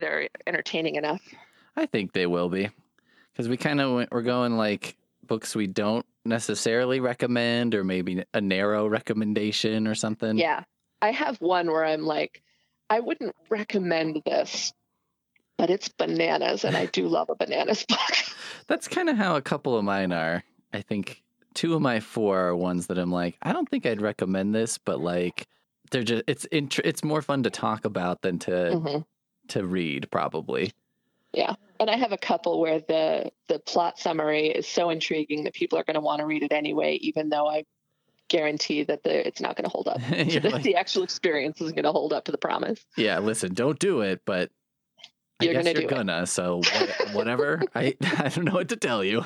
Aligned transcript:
they're 0.00 0.28
entertaining 0.46 0.96
enough. 0.96 1.22
I 1.76 1.86
think 1.86 2.12
they 2.12 2.26
will 2.26 2.48
be 2.48 2.70
because 3.32 3.48
we 3.48 3.56
kind 3.56 3.80
of 3.80 4.06
we're 4.10 4.22
going 4.22 4.56
like 4.56 4.96
books 5.26 5.54
we 5.54 5.66
don't 5.66 6.06
necessarily 6.24 7.00
recommend, 7.00 7.74
or 7.74 7.84
maybe 7.84 8.24
a 8.34 8.40
narrow 8.40 8.86
recommendation 8.86 9.86
or 9.86 9.94
something. 9.94 10.38
Yeah. 10.38 10.64
I 11.02 11.10
have 11.12 11.36
one 11.40 11.66
where 11.68 11.84
I'm 11.84 12.04
like, 12.04 12.42
I 12.88 13.00
wouldn't 13.00 13.34
recommend 13.50 14.22
this, 14.24 14.72
but 15.58 15.70
it's 15.70 15.88
bananas, 15.88 16.64
and 16.64 16.76
I 16.76 16.86
do 16.86 17.06
love 17.08 17.28
a 17.30 17.34
bananas 17.36 17.84
book. 17.88 17.98
That's 18.66 18.88
kind 18.88 19.08
of 19.08 19.16
how 19.16 19.36
a 19.36 19.42
couple 19.42 19.76
of 19.76 19.84
mine 19.84 20.12
are. 20.12 20.42
I 20.72 20.82
think 20.82 21.22
two 21.54 21.74
of 21.74 21.82
my 21.82 22.00
four 22.00 22.48
are 22.48 22.56
ones 22.56 22.86
that 22.88 22.98
I'm 22.98 23.10
like, 23.12 23.36
I 23.42 23.52
don't 23.52 23.68
think 23.68 23.86
I'd 23.86 24.00
recommend 24.02 24.54
this, 24.54 24.78
but 24.78 25.00
like 25.00 25.46
they're 25.90 26.02
just 26.02 26.24
it's 26.26 26.44
int- 26.46 26.80
it's 26.84 27.04
more 27.04 27.22
fun 27.22 27.44
to 27.44 27.50
talk 27.50 27.84
about 27.84 28.22
than 28.22 28.38
to 28.40 28.50
Mhm. 28.50 29.04
To 29.48 29.66
read 29.66 30.10
probably. 30.10 30.72
Yeah. 31.32 31.54
And 31.78 31.90
I 31.90 31.96
have 31.96 32.12
a 32.12 32.18
couple 32.18 32.60
where 32.60 32.80
the 32.80 33.30
the 33.48 33.58
plot 33.58 33.98
summary 33.98 34.48
is 34.48 34.66
so 34.66 34.90
intriguing 34.90 35.44
that 35.44 35.52
people 35.54 35.78
are 35.78 35.84
going 35.84 35.94
to 35.94 36.00
want 36.00 36.20
to 36.20 36.26
read 36.26 36.42
it 36.42 36.52
anyway, 36.52 36.94
even 36.94 37.28
though 37.28 37.46
I 37.46 37.64
guarantee 38.28 38.82
that 38.84 39.02
the, 39.02 39.26
it's 39.26 39.40
not 39.40 39.56
going 39.56 39.64
to 39.64 39.70
hold 39.70 39.88
up. 39.88 40.00
The, 40.10 40.50
like, 40.50 40.62
the 40.62 40.76
actual 40.76 41.02
experience 41.02 41.60
isn't 41.60 41.74
going 41.74 41.84
to 41.84 41.92
hold 41.92 42.12
up 42.12 42.24
to 42.24 42.32
the 42.32 42.38
promise. 42.38 42.84
yeah, 42.96 43.18
listen, 43.18 43.54
don't 43.54 43.78
do 43.78 44.00
it, 44.00 44.22
but 44.24 44.50
I 45.40 45.44
You're 45.44 45.54
guess 45.54 45.64
gonna 45.64 45.80
you're 45.80 45.88
do 45.88 45.94
gonna. 45.94 46.26
So 46.26 46.62
whatever. 47.12 47.62
I 47.74 47.94
I 48.02 48.28
don't 48.30 48.44
know 48.44 48.54
what 48.54 48.70
to 48.70 48.76
tell 48.76 49.04
you. 49.04 49.24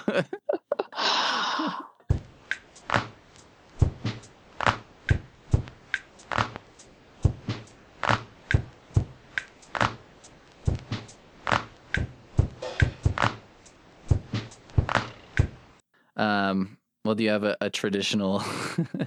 Um. 16.21 16.77
Well, 17.05 17.15
do 17.15 17.25
you 17.25 17.31
have 17.31 17.45
a, 17.45 17.57
a 17.63 17.71
traditional 17.71 18.43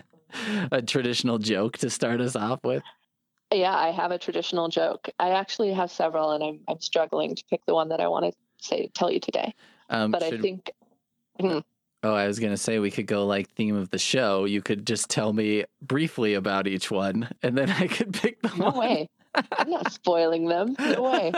a 0.72 0.82
traditional 0.82 1.38
joke 1.38 1.78
to 1.80 1.90
start 1.90 2.22
us 2.22 2.36
off 2.36 2.64
with? 2.64 2.82
yeah, 3.54 3.76
I 3.76 3.92
have 3.92 4.10
a 4.12 4.18
traditional 4.18 4.68
joke. 4.68 5.08
I 5.20 5.30
actually 5.30 5.72
have 5.74 5.92
several, 5.92 6.32
and 6.32 6.44
I'm 6.44 6.60
I'm 6.68 6.82
struggling 6.82 7.36
to 7.36 7.44
pick 7.52 7.64
the 7.68 7.74
one 7.76 7.90
that 7.90 8.02
I 8.02 8.08
want 8.08 8.26
to 8.26 8.32
say 8.60 8.90
tell 8.96 9.12
you 9.12 9.20
today. 9.20 9.54
Um, 9.90 10.10
But 10.12 10.24
I 10.24 10.30
should- 10.32 10.42
think 10.42 10.72
Oh, 12.06 12.14
I 12.16 12.28
was 12.28 12.40
gonna 12.40 12.58
say 12.58 12.80
we 12.80 12.92
could 12.92 13.06
go 13.08 13.26
like 13.26 13.50
theme 13.52 13.76
of 13.76 13.90
the 13.92 13.98
show. 14.00 14.46
You 14.46 14.62
could 14.62 14.86
just 14.86 15.10
tell 15.10 15.32
me 15.32 15.64
briefly 15.82 16.34
about 16.34 16.68
each 16.68 16.92
one, 16.92 17.30
and 17.44 17.58
then 17.58 17.70
I 17.84 17.88
could 17.88 18.14
pick 18.14 18.42
the 18.42 18.50
no 18.58 18.66
one. 18.72 18.78
way. 18.78 19.10
I'm 19.52 19.70
not 19.70 19.92
spoiling 19.92 20.48
them. 20.48 20.76
No 20.80 21.04
way. 21.04 21.32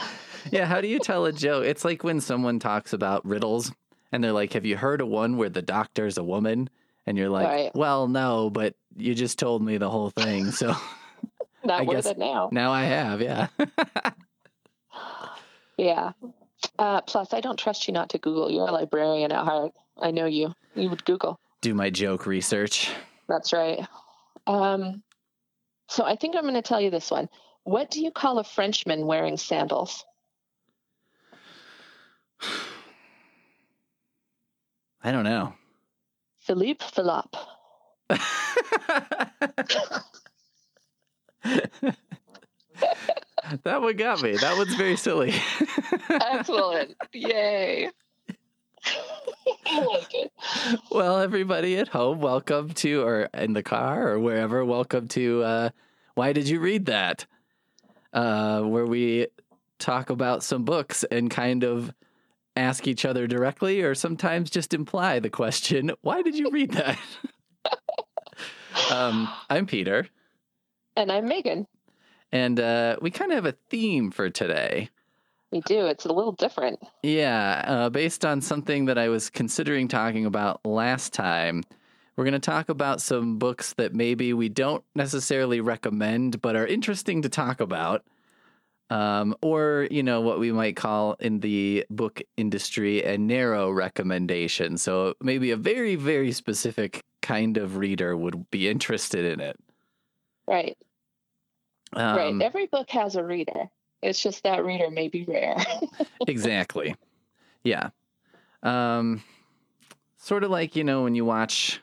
yeah, 0.52 0.66
how 0.66 0.80
do 0.80 0.88
you 0.88 0.98
tell 0.98 1.24
a 1.24 1.32
joke? 1.32 1.64
It's 1.64 1.84
like 1.84 2.04
when 2.04 2.20
someone 2.20 2.58
talks 2.58 2.92
about 2.92 3.24
riddles, 3.24 3.72
and 4.12 4.22
they're 4.22 4.32
like, 4.32 4.52
"Have 4.54 4.64
you 4.66 4.76
heard 4.76 5.00
of 5.00 5.08
one 5.08 5.36
where 5.36 5.48
the 5.48 5.62
doctor's 5.62 6.18
a 6.18 6.24
woman?" 6.24 6.68
And 7.06 7.16
you're 7.18 7.28
like, 7.30 7.46
Right. 7.48 7.74
"Well, 7.74 8.08
no, 8.08 8.50
but 8.50 8.74
you 8.96 9.14
just 9.14 9.38
told 9.38 9.62
me 9.62 9.78
the 9.78 9.90
whole 9.90 10.10
thing, 10.10 10.50
so 10.52 10.74
Not 11.64 11.80
I 11.80 11.84
worth 11.84 11.96
guess- 12.04 12.06
it 12.06 12.18
now. 12.18 12.48
now 12.52 12.72
I 12.72 12.84
have." 12.84 13.20
Yeah. 13.22 13.48
Yeah. 15.76 16.12
Uh, 16.78 17.00
plus, 17.00 17.32
I 17.32 17.40
don't 17.40 17.58
trust 17.58 17.88
you 17.88 17.94
not 17.94 18.10
to 18.10 18.18
Google. 18.18 18.50
You're 18.50 18.68
a 18.68 18.72
librarian 18.72 19.32
at 19.32 19.44
heart. 19.44 19.72
I 19.98 20.10
know 20.10 20.26
you. 20.26 20.52
You 20.74 20.90
would 20.90 21.04
Google. 21.06 21.40
do 21.62 21.72
my 21.74 21.88
joke 21.90 22.26
research. 22.26 22.90
That's 23.28 23.52
right. 23.52 23.86
Um, 24.46 25.02
so 25.88 26.04
I 26.04 26.16
think 26.16 26.36
I'm 26.36 26.42
going 26.42 26.54
to 26.54 26.62
tell 26.62 26.80
you 26.80 26.90
this 26.90 27.10
one. 27.10 27.28
What 27.64 27.90
do 27.90 28.00
you 28.02 28.10
call 28.10 28.38
a 28.38 28.44
Frenchman 28.44 29.06
wearing 29.06 29.36
sandals? 29.38 30.04
I 35.02 35.12
don't 35.12 35.24
know. 35.24 35.54
Philippe 36.40 36.84
Philop. 36.84 37.34
that 43.62 43.80
one 43.80 43.96
got 43.96 44.22
me. 44.22 44.36
That 44.36 44.56
one's 44.56 44.74
very 44.74 44.96
silly. 44.96 45.32
Excellent. 46.10 46.96
Yay. 47.12 47.90
I 49.66 49.84
like 49.84 50.14
it. 50.14 50.32
well, 50.90 51.18
everybody 51.18 51.78
at 51.78 51.88
home, 51.88 52.20
welcome 52.20 52.70
to, 52.70 53.02
or 53.02 53.28
in 53.34 53.54
the 53.54 53.62
car 53.62 54.08
or 54.08 54.18
wherever, 54.18 54.64
welcome 54.64 55.08
to 55.08 55.42
uh, 55.42 55.70
Why 56.14 56.32
Did 56.32 56.48
You 56.48 56.60
Read 56.60 56.86
That? 56.86 57.26
Uh, 58.12 58.62
where 58.62 58.86
we 58.86 59.28
talk 59.78 60.10
about 60.10 60.42
some 60.42 60.64
books 60.64 61.04
and 61.04 61.30
kind 61.30 61.64
of 61.64 61.92
ask 62.56 62.86
each 62.86 63.04
other 63.04 63.26
directly 63.26 63.82
or 63.82 63.94
sometimes 63.94 64.50
just 64.50 64.74
imply 64.74 65.18
the 65.20 65.30
question, 65.30 65.92
Why 66.02 66.22
did 66.22 66.36
you 66.36 66.50
read 66.50 66.72
that? 66.72 66.98
um, 68.90 69.28
I'm 69.48 69.66
Peter, 69.66 70.08
And 70.96 71.10
I'm 71.12 71.26
Megan. 71.28 71.66
and 72.32 72.58
uh, 72.58 72.96
we 73.00 73.10
kind 73.10 73.30
of 73.32 73.36
have 73.36 73.46
a 73.46 73.56
theme 73.68 74.10
for 74.10 74.30
today. 74.30 74.88
We 75.52 75.60
do. 75.62 75.86
It's 75.86 76.04
a 76.04 76.12
little 76.12 76.32
different. 76.32 76.78
Yeah, 77.02 77.64
uh, 77.66 77.90
based 77.90 78.24
on 78.24 78.40
something 78.40 78.84
that 78.84 78.98
I 78.98 79.08
was 79.08 79.30
considering 79.30 79.88
talking 79.88 80.24
about 80.24 80.64
last 80.64 81.12
time, 81.12 81.64
we're 82.14 82.22
going 82.24 82.34
to 82.34 82.38
talk 82.38 82.68
about 82.68 83.00
some 83.00 83.38
books 83.38 83.72
that 83.72 83.92
maybe 83.92 84.32
we 84.32 84.48
don't 84.48 84.84
necessarily 84.94 85.60
recommend, 85.60 86.40
but 86.40 86.54
are 86.54 86.66
interesting 86.66 87.22
to 87.22 87.28
talk 87.28 87.60
about. 87.60 88.04
Um, 88.90 89.36
or, 89.40 89.86
you 89.90 90.02
know, 90.02 90.20
what 90.20 90.40
we 90.40 90.50
might 90.50 90.74
call 90.74 91.14
in 91.20 91.40
the 91.40 91.86
book 91.90 92.20
industry 92.36 93.04
a 93.04 93.16
narrow 93.16 93.70
recommendation. 93.70 94.76
So 94.76 95.14
maybe 95.22 95.52
a 95.52 95.56
very, 95.56 95.94
very 95.94 96.32
specific 96.32 97.04
kind 97.22 97.56
of 97.56 97.76
reader 97.76 98.16
would 98.16 98.50
be 98.50 98.68
interested 98.68 99.24
in 99.24 99.40
it. 99.40 99.56
Right. 100.48 100.76
Um, 101.92 102.16
right. 102.16 102.42
Every 102.42 102.66
book 102.66 102.90
has 102.90 103.14
a 103.14 103.22
reader. 103.22 103.70
It's 104.02 104.20
just 104.20 104.42
that 104.42 104.64
reader 104.64 104.90
may 104.90 105.08
be 105.08 105.24
rare. 105.24 105.56
exactly. 106.26 106.96
Yeah. 107.62 107.90
Um 108.62 109.22
sort 110.16 110.44
of 110.44 110.50
like, 110.50 110.76
you 110.76 110.84
know, 110.84 111.02
when 111.02 111.14
you 111.14 111.24
watch 111.24 111.80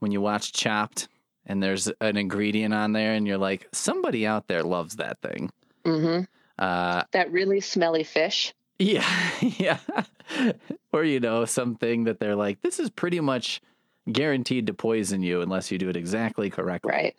when 0.00 0.12
you 0.12 0.20
watch 0.20 0.52
Chopped 0.52 1.08
and 1.46 1.62
there's 1.62 1.90
an 2.00 2.16
ingredient 2.16 2.74
on 2.74 2.92
there 2.92 3.12
and 3.14 3.26
you're 3.26 3.38
like 3.38 3.68
somebody 3.72 4.26
out 4.26 4.48
there 4.48 4.62
loves 4.62 4.96
that 4.96 5.20
thing. 5.20 5.50
hmm 5.84 6.20
Uh 6.62 7.02
That 7.12 7.32
really 7.32 7.60
smelly 7.60 8.04
fish. 8.04 8.54
yeah. 8.78 9.06
yeah. 9.40 9.78
or 10.92 11.04
you 11.04 11.20
know, 11.20 11.44
something 11.44 12.04
that 12.04 12.20
they're 12.20 12.36
like 12.36 12.62
this 12.62 12.78
is 12.78 12.90
pretty 12.90 13.20
much 13.20 13.60
guaranteed 14.10 14.66
to 14.66 14.74
poison 14.74 15.22
you 15.22 15.40
unless 15.42 15.70
you 15.70 15.78
do 15.78 15.88
it 15.88 15.96
exactly 15.96 16.50
correctly. 16.50 16.90
Right. 16.92 17.16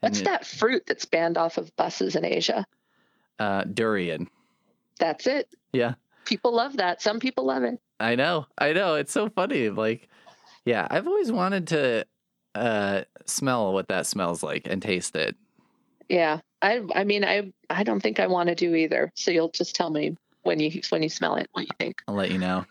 What's 0.00 0.20
it- 0.20 0.24
that 0.24 0.46
fruit 0.46 0.84
that's 0.86 1.04
banned 1.04 1.36
off 1.38 1.58
of 1.58 1.74
buses 1.76 2.16
in 2.16 2.24
Asia? 2.24 2.66
Uh 3.38 3.64
durian. 3.64 4.28
That's 4.98 5.26
it. 5.26 5.48
Yeah. 5.72 5.94
People 6.24 6.54
love 6.54 6.76
that. 6.76 7.02
Some 7.02 7.18
people 7.18 7.44
love 7.46 7.62
it. 7.64 7.80
I 7.98 8.14
know. 8.14 8.46
I 8.58 8.72
know. 8.72 8.94
It's 8.94 9.12
so 9.12 9.28
funny. 9.28 9.68
Like, 9.70 10.08
yeah, 10.64 10.86
I've 10.90 11.06
always 11.08 11.30
wanted 11.32 11.66
to 11.68 12.06
uh 12.54 13.02
smell 13.26 13.72
what 13.72 13.88
that 13.88 14.06
smells 14.06 14.42
like 14.42 14.66
and 14.68 14.80
taste 14.82 15.16
it. 15.16 15.34
Yeah. 16.08 16.40
I 16.62 16.80
I 16.94 17.04
mean 17.04 17.24
I 17.24 17.52
I 17.68 17.82
don't 17.82 18.00
think 18.00 18.20
I 18.20 18.26
want 18.28 18.48
to 18.48 18.54
do 18.54 18.74
either. 18.74 19.12
So 19.14 19.30
you'll 19.30 19.50
just 19.50 19.74
tell 19.74 19.90
me 19.90 20.16
when 20.42 20.60
you 20.60 20.80
when 20.90 21.02
you 21.02 21.08
smell 21.08 21.34
it 21.36 21.48
what 21.52 21.62
you 21.62 21.74
think. 21.78 22.00
I'll 22.08 22.14
let 22.14 22.30
you 22.30 22.38
know. 22.38 22.64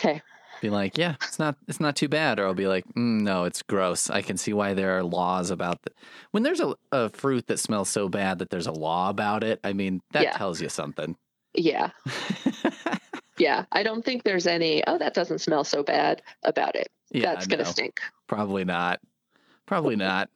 Okay. 0.00 0.22
Be 0.60 0.70
like, 0.70 0.98
yeah, 0.98 1.14
it's 1.22 1.38
not 1.38 1.54
it's 1.68 1.78
not 1.78 1.94
too 1.94 2.08
bad, 2.08 2.40
or 2.40 2.46
I'll 2.46 2.54
be 2.54 2.66
like, 2.66 2.84
mm, 2.88 3.20
no, 3.20 3.44
it's 3.44 3.62
gross. 3.62 4.10
I 4.10 4.22
can 4.22 4.36
see 4.36 4.52
why 4.52 4.74
there 4.74 4.98
are 4.98 5.04
laws 5.04 5.50
about 5.50 5.82
the 5.82 5.92
when 6.32 6.42
there's 6.42 6.58
a, 6.60 6.74
a 6.90 7.10
fruit 7.10 7.46
that 7.46 7.60
smells 7.60 7.88
so 7.88 8.08
bad 8.08 8.40
that 8.40 8.50
there's 8.50 8.66
a 8.66 8.72
law 8.72 9.08
about 9.08 9.44
it. 9.44 9.60
I 9.62 9.72
mean, 9.72 10.00
that 10.10 10.22
Yeah. 10.24 10.36
tells 10.36 10.60
you 10.60 10.68
something. 10.68 11.16
Yeah. 11.54 11.90
Yeah. 13.38 13.66
I 13.70 13.84
don't 13.84 14.04
think 14.04 14.24
there's 14.24 14.48
any 14.48 14.82
oh 14.88 14.98
that 14.98 15.14
doesn't 15.14 15.38
smell 15.38 15.62
so 15.62 15.84
bad 15.84 16.22
about 16.42 16.74
it. 16.74 16.88
yeah, 17.12 17.22
that's 17.34 17.46
gonna 17.46 17.64
stink. 17.64 18.00
Probably 18.26 18.64
not. 18.64 19.00
Probably 19.64 19.94
not. 19.94 20.28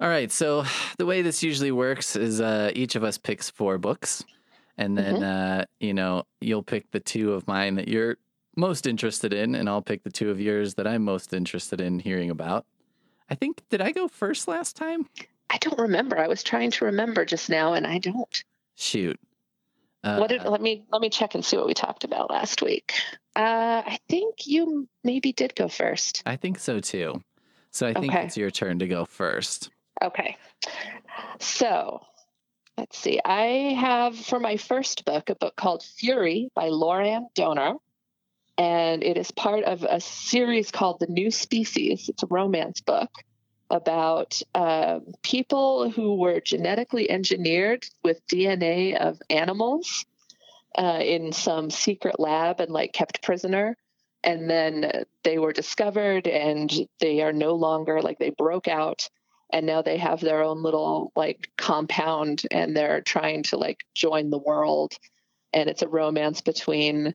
All 0.00 0.08
right. 0.08 0.30
So 0.30 0.64
the 0.98 1.06
way 1.06 1.22
this 1.22 1.42
usually 1.42 1.72
works 1.72 2.16
is 2.16 2.40
uh, 2.40 2.70
each 2.74 2.94
of 2.96 3.04
us 3.04 3.18
picks 3.18 3.50
four 3.50 3.78
books, 3.78 4.24
and 4.76 4.96
then 4.96 5.22
uh, 5.22 5.64
you 5.80 5.94
know 5.94 6.24
you'll 6.40 6.62
pick 6.62 6.90
the 6.90 7.00
two 7.00 7.32
of 7.32 7.46
mine 7.46 7.76
that 7.76 7.88
you're 7.88 8.16
most 8.56 8.86
interested 8.86 9.32
in, 9.32 9.54
and 9.54 9.68
I'll 9.68 9.82
pick 9.82 10.02
the 10.04 10.10
two 10.10 10.30
of 10.30 10.40
yours 10.40 10.74
that 10.74 10.86
I'm 10.86 11.04
most 11.04 11.32
interested 11.32 11.80
in 11.80 11.98
hearing 11.98 12.30
about. 12.30 12.66
I 13.30 13.34
think 13.34 13.62
did 13.70 13.80
I 13.80 13.90
go 13.90 14.08
first 14.08 14.48
last 14.48 14.76
time? 14.76 15.08
I 15.50 15.58
don't 15.58 15.78
remember. 15.78 16.18
I 16.18 16.28
was 16.28 16.42
trying 16.42 16.70
to 16.72 16.84
remember 16.86 17.24
just 17.24 17.48
now 17.48 17.74
and 17.74 17.86
I 17.86 17.98
don't. 17.98 18.44
Shoot. 18.76 19.18
Uh, 20.02 20.18
what 20.18 20.28
did, 20.28 20.44
let 20.44 20.60
me 20.60 20.84
let 20.92 21.00
me 21.00 21.08
check 21.08 21.34
and 21.34 21.44
see 21.44 21.56
what 21.56 21.66
we 21.66 21.74
talked 21.74 22.04
about 22.04 22.28
last 22.30 22.60
week. 22.60 22.92
Uh, 23.36 23.82
I 23.86 23.98
think 24.08 24.46
you 24.46 24.88
maybe 25.02 25.32
did 25.32 25.54
go 25.54 25.68
first. 25.68 26.22
I 26.26 26.36
think 26.36 26.58
so 26.58 26.80
too. 26.80 27.22
So 27.70 27.86
I 27.86 27.94
think 27.94 28.12
Okay. 28.12 28.24
it's 28.26 28.36
your 28.36 28.50
turn 28.50 28.78
to 28.80 28.86
go 28.86 29.04
first. 29.04 29.70
Okay. 30.02 30.36
So 31.38 32.00
let's 32.76 32.98
see. 32.98 33.20
I 33.24 33.76
have 33.78 34.16
for 34.16 34.40
my 34.40 34.56
first 34.56 35.04
book 35.04 35.30
a 35.30 35.34
book 35.34 35.56
called 35.56 35.82
Fury 35.82 36.50
by 36.54 36.68
Laurann 36.68 37.28
Dohner. 37.34 37.76
And 38.56 39.02
it 39.02 39.16
is 39.16 39.30
part 39.32 39.64
of 39.64 39.82
a 39.82 40.00
series 40.00 40.70
called 40.70 41.00
The 41.00 41.08
New 41.08 41.30
Species. 41.30 42.08
It's 42.08 42.22
a 42.22 42.28
romance 42.28 42.80
book 42.80 43.10
about 43.70 44.40
uh, 44.54 45.00
people 45.22 45.90
who 45.90 46.14
were 46.14 46.40
genetically 46.40 47.10
engineered 47.10 47.84
with 48.04 48.26
DNA 48.28 48.96
of 48.96 49.20
animals 49.28 50.04
uh, 50.76 51.00
in 51.02 51.32
some 51.32 51.70
secret 51.70 52.20
lab 52.20 52.60
and 52.60 52.70
like 52.70 52.92
kept 52.92 53.22
prisoner. 53.22 53.76
And 54.22 54.48
then 54.48 55.04
they 55.24 55.38
were 55.38 55.52
discovered 55.52 56.26
and 56.26 56.72
they 57.00 57.22
are 57.22 57.32
no 57.32 57.54
longer 57.54 58.00
like 58.00 58.18
they 58.18 58.30
broke 58.30 58.68
out 58.68 59.08
and 59.54 59.66
now 59.66 59.82
they 59.82 59.96
have 59.98 60.20
their 60.20 60.42
own 60.42 60.64
little 60.64 61.12
like 61.14 61.48
compound 61.56 62.42
and 62.50 62.76
they're 62.76 63.00
trying 63.00 63.44
to 63.44 63.56
like 63.56 63.84
join 63.94 64.30
the 64.30 64.38
world. 64.38 64.94
And 65.52 65.70
it's 65.70 65.82
a 65.82 65.88
romance 65.88 66.40
between 66.40 67.14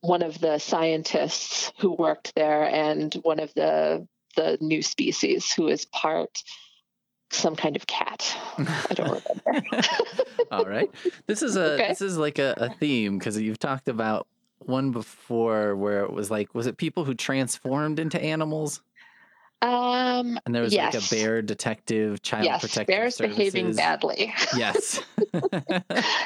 one 0.00 0.22
of 0.22 0.38
the 0.40 0.60
scientists 0.60 1.72
who 1.80 1.92
worked 1.92 2.32
there 2.36 2.62
and 2.62 3.12
one 3.22 3.40
of 3.40 3.52
the 3.54 4.06
the 4.36 4.56
new 4.60 4.82
species 4.82 5.52
who 5.52 5.66
is 5.66 5.84
part 5.84 6.44
some 7.32 7.56
kind 7.56 7.74
of 7.74 7.88
cat. 7.88 8.36
I 8.56 8.94
don't 8.94 9.24
remember. 9.44 9.80
All 10.52 10.64
right. 10.64 10.88
This 11.26 11.42
is 11.42 11.56
a 11.56 11.72
okay. 11.72 11.88
this 11.88 12.00
is 12.00 12.16
like 12.16 12.38
a, 12.38 12.54
a 12.56 12.70
theme 12.74 13.18
because 13.18 13.36
you've 13.36 13.58
talked 13.58 13.88
about 13.88 14.28
one 14.60 14.92
before 14.92 15.74
where 15.74 16.04
it 16.04 16.12
was 16.12 16.30
like 16.30 16.54
was 16.54 16.68
it 16.68 16.76
people 16.76 17.04
who 17.04 17.14
transformed 17.14 17.98
into 17.98 18.22
animals? 18.22 18.80
Um, 19.60 20.38
and 20.46 20.54
there 20.54 20.62
was 20.62 20.72
yes. 20.72 20.94
like 20.94 21.02
a 21.02 21.10
bear 21.10 21.42
detective, 21.42 22.22
child 22.22 22.44
yes, 22.44 22.60
protective 22.60 22.86
bears 22.86 23.16
services. 23.16 23.36
behaving 23.36 23.74
badly. 23.74 24.32
Yes, 24.56 25.00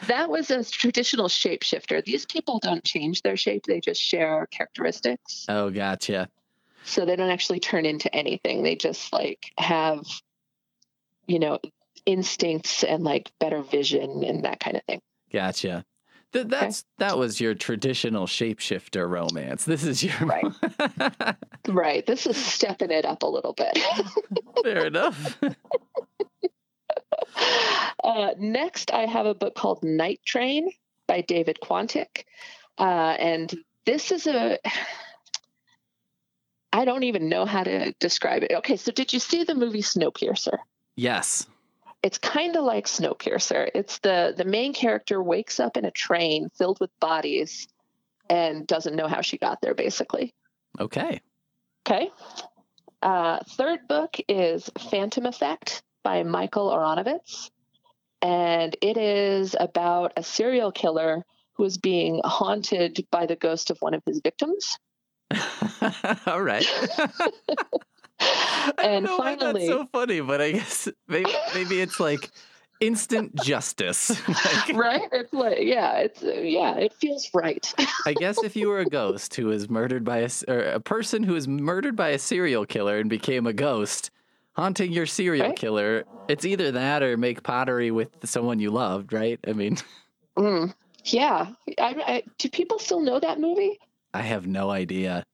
that 0.07 0.27
was 0.29 0.51
a 0.51 0.63
traditional 0.65 1.29
shapeshifter. 1.29 2.05
These 2.05 2.27
people 2.27 2.59
don't 2.63 2.85
change 2.85 3.23
their 3.23 3.37
shape; 3.37 3.65
they 3.67 3.81
just 3.81 4.03
share 4.03 4.47
characteristics. 4.51 5.47
Oh, 5.49 5.71
gotcha. 5.71 6.29
So 6.85 7.07
they 7.07 7.17
don't 7.17 7.31
actually 7.31 7.61
turn 7.61 7.87
into 7.87 8.15
anything. 8.15 8.63
They 8.63 8.77
just 8.77 9.13
like 9.13 9.53
have, 9.57 10.05
you 11.27 11.39
know, 11.39 11.59
instincts 12.05 12.85
and 12.85 13.03
like 13.03 13.31
better 13.41 13.63
vision 13.63 14.25
and 14.25 14.45
that 14.45 14.61
kind 14.61 14.77
of 14.77 14.83
thing. 14.85 15.01
Gotcha. 15.33 15.85
Th- 16.33 16.47
that's 16.47 16.81
okay. 16.81 16.87
that 16.99 17.19
was 17.19 17.41
your 17.41 17.55
traditional 17.55 18.27
shapeshifter 18.27 19.09
romance. 19.09 19.65
This 19.65 19.85
is 19.85 20.03
your 20.03 20.17
right. 20.21 21.37
right. 21.69 22.07
This 22.07 22.27
is 22.27 22.37
stepping 22.37 22.91
it 22.91 23.05
up 23.05 23.23
a 23.23 23.27
little 23.27 23.53
bit. 23.53 23.79
Fair 24.63 24.87
enough. 24.87 25.39
Uh, 28.05 28.31
next, 28.37 28.93
I 28.93 29.07
have 29.07 29.27
a 29.27 29.35
book 29.35 29.55
called 29.55 29.85
Night 29.85 30.21
Train 30.25 30.71
by 31.07 31.21
David 31.21 31.59
Quantick, 31.63 32.25
uh, 32.77 33.17
and 33.19 33.55
this 33.87 34.11
is 34.11 34.27
a 34.27 34.59
I 36.73 36.85
don't 36.85 37.05
even 37.05 37.29
know 37.29 37.47
how 37.47 37.63
to 37.63 37.93
describe 38.01 38.43
it. 38.43 38.53
Okay, 38.53 38.77
so 38.77 38.91
did 38.93 39.13
you 39.13 39.21
see 39.21 39.45
the 39.45 39.55
movie 39.55 39.83
Snowpiercer? 39.83 40.59
Yes. 40.97 41.47
It's 42.03 42.19
kind 42.19 42.57
of 42.57 42.65
like 42.65 42.87
Snowpiercer. 42.87 43.71
It's 43.75 43.99
the 44.01 44.35
the 44.37 44.45
main 44.45 44.73
character 44.75 45.23
wakes 45.23 45.61
up 45.61 45.77
in 45.77 45.85
a 45.85 45.91
train 45.91 46.49
filled 46.57 46.81
with 46.81 46.91
bodies 47.01 47.69
and 48.29 48.67
doesn't 48.67 48.97
know 48.97 49.09
how 49.09 49.21
she 49.21 49.39
got 49.39 49.61
there 49.61 49.75
basically. 49.75 50.35
Okay. 50.81 51.21
Okay. 51.87 52.11
Uh, 53.03 53.41
third 53.57 53.81
book 53.89 54.17
is 54.29 54.71
Phantom 54.91 55.27
Effect 55.27 55.83
by 56.05 56.23
Michael 56.23 56.71
Aronovitz. 56.71 57.51
And 58.21 58.77
it 58.81 58.97
is 58.97 59.57
about 59.59 60.13
a 60.17 60.23
serial 60.23 60.71
killer 60.71 61.25
who 61.55 61.65
is 61.65 61.79
being 61.79 62.21
haunted 62.25 63.05
by 63.11 63.27
the 63.27 63.37
ghost 63.37 63.71
of 63.71 63.79
one 63.81 63.95
of 63.95 64.03
his 64.07 64.21
victims. 64.23 64.79
All 66.27 66.43
right. 66.43 66.67
and 68.83 69.09
finally, 69.09 69.67
that's 69.67 69.67
so 69.67 69.87
funny, 69.93 70.21
but 70.21 70.41
I 70.41 70.53
guess 70.53 70.89
maybe, 71.09 71.33
maybe 71.55 71.81
it's 71.81 72.01
like 72.01 72.31
instant 72.81 73.35
justice. 73.43 74.11
like, 74.29 74.77
right? 74.77 75.09
It's 75.13 75.33
like, 75.33 75.59
yeah, 75.61 75.99
it's 75.99 76.23
uh, 76.23 76.33
yeah, 76.33 76.77
it 76.77 76.93
feels 76.95 77.31
right. 77.33 77.73
I 78.07 78.15
guess 78.15 78.43
if 78.43 78.57
you 78.57 78.69
were 78.69 78.81
a 78.81 78.87
ghost 78.87 79.35
who 79.35 79.47
was 79.47 79.71
murdered 79.71 80.05
by 80.05 80.19
a 80.19 80.31
or 80.49 80.61
a 80.61 80.81
person 80.81 81.23
who 81.23 81.35
was 81.35 81.47
murdered 81.49 81.97
by 81.97 82.11
a 82.11 82.19
serial 82.19 82.67
killer 82.67 82.99
and 82.99 83.09
became 83.09 83.47
a 83.47 83.53
ghost 83.53 84.11
haunting 84.55 84.93
your 84.93 85.07
serial 85.07 85.49
right? 85.49 85.57
killer, 85.57 86.05
it's 86.29 86.45
either 86.45 86.73
that 86.73 87.03
or 87.03 87.17
make 87.17 87.43
pottery 87.43 87.91
with 87.91 88.11
someone 88.25 88.59
you 88.59 88.71
loved, 88.71 89.13
right? 89.13 89.41
I 89.47 89.53
mean, 89.53 89.79
mm, 90.37 90.75
yeah. 91.05 91.49
I, 91.79 91.95
I, 92.07 92.23
do 92.39 92.49
people 92.49 92.79
still 92.79 93.01
know 93.01 93.19
that 93.19 93.41
movie? 93.41 93.79
I 94.15 94.23
have 94.23 94.47
no 94.47 94.71
idea. 94.71 95.25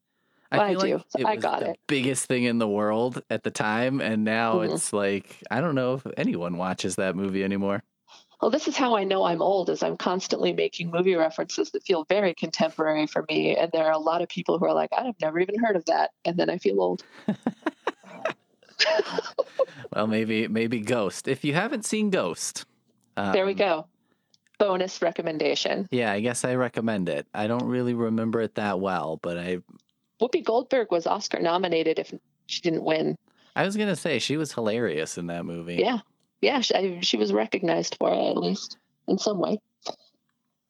I, 0.50 0.58
I 0.58 0.74
do. 0.74 1.02
Like 1.14 1.26
I 1.26 1.36
got 1.36 1.60
the 1.60 1.70
it. 1.70 1.80
Biggest 1.86 2.26
thing 2.26 2.44
in 2.44 2.58
the 2.58 2.68
world 2.68 3.22
at 3.28 3.42
the 3.42 3.50
time, 3.50 4.00
and 4.00 4.24
now 4.24 4.56
mm-hmm. 4.56 4.74
it's 4.74 4.92
like 4.92 5.42
I 5.50 5.60
don't 5.60 5.74
know 5.74 5.94
if 5.94 6.06
anyone 6.16 6.56
watches 6.56 6.96
that 6.96 7.16
movie 7.16 7.44
anymore. 7.44 7.82
Well, 8.40 8.50
this 8.50 8.68
is 8.68 8.76
how 8.76 8.96
I 8.96 9.02
know 9.02 9.24
I'm 9.24 9.42
old, 9.42 9.68
is 9.68 9.82
I'm 9.82 9.96
constantly 9.96 10.52
making 10.52 10.92
movie 10.92 11.16
references 11.16 11.72
that 11.72 11.82
feel 11.82 12.04
very 12.04 12.34
contemporary 12.34 13.06
for 13.06 13.24
me, 13.28 13.56
and 13.56 13.70
there 13.72 13.84
are 13.84 13.92
a 13.92 13.98
lot 13.98 14.22
of 14.22 14.28
people 14.28 14.58
who 14.58 14.64
are 14.64 14.74
like, 14.74 14.90
"I've 14.96 15.20
never 15.20 15.40
even 15.40 15.58
heard 15.58 15.76
of 15.76 15.84
that," 15.86 16.12
and 16.24 16.36
then 16.36 16.48
I 16.48 16.58
feel 16.58 16.80
old. 16.80 17.04
well, 19.92 20.06
maybe 20.06 20.48
maybe 20.48 20.80
Ghost. 20.80 21.28
If 21.28 21.44
you 21.44 21.52
haven't 21.54 21.84
seen 21.84 22.10
Ghost, 22.10 22.64
um, 23.16 23.32
there 23.32 23.44
we 23.44 23.52
um, 23.52 23.58
go 23.58 23.86
bonus 24.58 25.00
recommendation. 25.00 25.88
Yeah, 25.90 26.12
I 26.12 26.20
guess 26.20 26.44
I 26.44 26.56
recommend 26.56 27.08
it. 27.08 27.26
I 27.32 27.46
don't 27.46 27.64
really 27.64 27.94
remember 27.94 28.40
it 28.40 28.56
that 28.56 28.80
well, 28.80 29.18
but 29.22 29.38
I. 29.38 29.58
Whoopi 30.20 30.44
Goldberg 30.44 30.90
was 30.90 31.06
Oscar 31.06 31.40
nominated 31.40 31.98
if 31.98 32.12
she 32.46 32.60
didn't 32.60 32.84
win. 32.84 33.16
I 33.54 33.64
was 33.64 33.76
gonna 33.76 33.96
say 33.96 34.18
she 34.18 34.36
was 34.36 34.52
hilarious 34.52 35.18
in 35.18 35.26
that 35.28 35.44
movie. 35.44 35.76
Yeah, 35.76 35.98
yeah, 36.40 36.60
she, 36.60 37.00
she 37.02 37.16
was 37.16 37.32
recognized 37.32 37.96
for 37.98 38.12
it 38.12 38.30
at 38.30 38.36
least 38.36 38.78
in 39.06 39.18
some 39.18 39.38
way. 39.38 39.58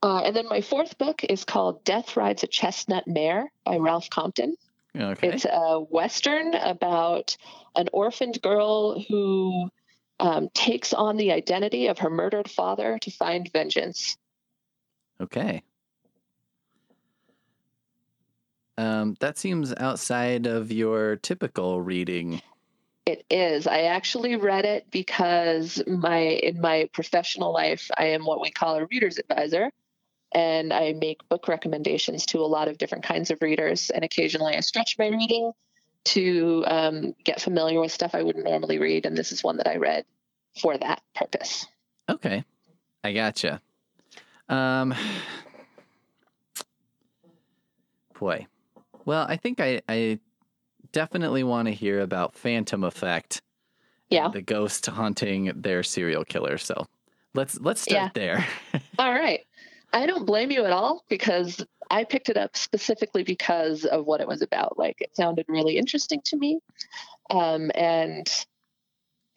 Uh, 0.02 0.22
and 0.24 0.36
then 0.36 0.48
my 0.48 0.60
fourth 0.60 0.96
book 0.96 1.24
is 1.24 1.44
called 1.44 1.84
Death 1.84 2.16
Rides 2.16 2.44
a 2.44 2.46
Chestnut 2.46 3.06
Mare 3.06 3.50
by 3.64 3.78
Ralph 3.78 4.08
Compton. 4.10 4.54
Okay. 4.96 5.28
It's 5.28 5.44
a 5.44 5.80
western 5.80 6.54
about 6.54 7.36
an 7.74 7.88
orphaned 7.92 8.40
girl 8.42 9.00
who 9.00 9.68
um, 10.20 10.48
takes 10.54 10.92
on 10.92 11.16
the 11.16 11.32
identity 11.32 11.88
of 11.88 11.98
her 11.98 12.10
murdered 12.10 12.50
father 12.50 12.98
to 13.02 13.10
find 13.10 13.50
vengeance. 13.52 14.16
Okay. 15.20 15.62
Um, 18.78 19.16
that 19.18 19.36
seems 19.36 19.74
outside 19.76 20.46
of 20.46 20.70
your 20.70 21.16
typical 21.16 21.80
reading. 21.80 22.40
It 23.04 23.24
is. 23.28 23.66
I 23.66 23.82
actually 23.82 24.36
read 24.36 24.64
it 24.64 24.86
because 24.92 25.82
my 25.88 26.18
in 26.18 26.60
my 26.60 26.88
professional 26.92 27.52
life, 27.52 27.90
I 27.98 28.10
am 28.10 28.24
what 28.24 28.40
we 28.40 28.52
call 28.52 28.76
a 28.76 28.86
reader's 28.86 29.18
advisor, 29.18 29.72
and 30.32 30.72
I 30.72 30.92
make 30.92 31.28
book 31.28 31.48
recommendations 31.48 32.24
to 32.26 32.38
a 32.38 32.46
lot 32.46 32.68
of 32.68 32.78
different 32.78 33.02
kinds 33.02 33.32
of 33.32 33.42
readers. 33.42 33.90
And 33.90 34.04
occasionally, 34.04 34.54
I 34.54 34.60
stretch 34.60 34.96
my 34.96 35.08
reading 35.08 35.52
to 36.04 36.64
um, 36.68 37.14
get 37.24 37.40
familiar 37.40 37.80
with 37.80 37.90
stuff 37.90 38.14
I 38.14 38.22
wouldn't 38.22 38.44
normally 38.44 38.78
read. 38.78 39.06
And 39.06 39.16
this 39.16 39.32
is 39.32 39.42
one 39.42 39.56
that 39.56 39.66
I 39.66 39.78
read 39.78 40.04
for 40.60 40.78
that 40.78 41.02
purpose. 41.16 41.66
Okay. 42.08 42.44
I 43.02 43.12
gotcha. 43.12 43.60
Um, 44.48 44.94
boy. 48.20 48.46
Well, 49.08 49.24
I 49.26 49.38
think 49.38 49.58
I, 49.58 49.80
I 49.88 50.18
definitely 50.92 51.42
want 51.42 51.66
to 51.66 51.72
hear 51.72 52.00
about 52.00 52.34
Phantom 52.34 52.84
Effect. 52.84 53.40
Yeah. 54.10 54.28
The 54.28 54.42
ghost 54.42 54.84
haunting 54.84 55.50
their 55.56 55.82
serial 55.82 56.26
killer. 56.26 56.58
So 56.58 56.86
let's 57.32 57.58
let's 57.58 57.80
start 57.80 58.02
yeah. 58.02 58.10
there. 58.12 58.46
all 58.98 59.10
right. 59.10 59.40
I 59.94 60.04
don't 60.04 60.26
blame 60.26 60.50
you 60.50 60.66
at 60.66 60.72
all 60.72 61.04
because 61.08 61.64
I 61.90 62.04
picked 62.04 62.28
it 62.28 62.36
up 62.36 62.54
specifically 62.54 63.22
because 63.22 63.86
of 63.86 64.04
what 64.04 64.20
it 64.20 64.28
was 64.28 64.42
about. 64.42 64.78
Like 64.78 64.96
it 65.00 65.16
sounded 65.16 65.46
really 65.48 65.78
interesting 65.78 66.20
to 66.26 66.36
me. 66.36 66.60
Um, 67.30 67.70
and 67.74 68.28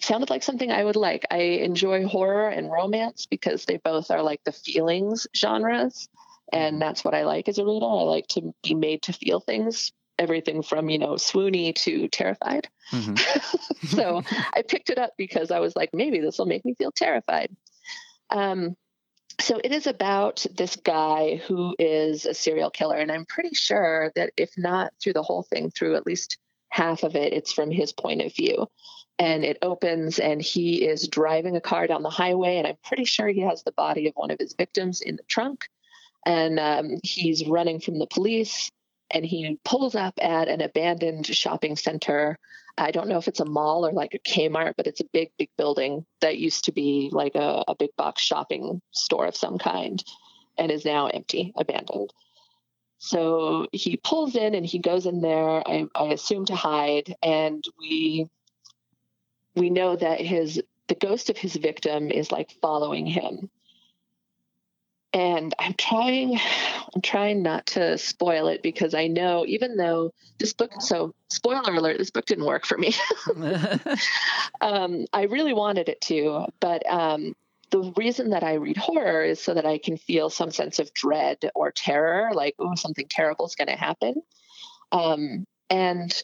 sounded 0.01 0.29
like 0.29 0.43
something 0.43 0.69
I 0.69 0.83
would 0.83 0.97
like. 0.97 1.25
I 1.31 1.37
enjoy 1.37 2.05
horror 2.05 2.49
and 2.49 2.69
romance 2.69 3.25
because 3.25 3.63
they 3.63 3.77
both 3.77 4.11
are 4.11 4.21
like 4.21 4.43
the 4.43 4.51
feelings 4.51 5.27
genres. 5.33 6.09
And 6.51 6.73
mm-hmm. 6.73 6.79
that's 6.79 7.03
what 7.03 7.13
I 7.13 7.23
like 7.23 7.47
as 7.47 7.57
a 7.57 7.65
reader. 7.65 7.85
I 7.85 8.03
like 8.03 8.27
to 8.29 8.53
be 8.63 8.73
made 8.73 9.03
to 9.03 9.13
feel 9.13 9.39
things, 9.39 9.91
everything 10.19 10.61
from, 10.61 10.89
you 10.89 10.99
know, 10.99 11.13
swoony 11.13 11.73
to 11.75 12.07
terrified. 12.09 12.67
Mm-hmm. 12.91 13.87
so 13.87 14.21
I 14.53 14.61
picked 14.61 14.89
it 14.89 14.97
up 14.97 15.11
because 15.17 15.51
I 15.51 15.59
was 15.59 15.75
like, 15.75 15.89
maybe 15.93 16.19
this 16.19 16.37
will 16.37 16.45
make 16.45 16.65
me 16.65 16.75
feel 16.75 16.91
terrified. 16.91 17.55
Um, 18.29 18.75
so 19.39 19.59
it 19.63 19.71
is 19.71 19.87
about 19.87 20.45
this 20.55 20.75
guy 20.75 21.41
who 21.47 21.75
is 21.79 22.25
a 22.25 22.33
serial 22.33 22.69
killer. 22.69 22.97
And 22.97 23.11
I'm 23.11 23.25
pretty 23.25 23.55
sure 23.55 24.11
that 24.15 24.31
if 24.37 24.51
not 24.57 24.93
through 25.01 25.13
the 25.13 25.23
whole 25.23 25.43
thing, 25.43 25.71
through 25.71 25.95
at 25.95 26.05
least 26.05 26.37
half 26.69 27.03
of 27.03 27.15
it, 27.15 27.33
it's 27.33 27.51
from 27.51 27.71
his 27.71 27.91
point 27.91 28.21
of 28.21 28.35
view. 28.35 28.67
and 29.19 29.43
it 29.43 29.57
opens 29.61 30.19
and 30.19 30.41
he 30.41 30.83
is 30.83 31.07
driving 31.07 31.55
a 31.55 31.61
car 31.61 31.85
down 31.85 32.01
the 32.01 32.09
highway 32.09 32.57
and 32.57 32.65
i'm 32.65 32.77
pretty 32.83 33.05
sure 33.05 33.27
he 33.27 33.41
has 33.41 33.63
the 33.63 33.71
body 33.73 34.07
of 34.07 34.13
one 34.15 34.31
of 34.31 34.39
his 34.39 34.53
victims 34.53 35.01
in 35.01 35.15
the 35.15 35.23
trunk 35.23 35.67
and 36.25 36.59
um, 36.59 36.97
he's 37.03 37.47
running 37.47 37.79
from 37.79 37.99
the 37.99 38.07
police 38.07 38.71
and 39.09 39.25
he 39.25 39.59
pulls 39.65 39.95
up 39.95 40.13
at 40.21 40.47
an 40.47 40.61
abandoned 40.61 41.25
shopping 41.25 41.75
center. 41.75 42.37
I 42.77 42.91
don't 42.91 43.07
know 43.07 43.17
if 43.17 43.27
it's 43.27 43.39
a 43.39 43.45
mall 43.45 43.85
or 43.85 43.91
like 43.91 44.13
a 44.13 44.19
kmart 44.19 44.73
but 44.77 44.87
it's 44.87 45.01
a 45.01 45.09
big 45.11 45.31
big 45.37 45.49
building 45.57 46.05
that 46.21 46.37
used 46.37 46.65
to 46.65 46.71
be 46.71 47.09
like 47.11 47.35
a, 47.35 47.63
a 47.67 47.75
big 47.75 47.95
box 47.97 48.21
shopping 48.21 48.81
store 48.91 49.25
of 49.25 49.35
some 49.35 49.57
kind 49.57 50.03
and 50.57 50.71
is 50.71 50.85
now 50.85 51.07
empty 51.07 51.53
abandoned. 51.57 52.13
So 52.99 53.67
he 53.71 53.97
pulls 53.97 54.35
in 54.35 54.53
and 54.53 54.65
he 54.65 54.79
goes 54.79 55.05
in 55.05 55.21
there 55.21 55.67
I, 55.67 55.87
I 55.95 56.05
assume 56.05 56.45
to 56.45 56.55
hide 56.55 57.15
and 57.21 57.63
we 57.77 58.29
we 59.55 59.69
know 59.69 59.95
that 59.95 60.21
his 60.21 60.61
the 60.87 60.95
ghost 60.95 61.29
of 61.29 61.37
his 61.37 61.55
victim 61.55 62.09
is 62.09 62.31
like 62.31 62.51
following 62.61 63.05
him 63.05 63.49
and 65.13 65.53
i'm 65.59 65.73
trying 65.73 66.39
i'm 66.95 67.01
trying 67.01 67.41
not 67.41 67.65
to 67.65 67.97
spoil 67.97 68.47
it 68.47 68.61
because 68.61 68.93
i 68.93 69.07
know 69.07 69.45
even 69.45 69.77
though 69.77 70.13
this 70.39 70.53
book 70.53 70.71
so 70.79 71.13
spoiler 71.29 71.73
alert 71.73 71.97
this 71.97 72.11
book 72.11 72.25
didn't 72.25 72.45
work 72.45 72.65
for 72.65 72.77
me 72.77 72.93
um, 74.61 75.05
i 75.13 75.23
really 75.23 75.53
wanted 75.53 75.89
it 75.89 76.01
to 76.01 76.45
but 76.59 76.87
um, 76.89 77.35
the 77.71 77.93
reason 77.97 78.31
that 78.31 78.43
i 78.43 78.55
read 78.55 78.77
horror 78.77 79.23
is 79.23 79.41
so 79.41 79.53
that 79.53 79.65
i 79.65 79.77
can 79.77 79.97
feel 79.97 80.29
some 80.29 80.51
sense 80.51 80.79
of 80.79 80.93
dread 80.93 81.37
or 81.55 81.71
terror 81.71 82.31
like 82.33 82.55
oh 82.59 82.75
something 82.75 83.07
terrible 83.07 83.45
is 83.45 83.55
going 83.55 83.67
to 83.67 83.75
happen 83.75 84.15
um, 84.91 85.45
and 85.69 86.21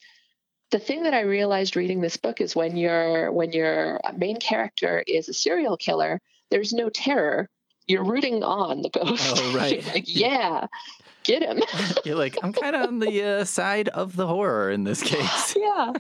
the 0.71 0.79
thing 0.79 1.03
that 1.03 1.13
I 1.13 1.21
realized 1.21 1.75
reading 1.75 2.01
this 2.01 2.17
book 2.17 2.41
is 2.41 2.55
when 2.55 2.75
your 2.75 3.31
when 3.31 3.53
your 3.53 4.01
main 4.15 4.37
character 4.37 5.03
is 5.07 5.29
a 5.29 5.33
serial 5.33 5.77
killer, 5.77 6.19
there's 6.51 6.73
no 6.73 6.89
terror. 6.89 7.49
You're 7.87 8.03
rooting 8.03 8.43
on 8.43 8.81
the 8.81 8.89
ghost. 8.89 9.33
Oh, 9.37 9.53
right. 9.57 9.85
like, 9.87 10.03
yeah, 10.07 10.67
get 11.23 11.41
him. 11.41 11.61
You're 12.05 12.17
like, 12.17 12.37
I'm 12.43 12.53
kind 12.53 12.75
of 12.75 12.87
on 12.87 12.99
the 12.99 13.23
uh, 13.23 13.45
side 13.45 13.89
of 13.89 14.15
the 14.15 14.27
horror 14.27 14.69
in 14.71 14.83
this 14.83 15.01
case. 15.01 15.55
yeah, 15.55 15.93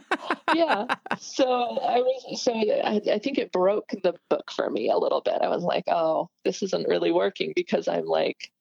yeah. 0.53 0.85
So 1.17 1.79
I 1.79 1.99
was 1.99 2.41
so 2.41 2.53
I, 2.53 3.01
I 3.11 3.19
think 3.19 3.37
it 3.37 3.51
broke 3.51 3.89
the 4.03 4.15
book 4.29 4.51
for 4.51 4.69
me 4.69 4.89
a 4.89 4.97
little 4.97 5.21
bit. 5.21 5.41
I 5.41 5.47
was 5.47 5.63
like, 5.63 5.85
oh, 5.87 6.29
this 6.43 6.61
isn't 6.61 6.87
really 6.87 7.11
working 7.11 7.53
because 7.55 7.87
I'm 7.87 8.05
like, 8.05 8.51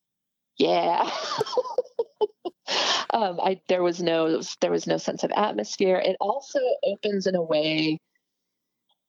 yeah. 0.56 1.10
um, 3.10 3.40
I 3.40 3.60
there 3.68 3.82
was 3.82 4.00
no 4.00 4.40
there 4.60 4.70
was 4.70 4.86
no 4.86 4.98
sense 4.98 5.24
of 5.24 5.32
atmosphere. 5.32 5.96
It 5.96 6.16
also 6.20 6.60
opens 6.84 7.26
in 7.26 7.34
a 7.34 7.42
way 7.42 7.98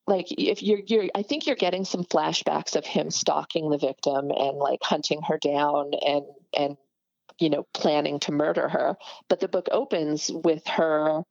like 0.08 0.28
if 0.32 0.64
you're 0.64 0.80
you're 0.88 1.08
I 1.14 1.22
think 1.22 1.46
you're 1.46 1.56
getting 1.56 1.86
some 1.86 2.06
flashbacks 2.06 2.76
of 2.76 2.86
him 2.86 3.12
stalking 3.12 3.70
the 3.70 3.78
victim 3.78 4.32
and 4.32 4.58
like 4.58 4.80
hunting 4.82 5.22
her 5.24 5.38
down 5.38 5.92
and 6.06 6.24
and 6.58 6.78
you 7.40 7.50
know 7.50 7.68
planning 7.74 8.20
to 8.22 8.32
murder 8.32 8.70
her. 8.70 8.96
But 9.28 9.42
the 9.42 9.50
book 9.50 9.68
opens 9.72 10.32
with 10.32 10.66
her 10.68 11.24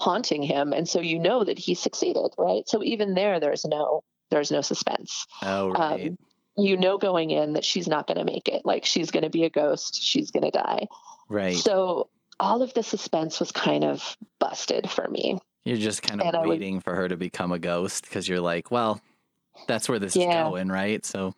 haunting 0.00 0.42
him 0.42 0.72
and 0.72 0.88
so 0.88 1.00
you 1.00 1.18
know 1.18 1.44
that 1.44 1.58
he 1.58 1.74
succeeded, 1.74 2.30
right? 2.38 2.66
So 2.66 2.82
even 2.82 3.14
there 3.14 3.38
there's 3.38 3.64
no 3.64 4.02
there's 4.30 4.50
no 4.50 4.62
suspense. 4.62 5.26
Oh 5.42 5.70
right. 5.70 6.08
Um, 6.08 6.18
you 6.56 6.76
know 6.76 6.98
going 6.98 7.30
in 7.30 7.52
that 7.54 7.64
she's 7.64 7.88
not 7.88 8.06
going 8.06 8.18
to 8.18 8.24
make 8.24 8.48
it. 8.48 8.62
Like 8.64 8.84
she's 8.84 9.10
going 9.10 9.24
to 9.24 9.30
be 9.30 9.44
a 9.44 9.50
ghost, 9.50 10.02
she's 10.02 10.30
going 10.30 10.44
to 10.44 10.50
die. 10.50 10.86
Right. 11.28 11.56
So 11.56 12.08
all 12.40 12.62
of 12.62 12.74
the 12.74 12.82
suspense 12.82 13.40
was 13.40 13.52
kind 13.52 13.84
of 13.84 14.16
busted 14.38 14.90
for 14.90 15.06
me. 15.08 15.38
You're 15.64 15.76
just 15.76 16.02
kind 16.02 16.20
of 16.20 16.26
And 16.26 16.36
I 16.36 16.40
would- 16.40 16.48
waiting 16.48 16.80
for 16.80 16.94
her 16.94 17.08
to 17.08 17.16
become 17.16 17.52
a 17.52 17.58
ghost 17.58 18.04
because 18.04 18.28
you're 18.28 18.40
like, 18.40 18.70
well, 18.70 19.00
that's 19.66 19.88
where 19.88 19.98
this 19.98 20.16
Yeah. 20.16 20.44
is 20.46 20.50
going, 20.50 20.68
right? 20.68 21.04
So, 21.04 21.34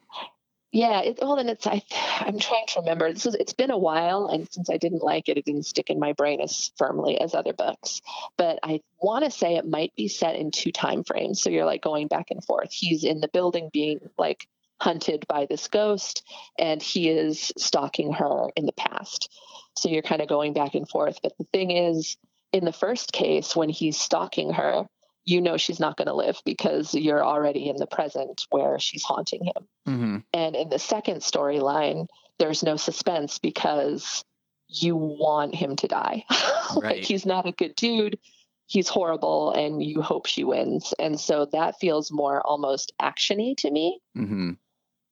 Yeah, 0.72 1.02
it, 1.02 1.18
well, 1.22 1.36
and 1.36 1.48
it's 1.48 1.66
I, 1.68 1.82
I'm 2.20 2.38
trying 2.38 2.66
to 2.68 2.80
remember. 2.80 3.12
This 3.12 3.26
is 3.26 3.34
it's 3.36 3.52
been 3.52 3.70
a 3.70 3.78
while, 3.78 4.26
and 4.26 4.50
since 4.52 4.68
I 4.68 4.76
didn't 4.76 5.04
like 5.04 5.28
it, 5.28 5.38
it 5.38 5.44
didn't 5.44 5.66
stick 5.66 5.88
in 5.88 6.00
my 6.00 6.12
brain 6.14 6.40
as 6.40 6.72
firmly 6.76 7.20
as 7.20 7.32
other 7.32 7.52
books. 7.52 8.00
But 8.36 8.58
I 8.64 8.80
want 9.00 9.24
to 9.24 9.30
say 9.30 9.54
it 9.54 9.68
might 9.68 9.94
be 9.94 10.08
set 10.08 10.34
in 10.34 10.50
two 10.50 10.72
time 10.72 11.04
frames, 11.04 11.40
so 11.40 11.48
you're 11.48 11.64
like 11.64 11.80
going 11.82 12.08
back 12.08 12.32
and 12.32 12.42
forth. 12.44 12.72
He's 12.72 13.04
in 13.04 13.20
the 13.20 13.28
building 13.28 13.70
being 13.72 14.00
like 14.18 14.48
hunted 14.80 15.24
by 15.28 15.46
this 15.46 15.68
ghost, 15.68 16.24
and 16.58 16.82
he 16.82 17.08
is 17.08 17.52
stalking 17.56 18.12
her 18.12 18.48
in 18.56 18.66
the 18.66 18.72
past. 18.72 19.30
So 19.78 19.88
you're 19.88 20.02
kind 20.02 20.22
of 20.22 20.28
going 20.28 20.54
back 20.54 20.74
and 20.74 20.88
forth. 20.88 21.20
But 21.22 21.38
the 21.38 21.44
thing 21.52 21.70
is, 21.70 22.16
in 22.54 22.64
the 22.64 22.72
first 22.72 23.12
case, 23.12 23.56
when 23.56 23.68
he's 23.68 23.98
stalking 23.98 24.52
her, 24.52 24.86
you 25.24 25.40
know 25.40 25.56
she's 25.56 25.80
not 25.80 25.96
going 25.96 26.06
to 26.06 26.14
live 26.14 26.40
because 26.44 26.94
you're 26.94 27.24
already 27.24 27.68
in 27.68 27.76
the 27.76 27.86
present 27.86 28.46
where 28.50 28.78
she's 28.78 29.02
haunting 29.02 29.44
him. 29.44 29.68
hmm 29.84 30.16
And 30.32 30.54
in 30.54 30.68
the 30.68 30.78
second 30.78 31.16
storyline, 31.16 32.06
there's 32.38 32.62
no 32.62 32.76
suspense 32.76 33.40
because 33.40 34.24
you 34.68 34.94
want 34.94 35.54
him 35.54 35.74
to 35.76 35.88
die. 35.88 36.24
Right. 36.76 36.96
like 36.96 37.04
he's 37.04 37.26
not 37.26 37.46
a 37.46 37.52
good 37.52 37.74
dude. 37.76 38.18
He's 38.66 38.88
horrible 38.88 39.52
and 39.52 39.82
you 39.82 40.00
hope 40.00 40.26
she 40.26 40.44
wins. 40.44 40.94
And 40.98 41.20
so 41.20 41.46
that 41.52 41.78
feels 41.78 42.10
more 42.10 42.40
almost 42.46 42.92
actiony 43.02 43.56
to 43.58 43.70
me, 43.70 44.00
hmm 44.14 44.52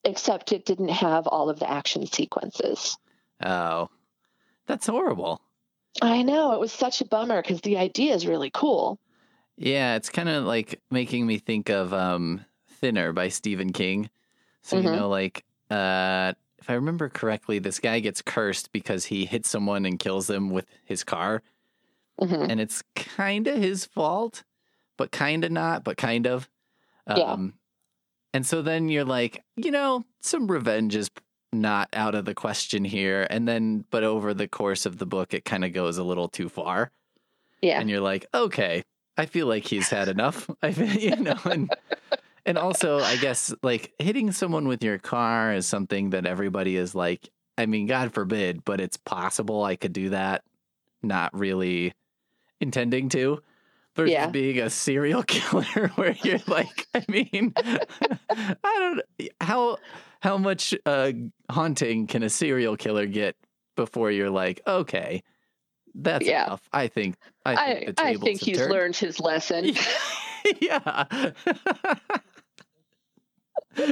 except 0.04 0.52
it 0.52 0.64
didn't 0.64 0.88
have 0.90 1.26
all 1.26 1.50
of 1.50 1.58
the 1.60 1.70
action 1.70 2.06
sequences. 2.06 2.96
Oh, 3.44 3.88
that's 4.66 4.86
horrible. 4.86 5.40
I 6.00 6.22
know 6.22 6.52
it 6.52 6.60
was 6.60 6.72
such 6.72 7.00
a 7.00 7.04
bummer 7.04 7.42
because 7.42 7.60
the 7.62 7.76
idea 7.78 8.14
is 8.14 8.24
really 8.26 8.50
cool. 8.50 9.00
Yeah, 9.56 9.96
it's 9.96 10.10
kind 10.10 10.28
of 10.28 10.44
like 10.44 10.80
making 10.90 11.26
me 11.26 11.38
think 11.38 11.68
of 11.68 11.92
um, 11.92 12.44
Thinner 12.68 13.12
by 13.12 13.28
Stephen 13.28 13.72
King. 13.72 14.10
So, 14.62 14.76
you 14.76 14.88
Mhm. 14.88 14.90
know, 14.90 15.08
like, 15.08 15.44
uh, 15.70 16.32
if 16.58 16.70
I 16.70 16.74
remember 16.74 17.08
correctly, 17.08 17.58
this 17.58 17.80
guy 17.80 18.00
gets 18.00 18.22
cursed 18.22 18.72
because 18.72 19.04
he 19.06 19.26
hits 19.26 19.48
someone 19.48 19.84
and 19.84 19.98
kills 19.98 20.26
them 20.26 20.50
with 20.50 20.66
his 20.84 21.04
car. 21.04 21.42
Mhm. 22.20 22.48
And 22.48 22.60
it's 22.60 22.82
kind 22.94 23.46
of 23.46 23.56
his 23.56 23.84
fault, 23.86 24.44
but 24.98 25.12
kind 25.12 25.44
of 25.44 25.52
not, 25.52 25.84
but 25.84 25.96
kind 25.96 26.26
of. 26.26 26.48
Yeah. 27.14 27.36
Um, 27.36 27.54
and 28.34 28.46
so 28.46 28.62
then 28.62 28.88
you're 28.88 29.04
like, 29.04 29.44
you 29.56 29.70
know, 29.72 30.04
some 30.22 30.50
revenge 30.50 30.96
is 30.96 31.10
not 31.52 31.88
out 31.92 32.14
of 32.14 32.24
the 32.24 32.34
question 32.34 32.84
here. 32.84 33.26
And 33.30 33.46
then, 33.46 33.84
but 33.90 34.04
over 34.04 34.32
the 34.34 34.48
course 34.48 34.86
of 34.86 34.98
the 34.98 35.06
book, 35.06 35.34
it 35.34 35.44
kind 35.44 35.64
of 35.64 35.72
goes 35.72 35.98
a 35.98 36.04
little 36.04 36.28
too 36.28 36.48
far 36.48 36.90
Yeah. 37.60 37.78
and 37.80 37.90
you're 37.90 38.00
like, 38.00 38.26
okay, 38.34 38.82
I 39.18 39.26
feel 39.26 39.46
like 39.46 39.66
he's 39.66 39.90
had 39.90 40.08
enough. 40.08 40.48
I 40.62 40.72
feel, 40.72 40.86
you 40.88 41.16
know, 41.16 41.36
and 41.44 41.70
and 42.46 42.58
also, 42.58 42.98
I 43.00 43.16
guess 43.18 43.54
like 43.62 43.92
hitting 43.98 44.32
someone 44.32 44.66
with 44.66 44.82
your 44.82 44.98
car 44.98 45.52
is 45.54 45.66
something 45.66 46.10
that 46.10 46.26
everybody 46.26 46.76
is 46.76 46.94
like. 46.94 47.28
I 47.58 47.66
mean, 47.66 47.86
God 47.86 48.14
forbid, 48.14 48.64
but 48.64 48.80
it's 48.80 48.96
possible 48.96 49.62
I 49.62 49.76
could 49.76 49.92
do 49.92 50.08
that, 50.08 50.42
not 51.02 51.38
really 51.38 51.92
intending 52.60 53.10
to. 53.10 53.42
Versus 53.94 54.12
Yeah. 54.12 54.28
being 54.28 54.58
a 54.58 54.70
serial 54.70 55.22
killer, 55.26 55.88
where 55.96 56.16
you're 56.24 56.40
like, 56.46 56.86
I 56.94 57.04
mean, 57.08 57.52
I 58.30 58.54
don't 58.64 59.02
how 59.40 59.76
how 60.22 60.38
much 60.38 60.72
uh, 60.86 61.12
haunting 61.50 62.06
can 62.06 62.22
a 62.22 62.30
serial 62.30 62.76
killer 62.76 63.06
get 63.06 63.34
before 63.76 64.10
you're 64.12 64.30
like, 64.30 64.60
okay, 64.66 65.22
that's 65.96 66.24
Yeah. 66.24 66.46
enough. 66.46 66.62
I 66.72 66.86
think 66.86 67.16
I 67.44 67.54
I, 67.54 67.74
think 67.74 67.96
the 67.96 68.04
I 68.04 68.14
think 68.14 68.40
he's 68.40 68.58
turned. 68.58 68.72
learned 68.72 68.96
his 68.96 69.18
lesson. 69.18 69.72
yeah. 70.60 71.04
Uh, 73.76 73.90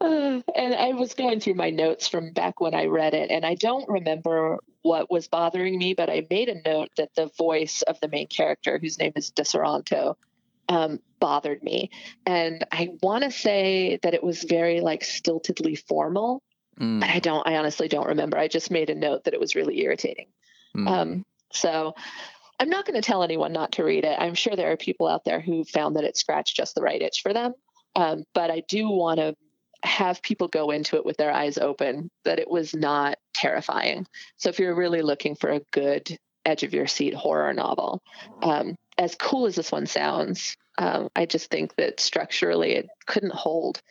and 0.00 0.74
I 0.74 0.92
was 0.94 1.14
going 1.14 1.40
through 1.40 1.54
my 1.54 1.70
notes 1.70 2.06
from 2.08 2.32
back 2.32 2.60
when 2.60 2.74
I 2.74 2.84
read 2.86 3.14
it, 3.14 3.30
and 3.30 3.44
I 3.44 3.54
don't 3.56 3.88
remember 3.88 4.58
what 4.82 5.10
was 5.10 5.26
bothering 5.28 5.76
me, 5.76 5.94
but 5.94 6.08
I 6.08 6.24
made 6.30 6.48
a 6.48 6.62
note 6.68 6.90
that 6.96 7.14
the 7.16 7.30
voice 7.36 7.82
of 7.82 7.98
the 8.00 8.08
main 8.08 8.28
character, 8.28 8.78
whose 8.78 8.98
name 8.98 9.12
is 9.16 9.32
Deseranto, 9.32 10.14
um, 10.68 11.00
bothered 11.20 11.62
me. 11.62 11.90
And 12.24 12.64
I 12.72 12.90
want 13.02 13.24
to 13.24 13.30
say 13.30 13.98
that 14.02 14.14
it 14.14 14.22
was 14.22 14.42
very 14.44 14.80
like 14.80 15.02
stiltedly 15.02 15.78
formal, 15.86 16.42
Mm, 16.80 17.00
but 17.00 17.08
I 17.08 17.20
don't, 17.20 17.46
I 17.46 17.56
honestly 17.56 17.88
don't 17.88 18.08
remember. 18.08 18.36
I 18.38 18.48
just 18.48 18.70
made 18.70 18.90
a 18.90 18.94
note 18.94 19.24
that 19.24 19.34
it 19.34 19.40
was 19.40 19.54
really 19.54 19.80
irritating. 19.80 20.26
mm. 20.76 20.88
Um, 20.88 21.24
so 21.52 21.94
I'm 22.60 22.68
not 22.68 22.86
going 22.86 23.00
to 23.00 23.06
tell 23.06 23.22
anyone 23.22 23.52
not 23.52 23.72
to 23.72 23.84
read 23.84 24.04
it. 24.04 24.18
I'm 24.18 24.34
sure 24.34 24.56
there 24.56 24.72
are 24.72 24.76
people 24.76 25.06
out 25.06 25.24
there 25.24 25.40
who 25.40 25.64
found 25.64 25.96
that 25.96 26.04
it 26.04 26.16
scratched 26.16 26.56
just 26.56 26.74
the 26.74 26.82
right 26.82 27.00
itch 27.00 27.20
for 27.22 27.32
them. 27.32 27.54
Um, 27.94 28.24
but 28.34 28.50
I 28.50 28.62
do 28.68 28.88
want 28.90 29.20
to 29.20 29.34
have 29.82 30.22
people 30.22 30.48
go 30.48 30.70
into 30.70 30.96
it 30.96 31.04
with 31.04 31.16
their 31.16 31.32
eyes 31.32 31.58
open 31.58 32.10
that 32.24 32.38
it 32.38 32.50
was 32.50 32.74
not 32.74 33.18
terrifying. 33.34 34.06
So 34.36 34.48
if 34.48 34.58
you're 34.58 34.74
really 34.74 35.02
looking 35.02 35.34
for 35.34 35.50
a 35.50 35.60
good 35.72 36.18
edge 36.44 36.62
of 36.62 36.74
your 36.74 36.86
seat 36.86 37.14
horror 37.14 37.52
novel, 37.52 38.02
um, 38.42 38.76
as 38.98 39.14
cool 39.14 39.46
as 39.46 39.56
this 39.56 39.72
one 39.72 39.86
sounds, 39.86 40.56
um, 40.78 41.08
I 41.16 41.26
just 41.26 41.50
think 41.50 41.74
that 41.76 42.00
structurally 42.00 42.72
it 42.72 42.88
couldn't 43.06 43.34
hold. 43.34 43.82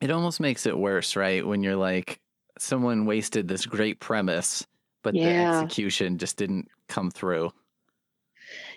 it 0.00 0.10
almost 0.10 0.40
makes 0.40 0.66
it 0.66 0.76
worse, 0.76 1.16
right? 1.16 1.46
When 1.46 1.62
you're 1.62 1.76
like, 1.76 2.20
someone 2.58 3.06
wasted 3.06 3.48
this 3.48 3.66
great 3.66 4.00
premise, 4.00 4.66
but 5.02 5.14
the 5.14 5.20
execution 5.24 6.18
just 6.18 6.36
didn't 6.36 6.68
come 6.88 7.10
through. 7.10 7.52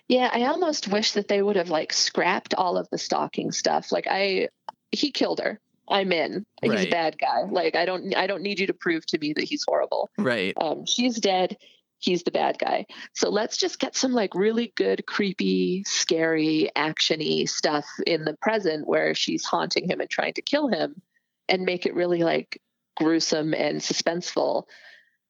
Yeah, 0.07 0.29
I 0.31 0.43
almost 0.45 0.87
wish 0.87 1.13
that 1.13 1.27
they 1.27 1.41
would 1.41 1.55
have 1.55 1.69
like 1.69 1.91
scrapped 1.91 2.53
all 2.53 2.77
of 2.77 2.87
the 2.91 2.97
stalking 2.97 3.51
stuff. 3.51 3.91
Like 3.91 4.07
I 4.09 4.49
he 4.91 5.11
killed 5.11 5.39
her. 5.39 5.59
I'm 5.89 6.11
in. 6.11 6.45
He's 6.61 6.71
a 6.85 6.89
bad 6.89 7.17
guy. 7.17 7.43
Like 7.49 7.75
I 7.75 7.85
don't 7.85 8.15
I 8.15 8.27
don't 8.27 8.43
need 8.43 8.59
you 8.59 8.67
to 8.67 8.73
prove 8.73 9.05
to 9.07 9.17
me 9.17 9.33
that 9.33 9.43
he's 9.43 9.65
horrible. 9.67 10.09
Right. 10.17 10.53
Um 10.57 10.85
she's 10.85 11.19
dead. 11.19 11.57
He's 12.05 12.21
the 12.21 12.29
bad 12.29 12.59
guy. 12.59 12.85
So 13.13 13.29
let's 13.29 13.57
just 13.57 13.79
get 13.79 13.95
some 13.95 14.13
like 14.13 14.35
really 14.35 14.71
good, 14.75 15.07
creepy, 15.07 15.83
scary, 15.85 16.69
actiony 16.75 17.49
stuff 17.49 17.85
in 18.05 18.25
the 18.25 18.37
present 18.41 18.87
where 18.87 19.15
she's 19.15 19.43
haunting 19.43 19.89
him 19.89 19.99
and 19.99 20.09
trying 20.09 20.33
to 20.33 20.43
kill 20.43 20.67
him 20.67 21.01
and 21.49 21.63
make 21.63 21.87
it 21.87 21.95
really 21.95 22.23
like 22.23 22.61
gruesome 22.95 23.55
and 23.55 23.81
suspenseful. 23.81 24.65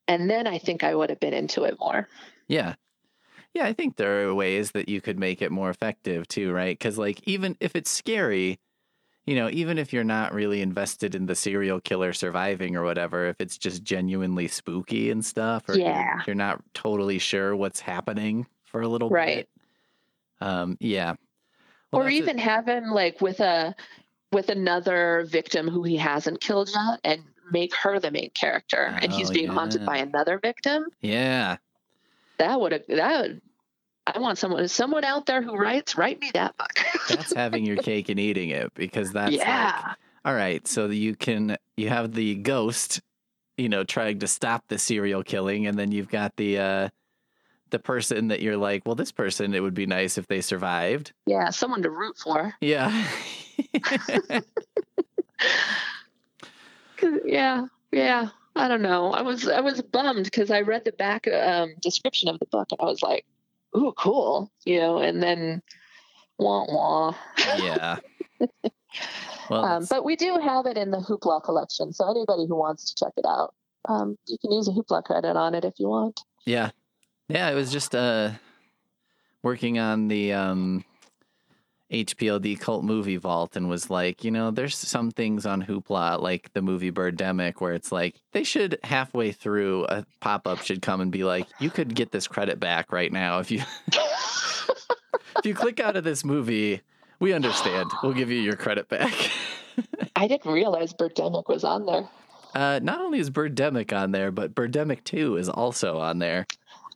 And 0.10 0.30
then 0.30 0.48
I 0.48 0.58
think 0.58 0.84
I 0.84 0.94
would 0.94 1.10
have 1.10 1.22
been 1.22 1.34
into 1.34 1.64
it 1.64 1.78
more. 1.80 2.10
Yeah. 2.50 2.76
Yeah, 3.54 3.66
I 3.66 3.72
think 3.72 3.96
there 3.96 4.28
are 4.28 4.36
ways 4.36 4.72
that 4.72 4.90
you 4.90 5.00
could 5.00 5.18
make 5.18 5.42
it 5.42 5.50
more 5.50 5.70
effective 5.70 6.28
too, 6.28 6.52
right? 6.52 6.78
Because, 6.78 6.98
like, 6.98 7.26
even 7.26 7.56
if 7.62 7.74
it's 7.74 7.90
scary, 7.90 8.60
you 9.26 9.36
know, 9.36 9.50
even 9.52 9.78
if 9.78 9.92
you're 9.92 10.04
not 10.04 10.34
really 10.34 10.62
invested 10.62 11.16
in 11.16 11.26
the 11.26 11.36
serial 11.36 11.80
killer 11.82 12.14
surviving 12.14 12.76
or 12.76 12.84
whatever, 12.84 13.28
if 13.28 13.42
it's 13.42 13.58
just 13.58 13.84
genuinely 13.84 14.48
spooky 14.48 15.10
and 15.10 15.26
stuff, 15.26 15.68
or 15.68 15.74
you're- 15.74 15.90
Yeah. 15.90 16.22
you're, 16.28 16.36
not 16.36 16.62
totally 16.74 17.18
sure 17.20 17.56
what's 17.56 17.80
happening 17.80 18.46
for 18.64 18.82
a 18.82 18.88
little 18.88 19.10
Right. 19.10 19.48
bit. 20.40 20.48
Um, 20.48 20.78
yeah. 20.80 21.16
Well, 21.92 22.04
or 22.04 22.08
a- 22.08 22.12
even 22.12 22.38
have 22.38 22.68
him 22.68 22.92
like 22.92 23.22
with 23.22 23.40
a 23.40 23.76
with 24.32 24.50
another 24.50 25.26
victim 25.30 25.70
who 25.70 25.84
he 25.84 25.96
hasn't 25.96 26.42
killed 26.42 26.70
yet 26.74 27.00
and 27.06 27.24
make 27.52 27.74
her 27.76 28.00
the 28.00 28.12
main 28.12 28.30
character 28.32 28.98
and 29.02 29.14
he's 29.14 29.30
Oh, 29.30 29.34
being 29.34 29.48
haunted 29.48 29.86
by 29.86 29.98
another 29.98 30.40
victim 30.40 30.88
yeah. 31.00 31.56
that 32.38 32.60
would 32.60 32.74
have 32.74 32.82
that 32.90 33.22
would 33.22 33.42
i 34.08 34.20
want 34.20 34.38
someone 34.38 34.68
someone 34.68 35.04
out 35.04 35.26
there 35.26 35.42
who 35.42 35.56
writes 35.56 35.98
write 35.98 36.20
me 36.20 36.32
that 36.34 36.56
book 36.58 36.72
That's 37.10 37.34
having 37.34 37.66
your 37.66 37.78
cake 37.78 38.10
and 38.10 38.20
eating 38.20 38.50
it 38.50 38.74
because 38.74 39.12
that's 39.12 39.32
like, 39.32 39.40
yeah 39.40 39.94
all 40.26 40.34
right, 40.34 40.68
so 40.68 40.88
you 40.88 41.16
can 41.16 41.56
you 41.78 41.90
have 41.90 42.12
the 42.14 42.34
ghost, 42.34 43.00
you 43.58 43.70
know, 43.70 43.84
trying 43.84 44.18
to 44.20 44.28
stop 44.28 44.64
the 44.70 44.80
serial 44.80 45.22
killing, 45.22 45.68
and 45.68 45.78
then 45.78 45.92
you've 45.92 46.10
got 46.10 46.36
the 46.36 46.58
uh 46.58 46.90
the 47.70 47.78
person 47.78 48.30
that 48.30 48.42
you're 48.42 48.58
like, 48.58 48.88
well, 48.88 48.96
this 48.96 49.12
person, 49.12 49.54
it 49.54 49.60
would 49.60 49.76
be 49.76 49.86
nice 49.86 50.18
if 50.18 50.26
they 50.28 50.42
survived. 50.42 51.14
yeah 51.28 51.52
someone 51.52 51.84
to 51.84 51.92
root 51.92 52.18
for 52.18 52.56
Yeah. 52.60 53.08
yeah 57.24 57.68
yeah 57.92 58.30
i 58.56 58.68
don't 58.68 58.82
know 58.82 59.12
i 59.12 59.22
was 59.22 59.48
i 59.48 59.60
was 59.60 59.82
bummed 59.82 60.24
because 60.24 60.50
i 60.50 60.62
read 60.62 60.84
the 60.86 60.92
back 60.94 61.28
um, 61.28 61.74
description 61.82 62.30
of 62.30 62.40
the 62.40 62.46
book 62.48 62.68
and 62.72 62.80
i 62.82 62.86
was 62.86 63.04
like 63.04 63.26
ooh 63.76 63.94
cool 63.98 64.52
you 64.66 64.80
know 64.80 65.00
and 65.00 65.22
then 65.22 65.62
wah 66.40 66.66
wah 66.68 67.16
yeah. 67.58 67.98
Well, 69.50 69.64
Um, 69.64 69.86
but 69.90 70.04
we 70.04 70.16
do 70.16 70.40
have 70.42 70.66
it 70.66 70.76
in 70.78 70.90
the 70.90 70.98
Hoopla 70.98 71.44
collection, 71.44 71.94
so 71.94 72.10
anybody 72.10 72.48
who 72.48 72.56
wants 72.56 72.92
to 72.92 73.06
check 73.06 73.14
it 73.16 73.26
out, 73.28 73.54
um, 73.88 74.18
you 74.28 74.38
can 74.40 74.52
use 74.52 74.68
a 74.68 74.72
Hoopla 74.72 75.04
credit 75.04 75.36
on 75.36 75.54
it 75.54 75.64
if 75.66 75.74
you 75.78 75.88
want. 75.88 76.20
yeah, 76.46 76.72
yeah. 77.30 77.50
It 77.52 77.54
was 77.56 77.72
just 77.72 77.94
uh 77.94 78.32
working 79.44 79.78
on 79.78 80.08
the 80.08 80.34
um 80.34 80.84
HPLD 82.04 82.60
cult 82.60 82.84
movie 82.84 83.18
vault 83.18 83.56
and 83.56 83.70
was 83.70 83.90
like, 83.90 84.24
you 84.24 84.32
know, 84.32 84.52
there's 84.52 84.78
some 84.78 85.12
things 85.12 85.46
on 85.46 85.64
Hoopla, 85.64 86.20
like 86.20 86.52
the 86.54 86.62
movie 86.62 86.92
Birdemic, 86.92 87.56
where 87.60 87.74
it's 87.74 87.92
like 87.92 88.16
they 88.34 88.44
should 88.44 88.78
halfway 88.84 89.32
through 89.32 89.86
a 89.86 90.06
pop 90.20 90.48
up 90.48 90.62
should 90.62 90.82
come 90.82 91.02
and 91.02 91.12
be 91.12 91.24
like, 91.24 91.48
you 91.60 91.70
could 91.70 91.96
get 91.96 92.12
this 92.12 92.28
credit 92.28 92.60
back 92.60 92.92
right 92.92 93.12
now 93.12 93.40
if 93.40 93.52
you 93.52 93.62
if 95.38 95.46
you 95.46 95.54
click 95.54 95.80
out 95.80 95.96
of 95.96 96.04
this 96.04 96.26
movie. 96.26 96.82
We 97.20 97.32
understand. 97.32 97.92
We'll 98.04 98.14
give 98.14 98.30
you 98.30 98.42
your 98.42 98.58
credit 98.58 98.90
back. 98.90 99.14
I 100.18 100.28
didn't 100.28 100.52
realize 100.52 100.94
Birdemic 100.94 101.48
was 101.48 101.64
on 101.64 101.86
there. 101.86 102.10
Uh, 102.54 102.80
not 102.84 103.00
only 103.00 103.20
is 103.20 103.30
Birdemic 103.30 103.94
on 103.94 104.12
there, 104.12 104.32
but 104.32 104.54
Birdemic 104.54 105.04
2 105.06 105.38
is 105.38 105.48
also 105.48 105.98
on 105.98 106.20
there. 106.20 106.46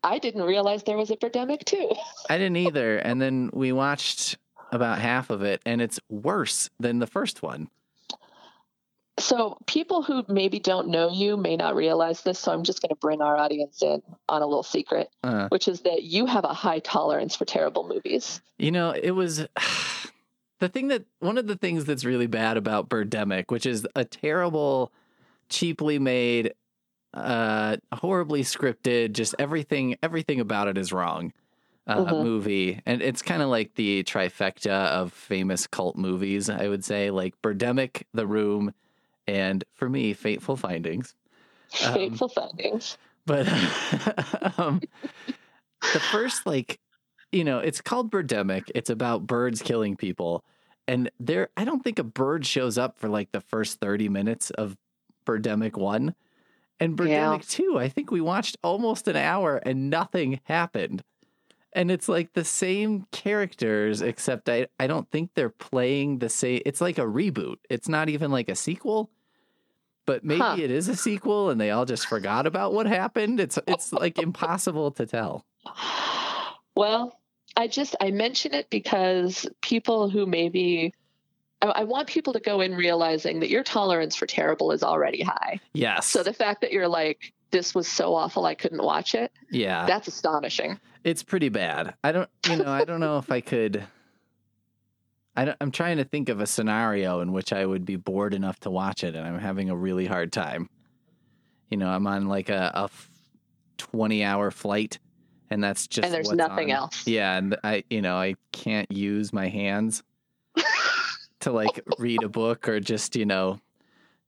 I 0.03 0.19
didn't 0.19 0.43
realize 0.43 0.83
there 0.83 0.97
was 0.97 1.11
a 1.11 1.17
Birdemic 1.17 1.65
Two. 1.65 1.91
I 2.29 2.37
didn't 2.37 2.57
either. 2.57 2.97
And 2.97 3.21
then 3.21 3.49
we 3.53 3.71
watched 3.71 4.37
about 4.71 4.99
half 4.99 5.29
of 5.29 5.41
it, 5.41 5.61
and 5.65 5.81
it's 5.81 5.99
worse 6.09 6.69
than 6.79 6.99
the 6.99 7.07
first 7.07 7.41
one. 7.41 7.69
So 9.19 9.57
people 9.67 10.01
who 10.01 10.23
maybe 10.29 10.59
don't 10.59 10.87
know 10.87 11.09
you 11.11 11.35
may 11.35 11.57
not 11.57 11.75
realize 11.75 12.21
this, 12.21 12.39
so 12.39 12.53
I'm 12.53 12.63
just 12.63 12.81
going 12.81 12.89
to 12.89 12.95
bring 12.95 13.21
our 13.21 13.35
audience 13.35 13.81
in 13.81 14.01
on 14.29 14.41
a 14.41 14.45
little 14.45 14.63
secret, 14.63 15.09
Uh, 15.23 15.49
which 15.49 15.67
is 15.67 15.81
that 15.81 16.03
you 16.03 16.25
have 16.25 16.45
a 16.45 16.53
high 16.53 16.79
tolerance 16.79 17.35
for 17.35 17.43
terrible 17.45 17.85
movies. 17.87 18.41
you 18.57 18.71
know, 18.71 18.91
it 18.91 19.11
was 19.11 19.45
the 20.59 20.69
thing 20.69 20.87
that 20.87 21.03
one 21.19 21.37
of 21.37 21.47
the 21.47 21.57
things 21.57 21.83
that's 21.85 22.05
really 22.05 22.27
bad 22.27 22.55
about 22.55 22.87
Birdemic, 22.87 23.45
which 23.51 23.65
is 23.65 23.85
a 23.93 24.05
terrible, 24.05 24.93
cheaply 25.49 25.99
made, 25.99 26.53
uh, 27.13 27.75
horribly 27.91 28.43
scripted, 28.43 29.11
just 29.11 29.35
everything, 29.37 29.97
everything 30.01 30.39
about 30.39 30.69
it 30.69 30.77
is 30.77 30.93
wrong. 30.93 31.33
Uh, 31.89 32.05
Mhm. 32.05 32.23
Movie, 32.23 32.81
and 32.85 33.01
it's 33.01 33.21
kind 33.23 33.41
of 33.41 33.49
like 33.49 33.73
the 33.75 34.03
trifecta 34.03 34.69
of 34.89 35.11
famous 35.11 35.65
cult 35.65 35.95
movies. 35.95 36.49
I 36.49 36.67
would 36.67 36.85
say, 36.85 37.09
like 37.09 37.41
Birdemic, 37.41 38.03
The 38.13 38.27
Room, 38.27 38.73
and 39.27 39.63
for 39.73 39.89
me, 39.89 40.13
Fateful 40.13 40.55
Findings. 40.55 41.15
Um, 41.85 41.93
Fateful 41.93 42.29
findings. 42.29 42.97
but 43.25 43.47
um, 44.59 44.81
the 45.93 45.99
first 45.99 46.45
like 46.45 46.79
you 47.31 47.43
know 47.43 47.59
it's 47.59 47.79
called 47.81 48.11
birdemic 48.11 48.63
it's 48.73 48.89
about 48.89 49.27
birds 49.27 49.61
killing 49.61 49.95
people 49.95 50.43
and 50.87 51.11
there 51.19 51.49
i 51.55 51.63
don't 51.63 51.83
think 51.83 51.99
a 51.99 52.03
bird 52.03 52.43
shows 52.45 52.77
up 52.79 52.97
for 52.97 53.07
like 53.07 53.31
the 53.31 53.39
first 53.41 53.79
30 53.79 54.09
minutes 54.09 54.49
of 54.51 54.75
birdemic 55.27 55.77
1 55.77 56.15
and 56.79 56.97
birdemic 56.97 57.07
Yeah. 57.07 57.37
2 57.73 57.77
i 57.77 57.87
think 57.87 58.09
we 58.09 58.19
watched 58.21 58.57
almost 58.63 59.07
an 59.07 59.15
hour 59.15 59.57
and 59.57 59.91
nothing 59.91 60.39
happened 60.45 61.03
and 61.73 61.91
it's 61.91 62.09
like 62.09 62.33
the 62.33 62.43
same 62.45 63.05
characters 63.11 64.01
except 64.01 64.49
i 64.49 64.67
i 64.79 64.87
don't 64.87 65.09
think 65.11 65.29
they're 65.35 65.49
playing 65.49 66.19
the 66.19 66.29
same 66.29 66.61
it's 66.65 66.81
like 66.81 66.97
a 66.97 67.01
reboot 67.05 67.57
it's 67.69 67.87
not 67.89 68.09
even 68.09 68.31
like 68.31 68.49
a 68.49 68.55
sequel 68.55 69.09
but 70.05 70.23
maybe 70.23 70.39
Huh. 70.41 70.55
it 70.59 70.71
is 70.71 70.87
a 70.87 70.95
sequel 70.95 71.49
and 71.51 71.61
they 71.61 71.69
all 71.71 71.85
just 71.85 72.07
forgot 72.07 72.47
about 72.47 72.73
what 72.73 72.87
happened 72.87 73.39
it's 73.39 73.59
it's 73.67 73.93
like 73.93 74.17
impossible 74.19 74.91
to 74.91 75.05
tell 75.05 75.45
Well, 76.75 77.19
I 77.57 77.67
just 77.67 77.95
I 77.99 78.11
mention 78.11 78.53
it 78.53 78.69
because 78.69 79.45
people 79.61 80.09
who 80.09 80.25
maybe 80.25 80.93
I, 81.61 81.67
I 81.67 81.83
want 81.83 82.07
people 82.07 82.31
to 82.33 82.39
go 82.39 82.61
in 82.61 82.73
realizing 82.75 83.39
that 83.41 83.49
your 83.49 83.63
tolerance 83.63 84.15
for 84.15 84.25
terrible 84.25 84.71
is 84.71 84.81
already 84.83 85.21
high. 85.21 85.59
yes 85.73 86.05
So 86.05 86.23
the 86.23 86.31
fact 86.33 86.61
that 86.61 86.71
you're 86.71 86.87
like, 86.87 87.33
this 87.51 87.73
was 87.73 87.87
so 87.87 88.13
awful 88.15 88.45
I 88.45 88.55
couldn't 88.55 88.83
watch 88.83 89.15
it, 89.15 89.31
yeah 89.51 89.85
that's 89.85 90.07
astonishing. 90.07 90.79
it's 91.03 91.23
pretty 91.23 91.49
bad 91.49 91.93
i 92.03 92.11
don't 92.11 92.29
you 92.47 92.57
know 92.57 92.71
i 92.71 92.83
don't 92.85 92.99
know 92.99 93.17
if 93.17 93.31
i 93.31 93.41
could 93.41 93.85
I 95.35 95.45
don't, 95.45 95.57
i'm 95.61 95.71
trying 95.71 95.97
to 95.97 96.03
think 96.03 96.29
of 96.29 96.41
a 96.41 96.47
scenario 96.47 97.21
in 97.21 97.31
which 97.31 97.53
i 97.53 97.65
would 97.65 97.85
be 97.85 97.95
bored 97.95 98.33
enough 98.33 98.59
to 98.61 98.69
watch 98.69 99.03
it 99.03 99.15
and 99.15 99.25
i'm 99.25 99.39
having 99.39 99.69
a 99.69 99.75
really 99.75 100.05
hard 100.05 100.31
time 100.31 100.69
you 101.69 101.77
know 101.77 101.87
i'm 101.87 102.05
on 102.07 102.27
like 102.27 102.49
a 102.49 102.89
20 103.77 104.23
hour 104.23 104.51
flight 104.51 104.99
and 105.49 105.63
that's 105.63 105.87
just 105.87 106.05
and 106.05 106.13
there's 106.13 106.31
nothing 106.31 106.71
on. 106.71 106.77
else. 106.77 107.07
yeah 107.07 107.37
and 107.37 107.55
i 107.63 107.83
you 107.89 108.01
know 108.01 108.15
i 108.15 108.35
can't 108.51 108.91
use 108.91 109.31
my 109.33 109.47
hands 109.47 110.03
to 111.39 111.51
like 111.51 111.81
read 111.97 112.21
a 112.23 112.29
book 112.29 112.67
or 112.67 112.79
just 112.79 113.15
you 113.15 113.25
know 113.25 113.59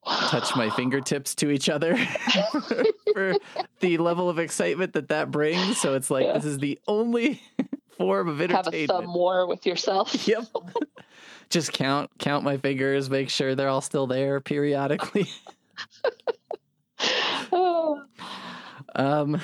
touch 0.07 0.55
my 0.55 0.69
fingertips 0.71 1.35
to 1.35 1.51
each 1.51 1.69
other 1.69 1.95
for 3.13 3.33
the 3.79 3.97
level 3.97 4.29
of 4.29 4.39
excitement 4.39 4.93
that 4.93 5.09
that 5.09 5.31
brings. 5.31 5.77
So 5.77 5.95
it's 5.95 6.09
like 6.11 6.25
Yeah. 6.25 6.33
this 6.33 6.45
is 6.45 6.57
the 6.59 6.79
only 6.87 7.41
form 7.97 8.27
of 8.29 8.41
entertainment. 8.41 8.65
Have 8.65 8.73
a 8.73 8.87
thumb 8.87 9.13
war 9.13 9.47
with 9.47 9.65
yourself. 9.65 10.13
Yep. 10.27 10.45
Just 11.49 11.73
count 11.73 12.09
count 12.17 12.43
my 12.45 12.57
fingers, 12.57 13.09
make 13.09 13.29
sure 13.29 13.55
they're 13.55 13.67
all 13.69 13.81
still 13.81 14.07
there 14.07 14.39
periodically. 14.39 15.27
Oh, 17.51 18.03
Um, 18.95 19.39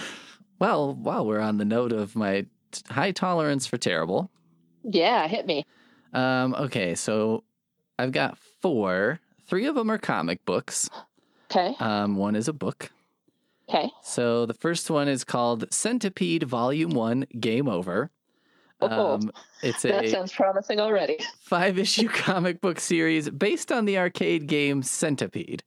well, 0.60 0.93
while 0.93 1.25
we're 1.25 1.39
on 1.39 1.58
the 1.58 1.63
note 1.63 1.93
of 1.93 2.15
my 2.17 2.41
t- 2.71 2.82
high 2.89 3.12
tolerance 3.12 3.65
for 3.65 3.77
terrible, 3.77 4.30
yeah, 4.84 5.25
hit 5.27 5.45
me. 5.45 5.65
um, 6.13 6.53
okay, 6.56 6.95
so 6.95 7.43
I've 7.97 8.12
got 8.12 8.38
four. 8.62 9.19
Three 9.47 9.65
of 9.67 9.75
them 9.75 9.89
are 9.89 9.97
comic 9.97 10.43
books. 10.43 10.89
Okay. 11.49 11.73
Um, 11.80 12.17
one 12.17 12.36
is 12.36 12.49
a 12.49 12.53
book. 12.53 12.91
Okay. 13.69 13.91
So 14.01 14.45
the 14.45 14.53
first 14.53 14.89
one 14.89 15.08
is 15.08 15.23
called 15.23 15.65
Centipede 15.71 16.43
Volume 16.43 16.91
One 16.91 17.25
Game 17.39 17.67
Over. 17.67 18.12
Oh. 18.80 19.15
Um, 19.15 19.32
it's 19.63 19.82
That 19.82 20.06
a 20.06 20.10
sounds 20.10 20.32
promising 20.32 20.80
already. 20.80 21.17
five 21.39 21.77
issue 21.80 22.08
comic 22.13 22.62
book 22.62 22.80
series 22.80 23.30
based 23.30 23.71
on 23.71 23.86
the 23.86 23.97
arcade 23.97 24.47
game 24.47 24.84
Centipede. 24.84 25.63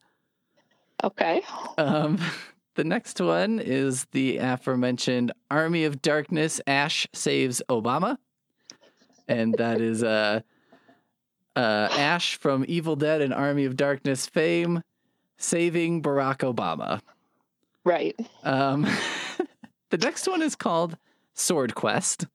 Okay. 1.02 1.42
Um, 1.76 2.18
the 2.76 2.84
next 2.84 3.20
one 3.20 3.58
is 3.58 4.06
the 4.12 4.38
aforementioned 4.38 5.32
Army 5.50 5.84
of 5.84 6.00
Darkness 6.00 6.60
Ash 6.66 7.06
Saves 7.12 7.60
Obama 7.68 8.16
and 9.30 9.54
that 9.54 9.80
is 9.80 10.02
uh, 10.02 10.40
uh, 11.56 11.88
Ash 11.92 12.34
from 12.36 12.64
Evil 12.68 12.96
Dead 12.96 13.22
and 13.22 13.32
Army 13.32 13.64
of 13.64 13.76
Darkness 13.76 14.26
fame, 14.26 14.82
saving 15.38 16.02
Barack 16.02 16.38
Obama. 16.38 17.00
Right. 17.84 18.14
Um, 18.44 18.82
the 19.90 19.98
next 19.98 20.26
one 20.28 20.42
is 20.42 20.54
called 20.56 20.96
Sword 21.34 21.74
Quest. 21.74 22.26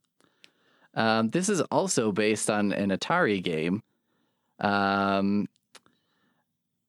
Um, 0.93 1.29
this 1.29 1.49
is 1.49 1.61
also 1.61 2.11
based 2.11 2.49
on 2.49 2.71
an 2.71 2.89
Atari 2.89 3.43
game. 3.43 3.83
Um, 4.59 5.47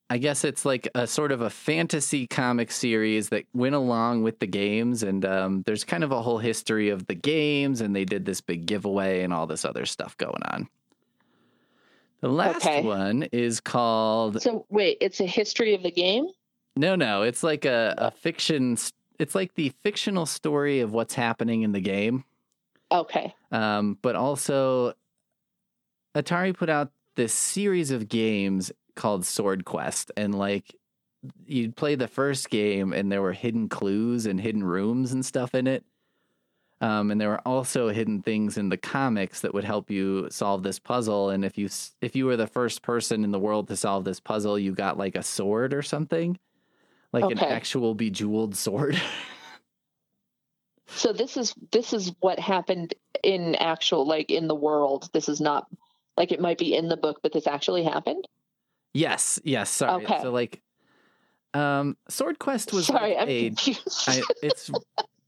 I 0.09 0.19
guess 0.19 0.45
it's 0.45 0.65
like 0.65 0.89
a 0.95 1.07
sort 1.09 1.33
of 1.33 1.41
a 1.41 1.51
fantasy 1.51 2.29
comic 2.29 2.71
series 2.71 3.31
that 3.31 3.45
went 3.53 3.75
along 3.75 4.23
with 4.23 4.39
the 4.39 4.47
games, 4.47 5.03
and 5.03 5.25
um, 5.25 5.63
there's 5.67 5.83
kind 5.83 6.05
of 6.05 6.13
a 6.13 6.23
whole 6.23 6.39
history 6.39 6.91
of 6.91 7.09
the 7.09 7.17
games, 7.17 7.81
and 7.81 7.95
they 7.97 8.05
did 8.05 8.25
this 8.25 8.41
big 8.41 8.67
giveaway 8.67 9.23
and 9.23 9.33
all 9.33 9.49
this 9.49 9.65
other 9.65 9.85
stuff 9.85 10.17
going 10.17 10.43
on. 10.45 10.69
The 12.21 12.29
last 12.29 12.65
Okay. 12.65 12.83
one 12.83 13.25
is 13.33 13.59
called 13.61 14.41
So 14.41 14.65
wait, 14.71 14.99
it's 15.01 15.21
a 15.21 15.27
history 15.27 15.75
of 15.75 15.83
the 15.83 15.91
game. 15.91 16.29
No, 16.77 16.95
no. 16.95 17.23
It's 17.23 17.43
like 17.43 17.65
a, 17.65 17.95
a 17.99 18.11
fiction. 18.11 18.77
It's 19.19 19.35
like 19.35 19.55
the 19.55 19.71
fictional 19.83 20.27
story 20.27 20.81
of 20.81 20.93
what's 20.93 21.15
happening 21.15 21.63
in 21.63 21.73
the 21.73 21.81
game. 21.81 22.25
Okay. 22.93 23.35
Um, 23.51 23.99
but 24.03 24.15
also, 24.15 24.95
Atari 26.15 26.57
put 26.57 26.69
out 26.69 26.93
this 27.17 27.33
series 27.33 27.91
of 27.91 28.09
games 28.09 28.71
called 28.95 29.25
Sword 29.25 29.65
Quest, 29.65 30.13
and 30.17 30.35
like 30.35 30.75
you'd 31.47 31.77
play 31.77 31.95
the 31.95 32.09
first 32.09 32.51
game, 32.51 32.93
and 32.93 33.11
there 33.11 33.23
were 33.23 33.33
hidden 33.33 33.69
clues 33.69 34.27
and 34.27 34.41
hidden 34.41 34.63
rooms 34.63 35.13
and 35.13 35.25
stuff 35.25 35.55
in 35.55 35.67
it. 35.67 35.85
Um, 36.81 37.11
and 37.11 37.19
there 37.19 37.31
were 37.31 37.49
also 37.49 37.89
hidden 37.89 38.21
things 38.21 38.59
in 38.59 38.69
the 38.69 38.77
comics 38.77 39.41
that 39.41 39.55
would 39.55 39.65
help 39.65 39.91
you 39.91 40.29
solve 40.31 40.63
this 40.63 40.79
puzzle. 40.79 41.31
And 41.31 41.45
if 41.45 41.57
you 41.57 41.71
if 42.03 42.15
you 42.15 42.27
were 42.27 42.37
the 42.37 42.47
first 42.47 42.83
person 42.83 43.25
in 43.25 43.31
the 43.31 43.39
world 43.39 43.69
to 43.69 43.77
solve 43.77 44.05
this 44.05 44.21
puzzle, 44.21 44.59
you 44.59 44.73
got 44.73 44.99
like 44.99 45.17
a 45.17 45.23
sword 45.23 45.73
or 45.73 45.83
something, 45.83 46.39
like 47.21 47.33
an 47.33 47.39
actual 47.39 47.95
bejeweled 47.95 48.57
sword. 48.57 49.01
So 50.89 51.13
this 51.13 51.37
is 51.37 51.53
this 51.73 51.93
is 51.93 52.13
what 52.21 52.39
happened 52.39 52.95
in 53.23 53.55
actual 53.57 54.07
like 54.07 54.31
in 54.31 54.47
the 54.49 54.55
world. 54.55 55.11
This 55.13 55.29
is 55.29 55.41
not 55.41 55.67
like 56.17 56.33
it 56.33 56.41
might 56.41 56.59
be 56.59 56.75
in 56.75 56.89
the 56.89 56.97
book, 56.97 57.21
but 57.23 57.33
this 57.33 57.47
actually 57.47 57.85
happened. 57.85 58.27
Yes, 58.95 59.39
yes. 59.45 59.69
Sorry. 59.69 60.05
Okay. 60.05 60.19
So 60.23 60.31
like, 60.31 60.63
um, 61.53 61.97
Sword 62.09 62.39
Quest 62.39 62.73
was 62.73 62.87
Sorry, 62.87 63.15
like 63.15 63.23
I'm 63.23 63.29
a. 63.29 63.47
confused. 63.49 64.05
I, 64.07 64.23
it's 64.43 64.71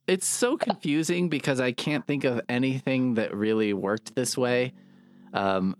it's 0.07 0.27
so 0.27 0.57
confusing 0.57 1.29
because 1.29 1.61
I 1.61 1.72
can't 1.72 2.07
think 2.07 2.24
of 2.24 2.40
anything 2.48 3.14
that 3.14 3.35
really 3.35 3.74
worked 3.74 4.14
this 4.14 4.38
way. 4.38 4.72
Um, 5.35 5.77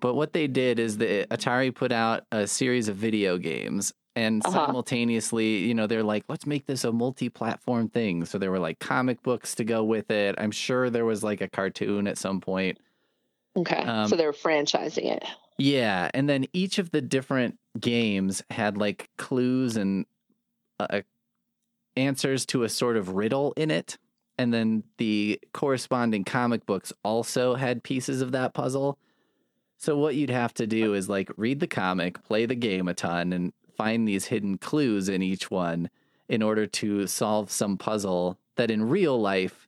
but 0.00 0.14
what 0.14 0.32
they 0.32 0.46
did 0.46 0.78
is 0.78 0.96
the 0.96 1.26
Atari 1.30 1.74
put 1.74 1.92
out 1.92 2.24
a 2.32 2.46
series 2.46 2.88
of 2.88 2.96
video 2.96 3.36
games, 3.36 3.92
and 4.20 4.44
Uh-huh. 4.44 4.66
simultaneously, 4.66 5.58
you 5.58 5.74
know, 5.74 5.86
they're 5.86 6.02
like, 6.14 6.24
let's 6.28 6.46
make 6.46 6.66
this 6.66 6.84
a 6.84 6.92
multi-platform 6.92 7.88
thing. 7.88 8.24
So 8.24 8.38
there 8.38 8.50
were 8.50 8.58
like 8.58 8.78
comic 8.78 9.22
books 9.22 9.54
to 9.56 9.64
go 9.64 9.82
with 9.82 10.10
it. 10.10 10.34
I'm 10.38 10.50
sure 10.50 10.90
there 10.90 11.04
was 11.06 11.22
like 11.24 11.40
a 11.40 11.48
cartoon 11.48 12.06
at 12.06 12.18
some 12.18 12.40
point. 12.40 12.78
okay, 13.56 13.82
um, 13.82 14.08
so 14.08 14.16
they're 14.16 14.32
franchising 14.32 15.06
it. 15.16 15.24
Yeah, 15.58 16.10
and 16.14 16.28
then 16.28 16.46
each 16.52 16.78
of 16.78 16.90
the 16.90 17.00
different 17.02 17.58
games 17.78 18.42
had 18.50 18.76
like 18.78 19.08
clues 19.18 19.76
and 19.76 20.06
uh, 20.78 21.00
answers 21.96 22.46
to 22.46 22.62
a 22.62 22.68
sort 22.68 22.96
of 22.96 23.10
riddle 23.10 23.52
in 23.56 23.70
it, 23.70 23.98
and 24.38 24.54
then 24.54 24.84
the 24.98 25.38
corresponding 25.52 26.24
comic 26.24 26.64
books 26.66 26.92
also 27.04 27.54
had 27.54 27.82
pieces 27.82 28.22
of 28.22 28.32
that 28.32 28.54
puzzle. 28.54 28.98
So 29.76 29.96
what 29.98 30.14
you'd 30.14 30.30
have 30.30 30.54
to 30.54 30.66
do 30.66 30.94
is 30.94 31.08
like 31.08 31.30
read 31.36 31.60
the 31.60 31.66
comic, 31.66 32.22
play 32.24 32.46
the 32.46 32.54
game 32.54 32.88
a 32.88 32.94
ton, 32.94 33.32
and 33.32 33.52
find 33.80 34.06
these 34.06 34.26
hidden 34.26 34.58
clues 34.58 35.08
in 35.08 35.22
each 35.22 35.50
one 35.50 35.88
in 36.28 36.42
order 36.42 36.66
to 36.66 37.06
solve 37.06 37.50
some 37.50 37.78
puzzle 37.78 38.36
that 38.56 38.70
in 38.70 38.86
real 38.86 39.18
life, 39.18 39.66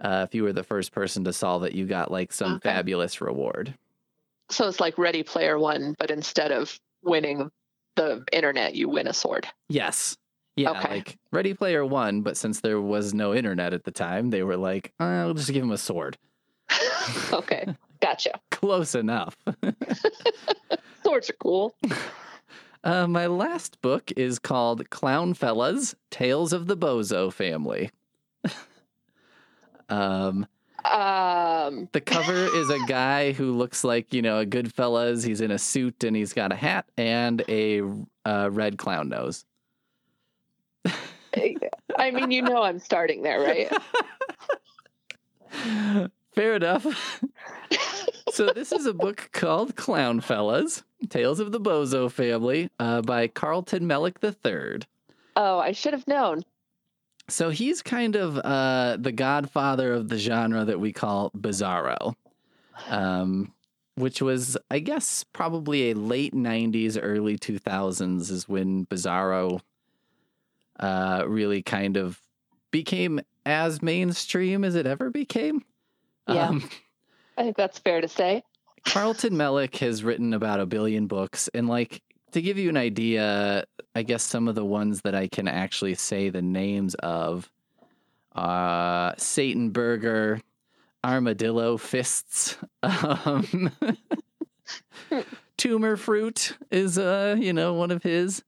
uh, 0.00 0.24
if 0.28 0.34
you 0.36 0.44
were 0.44 0.52
the 0.52 0.62
first 0.62 0.92
person 0.92 1.24
to 1.24 1.32
solve 1.32 1.64
it, 1.64 1.72
you 1.74 1.84
got 1.84 2.12
like 2.12 2.32
some 2.32 2.54
Okay. 2.54 2.68
fabulous 2.70 3.20
reward. 3.20 3.74
So 4.50 4.68
it's 4.68 4.78
like 4.78 4.96
Ready 4.98 5.22
Player 5.24 5.58
One, 5.58 5.96
but 5.98 6.10
instead 6.12 6.52
of 6.52 6.78
winning 7.02 7.50
the 7.96 8.24
internet, 8.32 8.74
you 8.76 8.88
win 8.88 9.08
a 9.08 9.12
sword. 9.12 9.48
Yes. 9.68 10.16
Yeah, 10.56 10.70
Okay. 10.70 10.88
like 10.88 11.18
Ready 11.32 11.54
Player 11.54 11.84
One, 11.84 12.22
but 12.22 12.36
since 12.36 12.60
there 12.60 12.80
was 12.80 13.14
no 13.14 13.34
internet 13.34 13.72
at 13.74 13.82
the 13.84 13.90
time, 13.90 14.30
they 14.30 14.42
were 14.44 14.56
like, 14.56 14.92
uh, 15.00 15.04
"I'll 15.04 15.34
just 15.34 15.52
give 15.52 15.62
him 15.62 15.70
a 15.72 15.78
sword." 15.78 16.18
okay, 17.32 17.66
gotcha. 18.00 18.40
Close 18.50 18.94
enough. 18.94 19.36
Swords 21.04 21.30
are 21.30 21.36
cool. 21.42 21.74
Uh, 22.82 23.06
my 23.06 23.26
last 23.26 23.80
book 23.82 24.10
is 24.16 24.38
called 24.38 24.88
Clown 24.90 25.34
Fellas: 25.34 25.94
Tales 26.10 26.52
of 26.52 26.66
the 26.66 26.76
Bozo 26.76 27.32
Family. 27.32 27.90
um, 29.88 30.46
Um, 30.84 31.88
the 31.92 32.00
cover 32.00 32.46
is 32.56 32.70
a 32.70 32.78
guy 32.86 33.32
who 33.32 33.52
looks 33.52 33.84
like 33.84 34.14
you 34.14 34.22
know 34.22 34.38
a 34.38 34.46
good 34.46 34.72
fellas. 34.72 35.22
He's 35.22 35.40
in 35.40 35.50
a 35.50 35.58
suit 35.58 36.04
and 36.04 36.16
he's 36.16 36.32
got 36.32 36.52
a 36.52 36.56
hat 36.56 36.86
and 36.96 37.42
a 37.48 37.82
uh, 38.24 38.48
red 38.50 38.78
clown 38.78 39.10
nose. 39.10 39.44
I 41.98 42.10
mean, 42.10 42.30
you 42.30 42.42
know, 42.42 42.62
I'm 42.62 42.78
starting 42.78 43.22
there, 43.22 43.40
right? 43.40 43.70
Fair 46.34 46.56
enough. 46.56 47.22
so 48.30 48.50
this 48.54 48.72
is 48.72 48.86
a 48.86 48.94
book 48.94 49.28
called 49.32 49.76
Clown 49.76 50.20
Fellas: 50.20 50.82
Tales 51.10 51.40
of 51.40 51.52
the 51.52 51.60
Bozo 51.60 52.10
Family 52.10 52.70
uh, 52.78 53.02
by 53.02 53.28
Carlton 53.28 53.86
Mellick 53.86 54.16
III. 54.22 54.86
Oh, 55.36 55.58
I 55.58 55.72
should 55.72 55.92
have 55.92 56.06
known. 56.06 56.42
So 57.28 57.50
he's 57.50 57.82
kind 57.82 58.16
of 58.16 58.38
uh, 58.38 58.96
the 58.98 59.12
godfather 59.12 59.92
of 59.92 60.08
the 60.08 60.18
genre 60.18 60.64
that 60.64 60.80
we 60.80 60.92
call 60.92 61.30
bizarro, 61.30 62.14
um, 62.88 63.52
which 63.96 64.22
was, 64.22 64.56
I 64.70 64.80
guess, 64.80 65.24
probably 65.24 65.90
a 65.90 65.94
late 65.94 66.34
'90s, 66.34 66.98
early 67.00 67.38
2000s 67.38 68.30
is 68.30 68.48
when 68.48 68.86
bizarro 68.86 69.60
uh, 70.80 71.24
really 71.26 71.62
kind 71.62 71.96
of 71.96 72.20
became 72.70 73.20
as 73.46 73.82
mainstream 73.82 74.64
as 74.64 74.74
it 74.74 74.86
ever 74.86 75.10
became. 75.10 75.64
Yeah. 76.28 76.48
Um, 76.48 76.68
I 77.36 77.42
think 77.42 77.56
that's 77.56 77.78
fair 77.78 78.00
to 78.00 78.08
say. 78.08 78.42
Carlton 78.84 79.34
Mellick 79.34 79.76
has 79.78 80.02
written 80.02 80.34
about 80.34 80.60
a 80.60 80.66
billion 80.66 81.06
books, 81.06 81.48
and 81.54 81.68
like 81.68 82.02
to 82.32 82.42
give 82.42 82.58
you 82.58 82.68
an 82.68 82.76
idea, 82.76 83.64
I 83.94 84.02
guess 84.02 84.22
some 84.22 84.48
of 84.48 84.54
the 84.54 84.64
ones 84.64 85.02
that 85.02 85.14
I 85.14 85.28
can 85.28 85.48
actually 85.48 85.94
say 85.94 86.30
the 86.30 86.42
names 86.42 86.94
of, 86.96 87.50
uh, 88.34 89.12
Satan 89.16 89.70
Burger, 89.70 90.40
Armadillo 91.04 91.76
Fists, 91.76 92.56
um, 92.82 93.70
Tumor 95.56 95.98
Fruit 95.98 96.56
is 96.70 96.98
uh 96.98 97.36
you 97.38 97.52
know 97.52 97.74
one 97.74 97.90
of 97.90 98.02
his. 98.02 98.42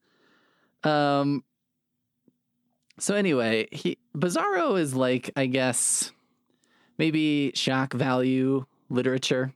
Um. 0.82 1.44
So 2.98 3.14
anyway, 3.14 3.68
he 3.70 3.98
Bizarro 4.16 4.78
is 4.80 4.94
like 4.94 5.30
I 5.36 5.46
guess 5.46 6.10
maybe 6.96 7.52
shock 7.54 7.92
value 7.92 8.64
literature. 8.88 9.52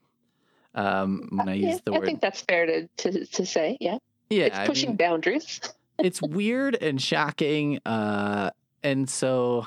Um, 0.77 1.29
when 1.33 1.49
I 1.49 1.55
Yeah, 1.55 1.71
use 1.71 1.81
the 1.85 1.93
word, 1.93 1.97
I 1.97 2.01
word, 2.01 2.07
think 2.07 2.21
that's 2.21 2.41
fair 2.43 2.67
to, 2.67 2.87
to, 2.87 3.27
to 3.27 3.47
say. 3.47 3.77
Yeah. 3.81 3.99
yeah, 4.31 4.45
it's 4.45 4.59
I 4.59 4.67
pushing 4.67 4.91
mean, 4.91 4.97
boundaries. 4.97 5.61
it's 5.99 6.21
weird 6.23 6.77
and 6.77 7.01
shocking. 7.01 7.81
Uh, 7.85 8.51
and 8.83 9.09
so, 9.09 9.67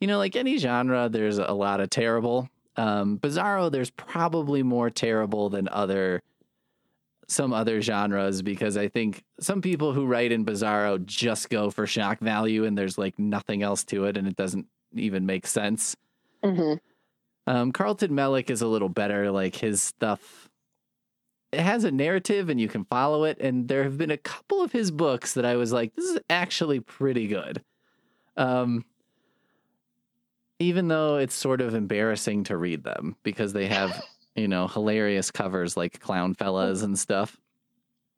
you 0.00 0.06
know, 0.06 0.18
like 0.18 0.36
any 0.36 0.56
genre, 0.56 1.08
there's 1.08 1.38
a 1.38 1.52
lot 1.52 1.80
of 1.80 1.90
terrible. 1.90 2.48
Um, 2.76 3.18
Bizarro, 3.18 3.70
there's 3.70 3.90
probably 3.90 4.62
more 4.62 4.88
terrible 4.88 5.50
than 5.50 5.68
other 5.68 6.22
some 7.28 7.52
other 7.52 7.80
genres 7.80 8.42
because 8.42 8.76
I 8.76 8.88
think 8.88 9.22
some 9.38 9.62
people 9.62 9.92
who 9.92 10.04
write 10.04 10.32
in 10.32 10.44
Bizarro 10.44 11.04
just 11.04 11.48
go 11.48 11.70
for 11.70 11.86
shock 11.86 12.18
value 12.18 12.64
and 12.64 12.76
there's 12.76 12.98
like 12.98 13.18
nothing 13.20 13.62
else 13.62 13.84
to 13.84 14.04
it 14.06 14.16
and 14.16 14.26
it 14.26 14.34
doesn't 14.34 14.66
even 14.94 15.26
make 15.26 15.46
sense. 15.46 15.94
hmm 16.42 16.74
Um, 17.50 17.72
Carlton 17.72 18.12
Mellick 18.12 18.48
is 18.48 18.62
a 18.62 18.68
little 18.68 18.88
better. 18.88 19.32
Like 19.32 19.56
his 19.56 19.82
stuff, 19.82 20.48
it 21.50 21.58
has 21.58 21.82
a 21.82 21.90
narrative 21.90 22.48
and 22.48 22.60
you 22.60 22.68
can 22.68 22.84
follow 22.84 23.24
it. 23.24 23.40
And 23.40 23.66
there 23.66 23.82
have 23.82 23.98
been 23.98 24.12
a 24.12 24.16
couple 24.16 24.62
of 24.62 24.70
his 24.70 24.92
books 24.92 25.34
that 25.34 25.44
I 25.44 25.56
was 25.56 25.72
like, 25.72 25.92
this 25.96 26.04
is 26.04 26.20
actually 26.30 26.78
pretty 26.78 27.26
good. 27.26 27.64
Um, 28.36 28.84
even 30.60 30.86
though 30.86 31.16
it's 31.16 31.34
sort 31.34 31.60
of 31.60 31.74
embarrassing 31.74 32.44
to 32.44 32.56
read 32.56 32.84
them 32.84 33.16
because 33.24 33.52
they 33.52 33.66
have, 33.66 34.00
you 34.36 34.46
know, 34.46 34.68
hilarious 34.68 35.32
covers 35.32 35.76
like 35.76 35.98
Clown 35.98 36.34
Fellas 36.34 36.82
and 36.82 36.96
stuff. 36.96 37.36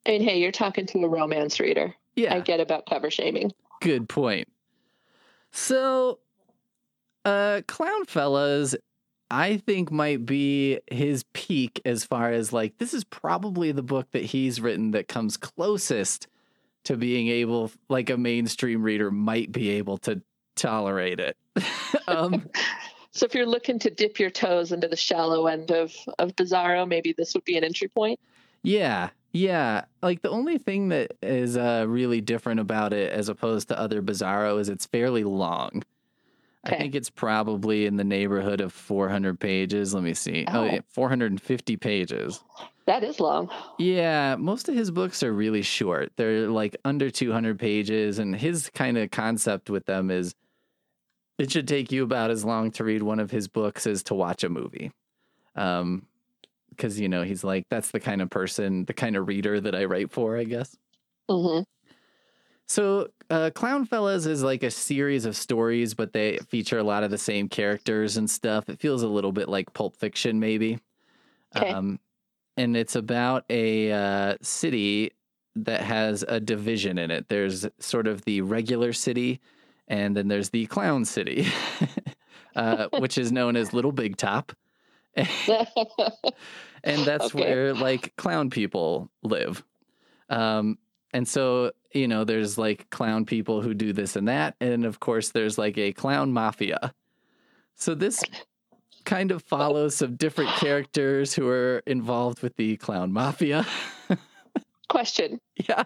I 0.04 0.10
mean, 0.10 0.22
hey, 0.24 0.40
you're 0.40 0.52
talking 0.52 0.84
to 0.84 1.04
a 1.04 1.08
romance 1.08 1.58
reader. 1.58 1.94
Yeah. 2.16 2.34
I 2.34 2.40
get 2.40 2.60
about 2.60 2.84
cover 2.84 3.10
shaming. 3.10 3.50
Good 3.80 4.10
point. 4.10 4.48
So, 5.52 6.18
uh, 7.24 7.62
Clown 7.66 8.04
Fellas, 8.04 8.74
I 9.32 9.56
think 9.56 9.90
might 9.90 10.26
be 10.26 10.80
his 10.90 11.24
peak 11.32 11.80
as 11.86 12.04
far 12.04 12.30
as 12.30 12.52
like 12.52 12.76
this 12.76 12.92
is 12.92 13.02
probably 13.02 13.72
the 13.72 13.82
book 13.82 14.06
that 14.10 14.22
he's 14.22 14.60
written 14.60 14.90
that 14.90 15.08
comes 15.08 15.38
closest 15.38 16.28
to 16.84 16.98
being 16.98 17.28
able 17.28 17.70
like 17.88 18.10
a 18.10 18.18
mainstream 18.18 18.82
reader 18.82 19.10
might 19.10 19.50
be 19.50 19.70
able 19.70 19.96
to 19.98 20.20
tolerate 20.54 21.18
it. 21.18 21.38
um, 22.08 22.46
so 23.12 23.24
if 23.24 23.34
you're 23.34 23.46
looking 23.46 23.78
to 23.78 23.90
dip 23.90 24.20
your 24.20 24.28
toes 24.28 24.70
into 24.70 24.86
the 24.86 24.96
shallow 24.96 25.46
end 25.46 25.70
of 25.70 25.94
of 26.18 26.36
Bizarro, 26.36 26.86
maybe 26.86 27.14
this 27.16 27.32
would 27.32 27.44
be 27.44 27.56
an 27.56 27.64
entry 27.64 27.88
point. 27.88 28.20
Yeah, 28.62 29.08
yeah. 29.32 29.86
Like 30.02 30.20
the 30.20 30.28
only 30.28 30.58
thing 30.58 30.90
that 30.90 31.16
is 31.22 31.56
uh, 31.56 31.86
really 31.88 32.20
different 32.20 32.60
about 32.60 32.92
it 32.92 33.10
as 33.10 33.30
opposed 33.30 33.68
to 33.68 33.78
other 33.78 34.02
Bizarro 34.02 34.60
is 34.60 34.68
it's 34.68 34.84
fairly 34.84 35.24
long. 35.24 35.84
Okay. 36.66 36.76
I 36.76 36.78
think 36.78 36.94
it's 36.94 37.10
probably 37.10 37.86
in 37.86 37.96
the 37.96 38.04
neighborhood 38.04 38.60
of 38.60 38.72
400 38.72 39.38
pages. 39.40 39.94
Let 39.94 40.04
me 40.04 40.14
see. 40.14 40.44
Oh, 40.48 40.60
Oh. 40.60 40.64
yeah, 40.64 40.80
450 40.90 41.76
pages. 41.76 42.40
That 42.86 43.02
is 43.02 43.18
long. 43.20 43.50
Yeah, 43.78 44.36
most 44.36 44.68
of 44.68 44.74
his 44.74 44.90
books 44.90 45.22
are 45.22 45.32
really 45.32 45.62
short. 45.62 46.12
They're 46.16 46.48
like 46.48 46.76
under 46.84 47.10
200 47.10 47.58
pages, 47.58 48.18
and 48.18 48.34
his 48.36 48.70
kind 48.70 48.96
of 48.98 49.10
concept 49.10 49.70
with 49.70 49.86
them 49.86 50.10
is 50.10 50.34
it 51.38 51.50
should 51.50 51.66
take 51.66 51.90
you 51.90 52.04
about 52.04 52.30
as 52.30 52.44
long 52.44 52.70
to 52.72 52.84
read 52.84 53.02
one 53.02 53.18
of 53.18 53.30
his 53.30 53.48
books 53.48 53.86
as 53.86 54.02
to 54.04 54.14
watch 54.14 54.44
a 54.44 54.48
movie. 54.48 54.92
Um, 55.56 56.06
because 56.70 56.98
you 56.98 57.08
know 57.08 57.22
he's 57.22 57.44
like 57.44 57.66
that's 57.68 57.90
the 57.90 58.00
kind 58.00 58.22
of 58.22 58.30
person, 58.30 58.84
the 58.86 58.94
kind 58.94 59.14
of 59.16 59.28
reader 59.28 59.60
that 59.60 59.74
I 59.74 59.84
write 59.84 60.10
for, 60.10 60.36
I 60.38 60.44
guess. 60.44 60.76
hmm 61.28 61.60
So, 62.68 63.08
uh, 63.28 63.50
Clown 63.54 63.84
Fellas 63.84 64.26
is 64.26 64.42
like 64.42 64.62
a 64.62 64.70
series 64.70 65.24
of 65.26 65.36
stories, 65.36 65.94
but 65.94 66.12
they 66.12 66.38
feature 66.38 66.78
a 66.78 66.82
lot 66.84 67.02
of 67.04 67.10
the 67.10 67.18
same 67.18 67.48
characters 67.48 68.16
and 68.16 68.30
stuff. 68.30 68.68
It 68.68 68.80
feels 68.80 69.02
a 69.02 69.08
little 69.08 69.32
bit 69.32 69.48
like 69.48 69.72
Pulp 69.74 69.96
Fiction, 69.96 70.40
maybe. 70.40 70.78
Okay. 71.56 71.70
Um, 71.70 72.00
and 72.56 72.76
it's 72.76 72.96
about 72.96 73.44
a 73.50 73.92
uh, 73.92 74.36
city 74.42 75.12
that 75.56 75.82
has 75.82 76.22
a 76.26 76.40
division 76.40 76.98
in 76.98 77.10
it. 77.10 77.28
There's 77.28 77.66
sort 77.78 78.06
of 78.06 78.24
the 78.24 78.40
regular 78.42 78.92
city, 78.92 79.40
and 79.88 80.16
then 80.16 80.28
there's 80.28 80.50
the 80.50 80.66
clown 80.66 81.04
city, 81.04 81.46
uh, 82.56 82.88
which 82.96 83.18
is 83.18 83.32
known 83.32 83.56
as 83.56 83.72
Little 83.72 83.92
Big 83.92 84.16
Top. 84.16 84.52
and 86.84 87.04
that's 87.04 87.34
Okay. 87.34 87.40
where 87.40 87.74
like 87.74 88.16
clown 88.16 88.50
people 88.50 89.10
live. 89.22 89.62
Um, 90.30 90.78
and 91.12 91.26
so 91.26 91.72
you 91.94 92.08
know, 92.08 92.24
there's 92.24 92.56
like 92.56 92.88
clown 92.90 93.24
people 93.24 93.60
who 93.60 93.74
do 93.74 93.92
this 93.92 94.16
and 94.16 94.28
that, 94.28 94.56
and 94.60 94.84
of 94.84 95.00
course, 95.00 95.30
there's 95.30 95.58
like 95.58 95.76
a 95.78 95.92
clown 95.92 96.32
mafia. 96.32 96.94
So 97.74 97.94
this 97.94 98.22
kind 99.04 99.30
of 99.30 99.42
follows 99.42 99.96
some 99.96 100.16
different 100.16 100.50
characters 100.50 101.34
who 101.34 101.48
are 101.48 101.82
involved 101.86 102.42
with 102.42 102.56
the 102.56 102.76
clown 102.76 103.12
mafia. 103.12 103.66
Question: 104.88 105.40
yeah, 105.68 105.84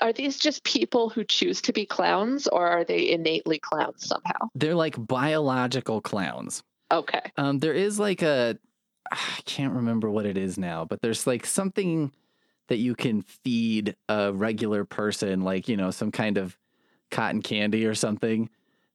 Are 0.00 0.12
these 0.12 0.38
just 0.38 0.64
people 0.64 1.08
who 1.08 1.24
choose 1.24 1.60
to 1.62 1.72
be 1.72 1.86
clowns, 1.86 2.46
or 2.46 2.66
are 2.66 2.84
they 2.84 3.10
innately 3.10 3.58
clowns 3.58 4.08
somehow? 4.08 4.48
they're 4.54 4.74
like 4.74 4.96
biological 5.06 6.00
clowns. 6.00 6.62
Okay. 6.90 7.32
Um, 7.38 7.58
there 7.58 7.72
is 7.72 7.98
like 7.98 8.22
a, 8.22 8.58
I 9.10 9.40
can't 9.46 9.72
remember 9.72 10.10
what 10.10 10.26
it 10.26 10.36
is 10.36 10.58
now, 10.58 10.84
but 10.84 11.00
there's 11.00 11.26
like 11.26 11.46
something 11.46 12.12
that 12.72 12.78
you 12.78 12.94
can 12.94 13.20
feed 13.20 13.94
a 14.08 14.32
regular 14.32 14.82
person, 14.86 15.42
like 15.42 15.68
you 15.68 15.76
know, 15.76 15.90
some 15.90 16.10
kind 16.10 16.38
of 16.38 16.56
cotton 17.10 17.42
candy 17.42 17.84
or 17.84 17.94
something 17.94 18.48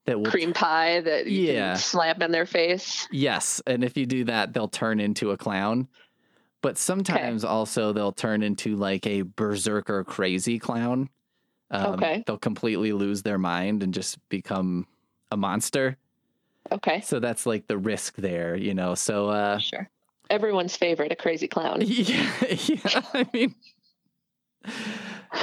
that 0.06 0.20
will. 0.20 0.32
Cream 0.32 0.52
pie 0.52 1.00
that 1.02 1.28
you 1.28 1.42
Yeah. 1.44 1.74
can 1.74 1.78
slam 1.78 2.20
in 2.24 2.32
their 2.32 2.48
face. 2.48 3.08
Yes, 3.12 3.62
and 3.68 3.84
if 3.84 3.96
you 3.96 4.08
do 4.08 4.24
that, 4.24 4.52
they'll 4.52 4.68
turn 4.68 5.00
into 5.00 5.30
a 5.30 5.38
clown. 5.38 5.88
But 6.64 6.80
sometimes 6.80 7.44
also 7.44 7.94
they'll 7.94 8.12
turn 8.12 8.42
into 8.42 8.76
like 8.76 9.06
a 9.06 9.22
berserker 9.22 10.04
crazy 10.04 10.58
clown. 10.58 11.10
Um, 11.70 11.94
Okay. 11.94 12.24
They'll 12.26 12.40
completely 12.40 12.94
lose 12.94 13.22
their 13.22 13.38
mind 13.38 13.84
and 13.84 13.94
just 13.94 14.18
become 14.30 14.88
a 15.32 15.38
monster. 15.38 15.98
Okay. 16.72 17.02
So 17.02 17.20
that's 17.20 17.46
like 17.46 17.68
the 17.68 17.78
risk 17.78 18.16
there, 18.16 18.56
you 18.56 18.74
know. 18.74 18.96
So 18.96 19.30
uh 19.30 19.60
Sure. 19.60 19.88
Everyone's 20.30 20.76
favorite, 20.76 21.12
a 21.12 21.16
crazy 21.16 21.48
clown. 21.48 21.82
Yeah, 21.86 22.32
yeah. 22.50 23.02
I 23.14 23.28
mean, 23.34 23.56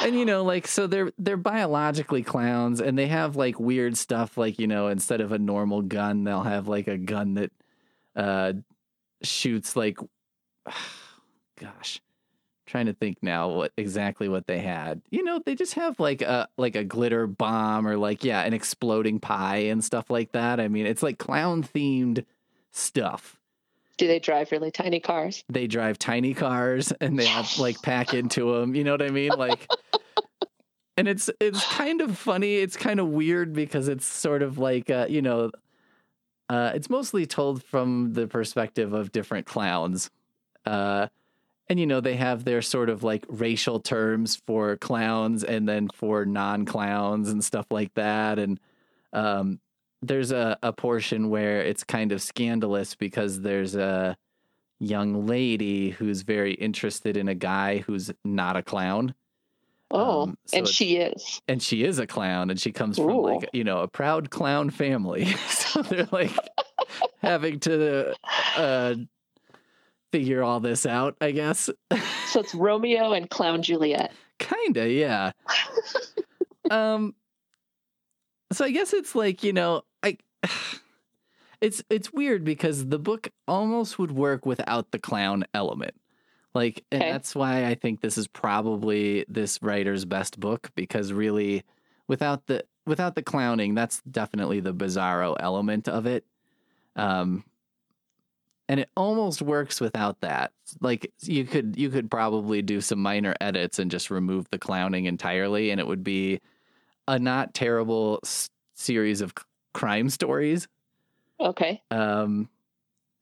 and 0.03 0.14
you 0.14 0.25
know, 0.25 0.44
like, 0.44 0.66
so 0.66 0.87
they're 0.87 1.12
they're 1.18 1.37
biologically 1.37 2.23
clowns, 2.23 2.81
and 2.81 2.99
they 2.99 3.07
have 3.07 3.37
like 3.37 3.59
weird 3.59 3.97
stuff, 3.97 4.37
like 4.37 4.59
you 4.59 4.66
know, 4.66 4.88
instead 4.88 5.20
of 5.20 5.33
a 5.33 5.38
normal 5.38 5.83
gun, 5.83 6.25
they'll 6.25 6.42
have 6.42 6.68
like 6.68 6.88
a 6.88 6.99
gun 6.99 7.35
that 7.35 7.53
uh 8.16 8.53
shoots 9.23 9.77
like, 9.77 9.99
gosh, 11.61 12.01
trying 12.66 12.87
to 12.87 12.92
think 12.92 13.18
now 13.23 13.51
what 13.51 13.73
exactly 13.77 14.29
what 14.29 14.47
they 14.47 14.59
had. 14.59 15.01
You 15.11 15.25
know, 15.25 15.40
they 15.44 15.55
just 15.55 15.75
have 15.75 15.99
like 16.01 16.23
a 16.23 16.49
like 16.59 16.77
a 16.77 16.85
glitter 16.85 17.27
bomb 17.27 17.87
or 17.87 17.97
like 17.97 18.25
yeah, 18.25 18.42
an 18.42 18.53
exploding 18.53 19.20
pie 19.20 19.64
and 19.68 19.83
stuff 19.83 20.11
like 20.11 20.33
that. 20.33 20.61
I 20.61 20.68
mean, 20.68 20.87
it's 20.87 21.03
like 21.03 21.18
clown 21.18 21.62
themed 21.62 22.25
stuff 22.73 23.38
Do 23.96 24.07
they 24.07 24.18
drive 24.18 24.50
really 24.52 24.70
tiny 24.70 25.00
cars? 25.00 25.44
they 25.48 25.66
drive 25.66 25.98
tiny 25.98 26.35
cars 26.35 26.92
and 27.00 27.18
they 27.18 27.26
have 27.26 27.59
like 27.59 27.80
pack 27.83 28.14
into 28.14 28.54
them. 28.54 28.74
You 28.74 28.85
know 28.85 28.92
what 28.92 29.02
I 29.02 29.11
mean? 29.11 29.30
Like, 29.30 29.70
and 30.96 31.07
it's 31.09 31.30
it's 31.40 31.64
kind 31.72 32.00
of 32.00 32.18
funny. 32.18 32.57
It's 32.57 32.76
kind 32.76 33.00
of 33.00 33.09
weird 33.09 33.52
because 33.52 33.88
it's 33.88 34.07
sort 34.07 34.42
of 34.42 34.59
like 34.59 34.90
uh, 34.90 35.07
you 35.09 35.22
know, 35.22 35.50
uh, 36.48 36.72
it's 36.74 36.90
mostly 36.90 37.26
told 37.26 37.62
from 37.62 38.12
the 38.12 38.26
perspective 38.26 38.92
of 38.92 39.12
different 39.12 39.46
clowns. 39.46 40.11
Uh, 40.66 41.09
and 41.68 41.80
you 41.80 41.87
know 41.87 42.00
they 42.00 42.16
have 42.16 42.44
their 42.44 42.62
sort 42.62 42.90
of 42.90 43.02
like 43.02 43.24
racial 43.28 43.80
terms 43.80 44.37
for 44.46 44.76
clowns 44.76 45.44
and 45.44 45.68
then 45.68 45.88
for 45.94 46.24
non-clowns 46.24 47.30
and 47.30 47.44
stuff 47.44 47.66
like 47.70 47.92
that 47.94 48.38
and 48.38 48.61
um 49.12 49.61
there's 50.06 50.32
a, 50.32 50.58
a 50.62 50.72
portion 50.72 51.30
where 51.30 51.60
it's 51.62 51.84
kind 51.84 52.12
of 52.12 52.20
scandalous 52.22 52.94
because 52.94 53.40
there's 53.40 53.74
a 53.74 54.16
young 54.80 55.26
lady 55.26 55.90
who's 55.90 56.22
very 56.22 56.54
interested 56.54 57.16
in 57.16 57.28
a 57.28 57.34
guy 57.34 57.78
who's 57.78 58.10
not 58.24 58.56
a 58.56 58.62
clown. 58.62 59.14
Oh, 59.90 60.22
Um, 60.22 60.38
so 60.46 60.58
and 60.58 60.68
she 60.68 60.96
is. 60.96 61.40
and 61.46 61.62
she 61.62 61.84
is 61.84 61.98
a 61.98 62.06
clown 62.06 62.50
and 62.50 62.58
she 62.60 62.72
comes 62.72 62.96
from 62.96 63.16
like 63.18 63.48
you 63.52 63.62
know 63.64 63.80
a 63.80 63.88
proud 63.88 64.30
clown 64.30 64.70
family. 64.70 65.26
So 65.48 65.82
they're 65.82 66.08
like 66.12 66.30
having 67.22 67.58
to 67.60 68.14
uh 68.56 68.94
figure 70.12 70.42
all 70.44 70.60
this 70.60 70.86
out 70.86 71.16
i 71.20 71.32
guess. 71.32 71.68
So 72.28 72.40
it's 72.40 72.54
Romeo 72.54 73.12
and 73.12 73.28
Clown 73.28 73.62
Juliet. 73.62 74.12
kinda 74.38 74.88
yeah. 74.88 75.32
Um 76.70 77.14
so 78.52 78.64
i 78.64 78.70
guess 78.70 78.92
it's 78.92 79.14
like 79.14 79.42
you 79.42 79.52
know 79.52 79.82
it's 81.61 81.83
it's 81.90 82.12
weird 82.12 82.44
because 82.44 82.88
the 82.88 82.98
book 82.98 83.28
almost 83.48 83.98
would 83.98 84.12
work 84.12 84.44
without 84.46 84.90
the 84.90 84.98
clown 84.98 85.44
element. 85.54 85.94
Like 86.54 86.85
and 86.92 87.02
Okay. 87.02 87.11
that's 87.12 87.35
why 87.35 87.66
i 87.66 87.74
think 87.74 88.00
this 88.00 88.16
is 88.16 88.28
probably 88.28 89.24
this 89.28 89.61
writer's 89.62 90.04
best 90.04 90.38
book 90.38 90.70
because 90.76 91.12
really 91.12 91.64
without 92.07 92.46
the 92.46 92.64
without 92.87 93.14
the 93.16 93.22
clowning 93.22 93.74
that's 93.74 94.00
definitely 94.02 94.61
the 94.61 94.74
bizarro 94.74 95.37
element 95.40 95.88
of 95.88 96.07
it. 96.07 96.24
Um 96.96 97.44
and 98.68 98.80
it 98.80 98.88
almost 98.96 99.42
works 99.42 99.80
without 99.80 100.20
that. 100.20 100.52
Like 100.80 101.12
you 101.22 101.44
could 101.44 101.76
you 101.76 101.90
could 101.90 102.11
probably 102.11 102.62
do 102.62 102.80
some 102.80 103.00
minor 103.00 103.35
edits 103.40 103.78
and 103.78 103.90
just 103.90 104.11
remove 104.11 104.48
the 104.50 104.59
clowning 104.59 105.04
entirely 105.07 105.70
and 105.70 105.80
it 105.80 105.87
would 105.87 106.04
be 106.04 106.40
a 107.09 107.18
not 107.18 107.52
terrible 107.52 108.20
s- 108.24 108.48
series 108.74 109.20
of 109.20 109.35
crime 109.74 110.08
stories 110.08 110.66
Okay. 111.40 111.82
um 111.90 112.48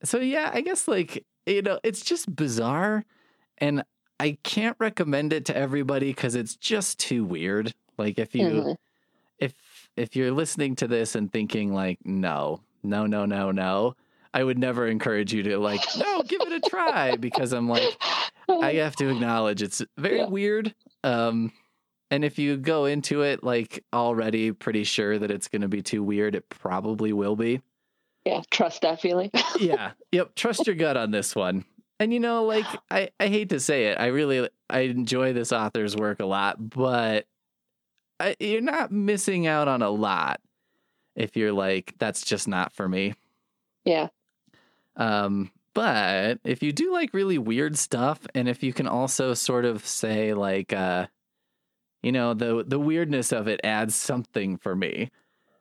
so 0.05 0.19
yeah 0.21 0.51
i 0.53 0.61
guess 0.61 0.87
like 0.87 1.25
you 1.47 1.63
know 1.63 1.81
it's 1.83 2.03
just 2.03 2.35
bizarre 2.35 3.05
and 3.59 3.83
i 4.21 4.37
can't 4.45 4.77
recommend 4.79 5.33
it 5.33 5.47
to 5.47 5.57
everybody 5.57 6.11
because 6.11 6.35
it's 6.35 6.55
just 6.57 6.99
too 7.01 7.25
weird 7.25 7.73
like 7.99 8.19
if 8.19 8.35
you 8.35 8.43
Mhm. 8.45 8.77
if 9.39 9.55
if 9.97 10.15
you're 10.15 10.31
listening 10.31 10.77
to 10.77 10.87
this 10.87 11.15
and 11.15 11.33
thinking 11.33 11.73
like 11.73 11.99
no 12.05 12.61
no 12.83 13.07
no 13.07 13.25
no 13.25 13.51
no 13.51 13.95
i 14.35 14.45
would 14.45 14.59
never 14.59 14.87
encourage 14.87 15.33
you 15.33 15.43
to 15.45 15.59
like 15.59 15.81
no 15.97 16.23
give 16.23 16.41
it 16.43 16.53
a 16.53 16.61
try 16.69 17.17
because 17.17 17.53
i'm 17.53 17.69
like 17.69 17.97
i 18.49 18.75
have 18.75 18.95
to 18.97 19.09
acknowledge 19.09 19.63
it's 19.63 19.83
very 19.97 20.19
Yeah. 20.19 20.27
weird 20.27 20.75
um 21.05 21.53
and 22.13 22.25
if 22.25 22.39
you 22.39 22.57
go 22.57 22.85
into 22.85 23.23
it 23.23 23.43
like 23.43 23.85
already 23.93 24.53
pretty 24.53 24.85
sure 24.85 25.19
that 25.19 25.31
it's 25.31 25.49
going 25.49 25.63
to 25.63 25.69
be 25.69 25.83
too 25.83 26.03
weird 26.03 26.35
it 26.35 26.49
probably 26.49 27.13
will 27.13 27.37
be 27.37 27.61
yeah, 28.25 28.41
trust 28.53 28.83
that 28.83 29.01
feeling. 29.01 29.33
yeah 29.59 29.93
yep 30.13 30.35
trust 30.37 30.67
your 30.67 30.77
gut 30.77 30.97
on 30.97 31.11
this 31.11 31.35
one 31.35 31.65
and 31.99 32.13
you 32.13 32.21
know 32.21 32.45
like 32.45 32.67
i 32.91 33.09
i 33.19 33.27
hate 33.27 33.49
to 33.49 33.59
say 33.59 33.87
it 33.87 33.99
i 33.99 34.07
really 34.07 34.49
i 34.71 34.81
enjoy 34.81 35.33
this 35.33 35.53
author's 35.53 35.97
work 35.97 36.21
a 36.21 36.27
lot 36.27 36.57
but 36.59 37.27
I, 38.21 38.37
you're 38.39 38.61
not 38.61 38.93
missing 38.93 39.49
out 39.49 39.67
on 39.67 39.83
a 39.83 39.91
lot 39.91 40.41
if 41.17 41.37
you're 41.37 41.53
like 41.53 41.95
that's 41.99 42.23
just 42.23 42.47
not 42.47 42.73
for 42.73 42.89
me 42.89 43.15
yeah. 43.85 44.09
Um, 44.97 45.51
but 45.75 46.39
if 46.45 46.63
you 46.63 46.73
do 46.73 46.93
like 46.93 47.15
really 47.15 47.39
weird 47.39 47.79
stuff, 47.79 48.27
and 48.35 48.49
if 48.49 48.63
you 48.63 48.73
can 48.73 48.87
also 48.87 49.35
sort 49.35 49.65
of 49.65 49.87
say 49.87 50.35
like, 50.35 50.73
uh, 50.73 51.07
you 52.03 52.13
know, 52.13 52.35
the 52.35 52.65
the 52.67 52.79
weirdness 52.81 53.33
of 53.33 53.49
it 53.49 53.61
adds 53.65 53.95
something 53.95 54.57
for 54.57 54.75
me, 54.75 55.11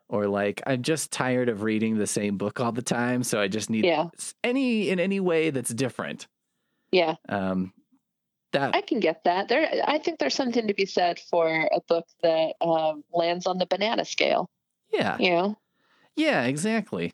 or 0.10 0.28
like 0.28 0.62
I'm 0.66 0.82
just 0.82 1.12
tired 1.12 1.50
of 1.50 1.62
reading 1.64 1.98
the 1.98 2.08
same 2.08 2.38
book 2.38 2.60
all 2.60 2.72
the 2.72 2.82
time, 2.82 3.24
so 3.24 3.40
I 3.40 3.48
just 3.48 3.70
need 3.70 3.86
Yeah. 3.86 4.10
any 4.44 4.90
in 4.90 5.00
any 5.00 5.20
way 5.20 5.50
that's 5.52 5.74
different. 5.74 6.28
Yeah, 6.92 7.16
Um, 7.30 7.74
that 8.52 8.76
I 8.76 8.82
can 8.82 9.00
get 9.00 9.24
that. 9.24 9.48
There, 9.48 9.66
I 9.88 9.98
think 10.00 10.20
there's 10.20 10.36
something 10.36 10.68
to 10.68 10.74
be 10.74 10.86
said 10.86 11.20
for 11.20 11.48
a 11.72 11.80
book 11.88 12.06
that 12.22 12.56
um, 12.60 13.04
lands 13.14 13.48
on 13.48 13.58
the 13.58 13.66
banana 13.66 14.04
scale. 14.04 14.50
yeah, 14.92 15.18
You 15.20 15.30
know, 15.32 15.58
Yeah, 16.18 16.44
exactly. 16.44 17.14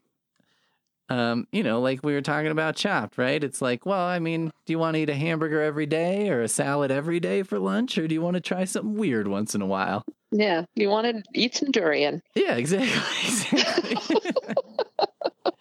Um, 1.10 1.48
you 1.54 1.64
know, 1.64 1.80
like 1.80 2.04
we 2.04 2.14
were 2.14 2.22
talking 2.22 2.52
about 2.52 2.76
chopped, 2.76 3.18
right? 3.18 3.42
It's 3.42 3.62
like, 3.62 3.86
well, 3.86 4.02
I 4.06 4.20
mean, 4.20 4.52
do 4.66 4.74
you 4.74 4.80
want 4.80 4.96
to 4.96 5.02
eat 5.02 5.10
a 5.10 5.16
hamburger 5.16 5.62
every 5.62 5.86
day 5.86 6.30
or 6.30 6.42
a 6.42 6.48
salad 6.50 6.92
every 6.92 7.20
day 7.22 7.44
for 7.44 7.60
lunch, 7.60 7.98
or 7.98 8.08
do 8.08 8.14
you 8.14 8.22
want 8.22 8.34
to 8.36 8.42
try 8.42 8.66
something 8.66 8.96
weird 8.96 9.28
once 9.28 9.56
in 9.56 9.62
a 9.62 9.66
while? 9.66 10.04
yeah. 10.32 10.66
You 10.76 10.90
want 10.90 11.08
to 11.08 11.24
eat 11.34 11.56
some 11.56 11.72
durian? 11.72 12.22
Yeah, 12.36 12.56
exactly. 12.58 12.90
exactly. 13.58 14.32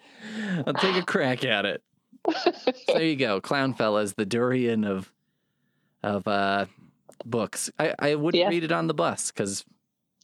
I'll 0.67 0.75
take 0.75 0.97
a 0.97 1.05
crack 1.05 1.45
at 1.45 1.65
it. 1.65 1.83
So 2.29 2.95
there 2.95 3.05
you 3.05 3.15
go, 3.17 3.41
Clown 3.41 3.75
Fellas, 3.75 4.15
the 4.15 4.27
durian 4.27 4.85
of 4.85 5.13
of 6.03 6.27
uh 6.27 6.67
books. 7.25 7.71
I, 7.79 7.95
I 7.99 8.15
wouldn't 8.17 8.41
Yeah. 8.41 8.49
read 8.49 8.65
it 8.65 8.73
on 8.73 8.89
the 8.89 8.95
bus 8.95 9.31
because 9.31 9.65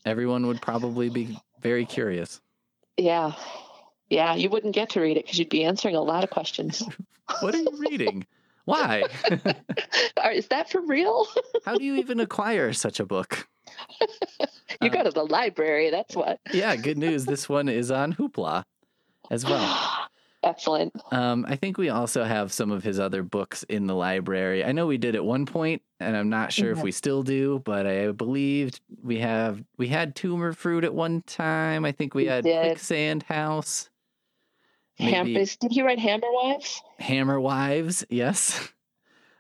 everyone 0.05 0.47
would 0.49 0.61
probably 0.61 1.09
be 1.09 1.39
very 1.61 1.85
curious. 1.87 2.41
Yeah, 2.97 3.33
yeah. 4.13 4.35
You 4.35 4.49
wouldn't 4.51 4.75
get 4.75 4.91
to 4.91 5.01
read 5.01 5.17
it 5.17 5.25
because 5.25 5.39
you'd 5.39 5.49
be 5.49 5.65
answering 5.65 5.97
a 5.97 6.03
lot 6.03 6.23
of 6.25 6.31
questions. 6.31 6.83
What 7.41 7.55
are 7.55 7.59
you 7.59 7.71
reading? 7.79 8.27
Why? 8.67 9.05
Is 10.35 10.49
that 10.49 10.71
for 10.71 10.81
real? 10.83 11.27
How 11.65 11.77
do 11.79 11.85
you 11.85 11.95
even 11.97 12.21
acquire 12.21 12.73
such 12.75 13.01
a 13.01 13.07
book? 13.07 13.49
You 14.83 14.91
go 14.91 15.03
to 15.03 15.11
the 15.11 15.25
library. 15.25 15.91
That's 15.91 16.15
what. 16.15 16.41
Yeah, 16.53 16.77
good 16.77 16.99
news. 16.99 17.25
This 17.25 17.49
one 17.49 17.69
is 17.71 17.91
on 17.91 18.13
Hoopla 18.13 18.65
as 19.31 19.45
well. 19.47 20.09
Excellent. 20.43 20.93
Um, 21.13 21.47
I 21.49 21.55
think 21.57 21.79
we 21.79 21.89
also 21.89 22.25
have 22.25 22.53
some 22.53 22.73
of 22.73 22.83
his 22.83 22.99
other 22.99 23.23
books 23.23 23.63
in 23.69 23.87
the 23.87 23.95
library. 23.95 24.65
I 24.65 24.73
know 24.73 24.89
we 24.89 24.99
did 24.99 25.15
at 25.15 25.25
one 25.25 25.47
point, 25.47 25.81
and 26.01 26.17
I'm 26.17 26.29
not 26.29 26.53
sure 26.53 26.73
if 26.73 26.79
Mhm. 26.79 26.83
we 26.83 26.93
still 26.93 27.23
do, 27.23 27.63
but 27.65 27.87
I 27.87 28.11
believe 28.11 28.73
we 29.03 29.19
have 29.21 29.63
we 29.79 29.87
had 29.87 30.17
Tumor 30.17 30.53
Fruit 30.53 30.83
at 30.85 30.93
one 30.93 31.23
time. 31.23 31.85
I 31.85 31.93
think 31.93 32.15
we 32.15 32.25
We 32.25 32.29
had 32.29 32.43
did. 32.45 32.67
Quicksand 32.67 33.23
House, 33.23 33.89
Ham- 35.03 35.33
did 35.33 35.71
he 35.71 35.83
write 35.83 35.99
Hammer 35.99 36.31
Wives? 36.31 36.81
Hammer 36.99 37.41
Wives, 37.41 38.05
yes. 38.09 38.69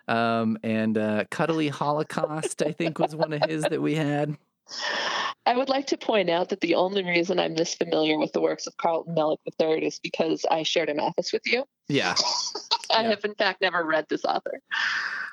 Um, 0.08 0.58
and 0.64 0.98
uh, 0.98 1.24
Cuddly 1.30 1.68
Holocaust, 1.68 2.60
I 2.60 2.72
think, 2.72 2.98
was 2.98 3.14
one 3.14 3.32
of 3.32 3.40
his 3.48 3.62
that 3.62 3.80
we 3.80 3.94
had. 3.94 4.36
I 5.46 5.56
would 5.56 5.68
like 5.68 5.86
to 5.88 5.96
point 5.96 6.28
out 6.28 6.48
that 6.50 6.60
the 6.60 6.74
only 6.74 7.04
reason 7.04 7.38
I'm 7.38 7.54
this 7.54 7.74
familiar 7.74 8.18
with 8.18 8.32
the 8.32 8.40
works 8.40 8.66
of 8.66 8.76
Carlton 8.76 9.14
Mellick 9.14 9.38
III 9.60 9.86
is 9.86 9.98
because 10.00 10.44
I 10.50 10.64
shared 10.64 10.88
an 10.88 11.00
office 11.00 11.32
with 11.32 11.42
you. 11.46 11.64
Yeah. 11.88 12.14
I 12.92 13.02
Yeah. 13.02 13.10
have, 13.10 13.24
in 13.24 13.34
fact, 13.34 13.60
never 13.60 13.84
read 13.84 14.06
this 14.08 14.24
author. 14.24 14.60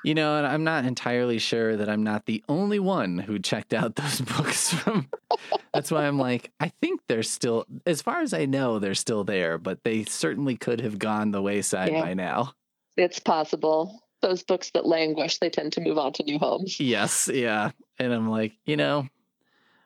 You 0.02 0.14
know, 0.14 0.38
and 0.38 0.46
I'm 0.46 0.64
not 0.64 0.86
entirely 0.86 1.38
sure 1.38 1.76
that 1.76 1.88
I'm 1.88 2.02
not 2.02 2.24
the 2.26 2.42
only 2.48 2.78
one 2.78 3.18
who 3.18 3.38
checked 3.38 3.74
out 3.74 3.94
those 3.96 4.20
books 4.22 4.72
from. 4.72 5.08
That's 5.74 5.90
why 5.90 6.06
I'm 6.06 6.18
like, 6.18 6.50
I 6.58 6.72
think 6.80 7.00
they're 7.06 7.22
still, 7.22 7.66
as 7.86 8.00
far 8.02 8.20
as 8.22 8.32
I 8.32 8.46
know, 8.46 8.78
they're 8.78 8.94
still 8.94 9.24
there, 9.24 9.58
but 9.58 9.84
they 9.84 10.04
certainly 10.04 10.56
could 10.56 10.80
have 10.80 10.98
gone 10.98 11.30
the 11.32 11.42
wayside 11.42 11.92
Yeah. 11.92 12.00
by 12.02 12.14
now. 12.14 12.54
It's 12.96 13.18
possible. 13.18 14.02
Those 14.22 14.42
books 14.42 14.70
that 14.72 14.86
languish, 14.86 15.38
they 15.38 15.48
tend 15.50 15.72
to 15.74 15.80
move 15.80 15.96
on 15.98 16.12
to 16.14 16.22
new 16.24 16.38
homes. 16.38 16.80
Yes, 16.80 17.28
yeah. 17.32 17.70
And 17.98 18.12
I'm 18.12 18.28
like, 18.28 18.52
you 18.66 18.76
know, 18.76 19.08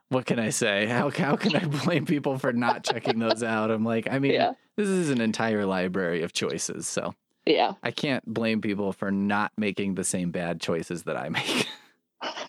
what 0.09 0.27
can 0.27 0.39
I 0.39 0.51
say? 0.51 0.87
How 0.87 1.11
how 1.11 1.35
can 1.37 1.55
I 1.57 1.65
blame 1.85 2.05
people 2.07 2.39
for 2.39 2.53
not 2.53 2.85
checking 2.85 3.19
those 3.19 3.43
out? 3.43 3.71
I'm 3.71 3.85
like, 3.85 4.09
I 4.11 4.19
mean, 4.19 4.33
Yeah. 4.33 4.53
this 4.77 4.89
is 4.89 5.11
an 5.11 5.21
entire 5.21 5.65
library 5.67 6.23
of 6.23 6.33
choices, 6.33 6.87
so 6.87 7.15
Yeah. 7.47 7.73
I 7.83 7.91
can't 7.91 8.25
blame 8.27 8.61
people 8.61 8.93
for 8.93 9.11
not 9.11 9.53
making 9.57 9.95
the 9.97 10.05
same 10.05 10.31
bad 10.31 10.61
choices 10.61 11.03
that 11.05 11.17
I 11.17 11.29
make. 11.29 11.67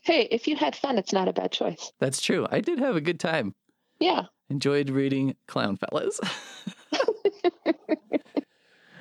Hey, 0.03 0.29
if 0.31 0.47
you 0.47 0.55
had 0.55 0.73
fun, 0.73 0.97
it's 0.97 1.11
not 1.11 1.27
a 1.27 1.33
bad 1.33 1.51
choice. 1.51 1.91
That's 1.99 2.21
true. 2.21 2.47
I 2.49 2.61
did 2.61 2.79
have 2.79 2.95
a 2.95 3.01
good 3.01 3.19
time. 3.19 3.53
Yeah. 3.99 4.27
Enjoyed 4.49 4.89
reading 4.89 5.35
Clown 5.47 5.75
Fellas. 5.77 6.17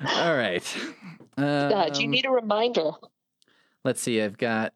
All 0.05 0.35
right. 0.35 0.77
Uh, 1.37 1.89
do 1.89 2.01
you 2.01 2.07
Um, 2.07 2.11
need 2.11 2.25
a 2.25 2.31
reminder? 2.31 2.91
Let's 3.83 4.01
see. 4.01 4.21
I've 4.21 4.37
got 4.37 4.73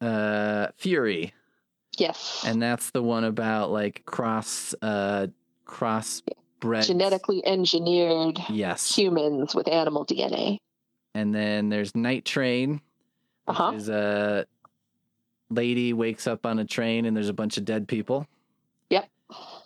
uh, 0.00 0.68
Fury, 0.76 1.32
Yes. 1.96 2.42
and 2.46 2.60
that's 2.60 2.90
the 2.90 3.02
one 3.02 3.24
about 3.24 3.70
like 3.70 4.02
cross 4.06 4.74
uh, 4.82 5.28
crossbred 6.60 6.86
Genetically 6.86 7.44
engineered 7.46 8.38
Yes. 8.48 8.94
humans 8.94 9.54
with 9.54 9.68
animal 9.68 10.04
DNA. 10.06 10.58
And 11.14 11.34
then 11.34 11.68
there's 11.68 11.94
Night 11.96 12.24
Train, 12.24 12.80
Uh-huh. 13.46 13.72
is 13.74 13.88
a 13.88 14.46
lady 15.50 15.92
wakes 15.92 16.26
up 16.26 16.46
on 16.46 16.58
a 16.58 16.64
train 16.64 17.04
and 17.06 17.16
there's 17.16 17.28
a 17.28 17.32
bunch 17.34 17.56
of 17.56 17.64
dead 17.64 17.88
people. 17.88 18.26
Yep. 18.90 19.08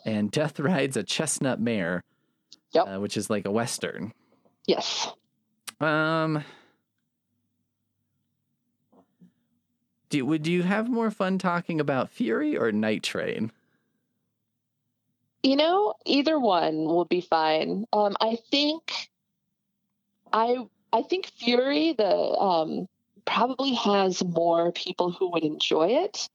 And 0.06 0.30
Death 0.30 0.58
rides 0.60 0.96
a 0.96 1.02
chestnut 1.02 1.60
mare, 1.60 2.02
Yep. 2.72 2.86
uh, 2.88 3.00
which 3.00 3.16
is 3.16 3.28
like 3.28 3.44
a 3.44 3.50
western. 3.50 4.12
Yes. 4.66 5.12
Um, 5.80 6.42
do 10.08 10.24
would 10.24 10.46
you 10.46 10.62
have 10.62 10.88
more 10.88 11.10
fun 11.10 11.38
talking 11.38 11.80
about 11.80 12.08
Fury 12.10 12.56
or 12.56 12.72
Night 12.72 13.02
Train? 13.02 13.52
You 15.44 15.56
know, 15.56 15.94
either 16.06 16.40
one 16.40 16.84
will 16.84 17.04
be 17.04 17.20
fine. 17.20 17.84
Um, 17.92 18.16
I 18.18 18.38
think 18.50 19.10
I 20.32 20.56
I 20.90 21.02
think 21.02 21.26
Fury 21.26 21.92
the 21.92 22.08
um, 22.08 22.88
probably 23.26 23.74
has 23.74 24.24
more 24.24 24.72
people 24.72 25.10
who 25.10 25.30
would 25.32 25.44
enjoy 25.44 25.88
it. 26.04 26.30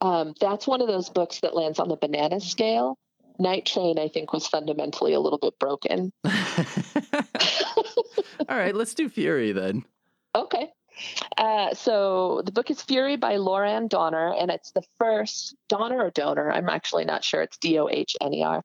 Um, 0.00 0.34
that's 0.40 0.66
one 0.66 0.80
of 0.80 0.88
those 0.88 1.10
books 1.10 1.40
that 1.40 1.54
lands 1.54 1.78
on 1.78 1.88
the 1.88 1.96
banana 1.96 2.40
scale. 2.40 2.96
Night 3.38 3.66
Train, 3.66 3.98
I 3.98 4.08
think, 4.08 4.32
was 4.32 4.46
fundamentally 4.46 5.12
a 5.12 5.20
little 5.20 5.38
bit 5.38 5.58
broken. 5.58 6.10
All 6.24 6.32
right, 8.56 8.74
let's 8.74 8.94
do 8.94 9.10
Fury 9.10 9.52
then. 9.52 9.84
Okay. 10.34 10.72
Uh, 11.36 11.74
so 11.74 12.42
the 12.44 12.52
book 12.52 12.70
is 12.70 12.82
Fury 12.82 13.16
by 13.16 13.36
Laurann 13.36 13.88
Dohner, 13.88 14.34
and 14.40 14.50
it's 14.50 14.72
the 14.72 14.84
first 14.98 15.54
Donner 15.68 16.04
or 16.04 16.10
Donor. 16.10 16.50
I'm 16.50 16.68
actually 16.68 17.04
not 17.04 17.24
sure. 17.24 17.42
It's 17.42 17.58
D 17.58 17.78
O 17.78 17.88
H 17.88 18.16
N 18.20 18.34
E 18.34 18.42
R. 18.42 18.62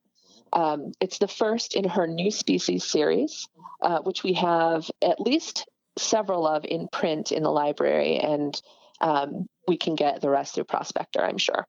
Um, 0.53 0.91
it's 0.99 1.17
the 1.17 1.27
first 1.27 1.75
in 1.75 1.87
her 1.87 2.07
new 2.07 2.31
species 2.31 2.83
series, 2.83 3.47
uh, 3.81 3.99
which 3.99 4.23
we 4.23 4.33
have 4.33 4.89
at 5.01 5.21
least 5.21 5.67
several 5.97 6.47
of 6.47 6.65
in 6.65 6.87
print 6.87 7.31
in 7.31 7.43
the 7.43 7.51
library, 7.51 8.17
and 8.17 8.59
um, 8.99 9.47
we 9.67 9.77
can 9.77 9.95
get 9.95 10.21
the 10.21 10.29
rest 10.29 10.55
through 10.55 10.65
Prospector, 10.65 11.21
I'm 11.21 11.37
sure. 11.37 11.65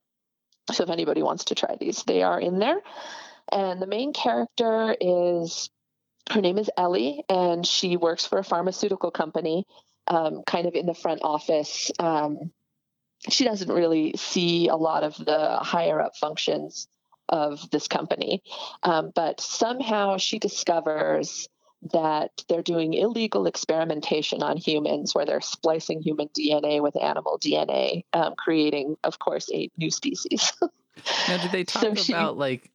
So 0.72 0.84
if 0.84 0.90
anybody 0.90 1.22
wants 1.22 1.46
to 1.46 1.54
try 1.54 1.76
these, 1.78 2.04
they 2.04 2.22
are 2.22 2.40
in 2.40 2.58
there. 2.58 2.80
And 3.50 3.82
the 3.82 3.86
main 3.86 4.12
character 4.12 4.96
is 5.00 5.70
her 6.30 6.40
name 6.40 6.58
is 6.58 6.70
Ellie, 6.76 7.24
and 7.28 7.66
she 7.66 7.96
works 7.96 8.24
for 8.24 8.38
a 8.38 8.44
pharmaceutical 8.44 9.10
company, 9.10 9.66
um, 10.08 10.42
kind 10.46 10.66
of 10.66 10.74
in 10.74 10.86
the 10.86 10.94
front 10.94 11.20
office. 11.22 11.90
Um, 11.98 12.52
she 13.28 13.44
doesn't 13.44 13.70
really 13.70 14.14
see 14.16 14.68
a 14.68 14.76
lot 14.76 15.04
of 15.04 15.16
the 15.16 15.56
higher 15.58 16.00
up 16.00 16.16
functions 16.16 16.88
of 17.28 17.70
this 17.70 17.88
company, 17.88 18.42
um, 18.82 19.12
but 19.14 19.40
somehow 19.40 20.16
she 20.18 20.38
discovers 20.38 21.48
that 21.92 22.30
they're 22.48 22.62
doing 22.62 22.94
illegal 22.94 23.46
experimentation 23.46 24.42
on 24.42 24.56
humans 24.56 25.14
where 25.14 25.24
they're 25.26 25.40
splicing 25.40 26.00
human 26.00 26.28
DNA 26.28 26.80
with 26.82 26.96
animal 27.00 27.38
DNA, 27.42 28.04
um, 28.12 28.34
creating, 28.36 28.96
of 29.02 29.18
course, 29.18 29.48
a 29.52 29.68
new 29.78 29.90
species. 29.90 30.52
Now, 31.26 31.38
did 31.42 31.50
they 31.52 31.64
talk 31.64 31.82
So 31.82 31.94
she- 31.94 32.12
about 32.12 32.36
like 32.36 32.70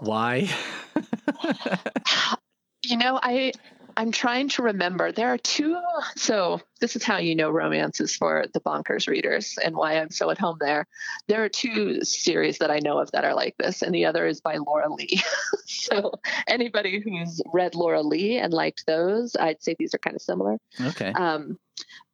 why? 0.00 0.48
you 2.82 2.96
know, 2.96 3.18
I 3.22 3.52
I'm 3.98 4.12
trying 4.12 4.48
to 4.50 4.62
remember. 4.62 5.10
There 5.10 5.26
are 5.26 5.38
two. 5.38 5.76
So 6.14 6.60
this 6.80 6.94
is 6.94 7.02
how 7.02 7.16
you 7.16 7.34
know 7.34 7.50
romance 7.50 8.00
is 8.00 8.14
for 8.14 8.44
the 8.54 8.60
bonkers 8.60 9.08
readers, 9.08 9.58
and 9.62 9.74
why 9.74 9.94
I'm 9.98 10.12
so 10.12 10.30
at 10.30 10.38
home 10.38 10.58
there. 10.60 10.86
There 11.26 11.42
are 11.42 11.48
two 11.48 12.04
series 12.04 12.58
that 12.58 12.70
I 12.70 12.78
know 12.78 13.00
of 13.00 13.10
that 13.10 13.24
are 13.24 13.34
like 13.34 13.56
this, 13.58 13.82
and 13.82 13.92
the 13.92 14.06
other 14.06 14.24
is 14.28 14.40
by 14.40 14.58
Laura 14.58 14.88
Lee. 14.88 15.20
so 15.66 16.12
anybody 16.46 17.00
who's 17.00 17.42
read 17.52 17.74
Laura 17.74 18.02
Lee 18.02 18.38
and 18.38 18.52
liked 18.52 18.86
those, 18.86 19.34
I'd 19.34 19.60
say 19.64 19.74
these 19.76 19.94
are 19.94 19.98
kind 19.98 20.14
of 20.14 20.22
similar. 20.22 20.58
okay. 20.80 21.12
Um, 21.12 21.58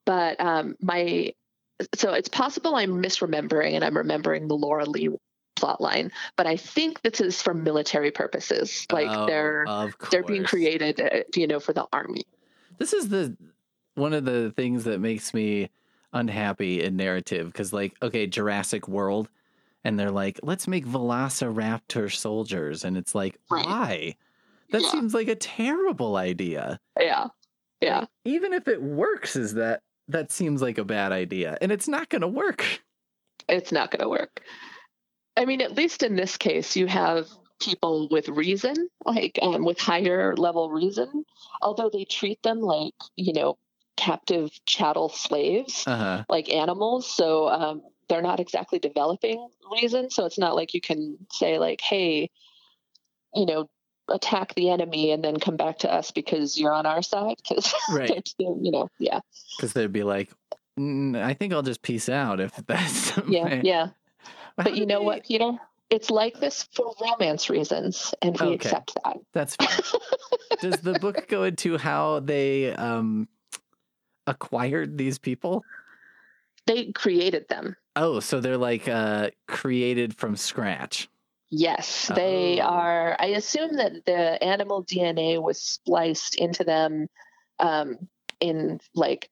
but 0.07 0.41
um, 0.41 0.76
my 0.80 1.35
so 1.95 2.14
it's 2.14 2.30
possible 2.30 2.76
I'm 2.76 3.03
misremembering 3.03 3.72
and 3.72 3.85
I'm 3.85 3.97
remembering 3.97 4.49
the 4.49 4.55
Laura 4.55 4.87
Lee 4.87 5.11
plot 5.57 5.81
line. 5.81 6.11
But 6.37 6.47
I 6.47 6.57
think 6.57 7.03
this 7.03 7.21
is 7.21 7.41
for 7.41 7.55
military 7.55 8.11
purposes. 8.11 8.87
Like 8.93 9.09
Oh, 9.11 9.27
they're 9.27 9.67
of 9.67 9.95
they're 10.11 10.25
being 10.25 10.45
created, 10.45 11.01
uh, 11.01 11.23
you 11.35 11.47
know, 11.47 11.61
for 11.61 11.73
the 11.73 11.87
army. 11.93 12.23
This 12.79 12.93
is 12.93 13.09
the 13.09 13.37
one 13.95 14.13
of 14.13 14.25
the 14.25 14.51
things 14.57 14.85
that 14.85 14.99
makes 15.01 15.33
me 15.33 15.71
unhappy 16.13 16.83
in 16.83 16.97
narrative 16.97 17.47
because, 17.47 17.73
like, 17.73 17.95
okay, 18.03 18.27
Jurassic 18.27 18.89
World, 18.89 19.29
and 19.85 19.99
they're 19.99 20.11
like, 20.11 20.41
let's 20.43 20.67
make 20.69 20.87
Velociraptor 20.87 22.13
soldiers, 22.13 22.85
and 22.85 22.97
it's 22.97 23.15
like, 23.15 23.39
Right. 23.51 23.67
why? 23.67 24.17
That 24.71 24.83
Yeah. 24.83 24.89
seems 24.91 25.15
like 25.15 25.29
a 25.29 25.35
terrible 25.37 26.17
idea. 26.17 26.79
Yeah, 26.99 27.29
yeah. 27.81 28.01
Like, 28.01 28.09
even 28.25 28.53
if 28.53 28.67
it 28.69 28.83
works, 28.83 29.37
is 29.37 29.55
that 29.55 29.83
that 30.09 30.31
seems 30.33 30.61
like 30.63 30.79
a 30.79 30.85
bad 30.85 31.13
idea, 31.13 31.57
and 31.61 31.71
it's 31.73 31.89
not 31.89 32.09
going 32.09 32.23
to 32.23 32.29
work. 32.29 32.83
it's 33.49 33.73
not 33.73 33.91
going 33.91 34.03
to 34.03 34.09
work. 34.09 34.41
I 35.37 35.45
mean, 35.45 35.61
at 35.61 35.72
least 35.74 36.03
in 36.03 36.16
this 36.16 36.37
case, 36.37 36.76
you 36.76 36.87
have 36.87 37.28
people 37.61 38.09
with 38.11 38.28
reason, 38.28 38.89
like 39.05 39.39
um, 39.43 39.64
with 39.64 39.78
higher 39.78 40.37
level 40.37 40.70
reason, 40.70 41.24
although 41.62 41.91
they 41.93 42.05
treat 42.05 42.43
them 42.43 42.61
like, 42.61 42.95
you 43.16 43.32
know, 43.32 43.59
captive 43.97 44.51
chattel 44.66 45.09
slaves, 45.09 45.85
Uh 45.87 45.97
huh. 45.97 46.24
like 46.28 46.51
animals. 46.51 47.11
So 47.11 47.49
um, 47.49 47.82
they're 48.09 48.22
not 48.22 48.41
exactly 48.41 48.78
developing 48.78 49.49
reason. 49.72 50.11
So 50.11 50.24
it's 50.26 50.39
not 50.39 50.55
like 50.55 50.74
you 50.74 50.80
can 50.80 51.16
say, 51.30 51.59
like, 51.59 51.80
hey, 51.80 52.30
you 53.35 53.47
know, 53.47 53.68
attack 54.09 54.55
the 54.55 54.70
enemy 54.70 55.11
and 55.12 55.24
then 55.24 55.39
come 55.39 55.57
back 55.57 55.78
to 55.78 55.93
us 55.93 56.11
because 56.11 56.59
you're 56.59 56.72
on 56.74 56.87
our 56.87 57.03
side. 57.03 57.37
Because, 57.49 57.74
Right. 57.91 58.32
you 58.39 58.70
know, 58.70 58.89
yeah, 58.99 59.20
Because 59.57 59.72
they'd 59.72 59.93
be 59.93 60.03
like, 60.03 60.30
"Mm, 60.78 61.20
I 61.20 61.35
think 61.35 61.53
I'll 61.53 61.62
just 61.62 61.82
peace 61.82 62.09
out 62.09 62.41
if 62.41 62.55
that's 62.66 63.16
yeah, 63.28 63.45
way." 63.47 63.61
yeah. 63.64 63.89
But 64.57 64.77
you 64.77 64.87
know 64.87 65.01
they- 65.01 65.05
what, 65.07 65.25
Peter? 65.25 65.53
It's 65.91 66.11
like 66.11 66.41
this 66.41 66.63
for 66.73 66.95
romance 67.01 67.51
reasons, 67.51 68.15
and 68.23 68.39
we 68.41 68.47
Okay. 68.47 68.55
accept 68.55 68.93
that. 69.05 69.19
That's 69.33 69.55
fine. 69.57 70.01
Does 70.61 70.81
the 70.81 70.99
book 70.99 71.29
go 71.29 71.45
into 71.45 71.77
how 71.77 72.21
they 72.21 72.73
um 72.75 73.29
acquired 74.27 74.97
these 74.97 75.19
people? 75.19 75.63
They 76.67 76.93
created 76.93 77.47
them. 77.49 77.77
Oh, 77.97 78.21
so 78.21 78.41
they're 78.41 78.57
like 78.57 78.89
uh 78.89 79.31
created 79.47 80.17
from 80.17 80.37
scratch. 80.37 81.09
Yes, 81.51 82.11
they 82.15 82.61
Oh. 82.61 82.65
are. 82.67 83.17
I 83.21 83.27
assume 83.27 83.77
that 83.77 84.05
the 84.07 84.43
animal 84.43 84.83
DNA 84.85 85.41
was 85.41 85.61
spliced 85.61 86.35
into 86.37 86.65
them 86.65 87.09
um, 87.61 88.09
in 88.41 88.81
like 88.95 89.31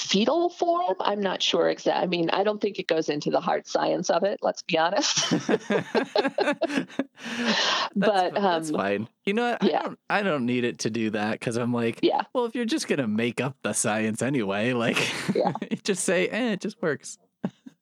fetal 0.00 0.50
form. 0.50 0.96
I'm 1.00 1.20
not 1.20 1.42
sure 1.42 1.68
exactly. 1.68 2.02
I 2.02 2.06
mean, 2.06 2.30
I 2.30 2.42
don't 2.42 2.60
think 2.60 2.78
it 2.78 2.86
goes 2.86 3.08
into 3.08 3.30
the 3.30 3.40
hard 3.40 3.66
science 3.66 4.10
of 4.10 4.22
it. 4.24 4.38
Let's 4.42 4.62
be 4.62 4.78
honest. 4.78 5.32
But 7.96 8.34
fi- 8.34 8.40
that's 8.40 8.70
um, 8.70 8.74
fine. 8.76 9.08
You 9.24 9.34
know 9.34 9.50
what? 9.50 9.62
yeah. 9.62 9.80
I 9.80 9.82
don't 9.82 9.98
I 10.08 10.22
don't 10.22 10.46
need 10.46 10.64
it 10.64 10.78
to 10.80 10.90
do 10.90 11.10
that 11.10 11.32
because 11.32 11.56
I'm 11.56 11.72
like, 11.72 11.98
yeah, 12.02 12.22
well, 12.32 12.44
if 12.44 12.54
you're 12.54 12.64
just 12.64 12.88
gonna 12.88 13.08
make 13.08 13.40
up 13.40 13.56
the 13.62 13.72
science 13.72 14.22
anyway, 14.22 14.72
like 14.72 14.96
Yeah. 15.34 15.52
just 15.84 16.04
say, 16.04 16.28
eh, 16.28 16.52
it 16.52 16.60
just 16.60 16.80
works. 16.80 17.18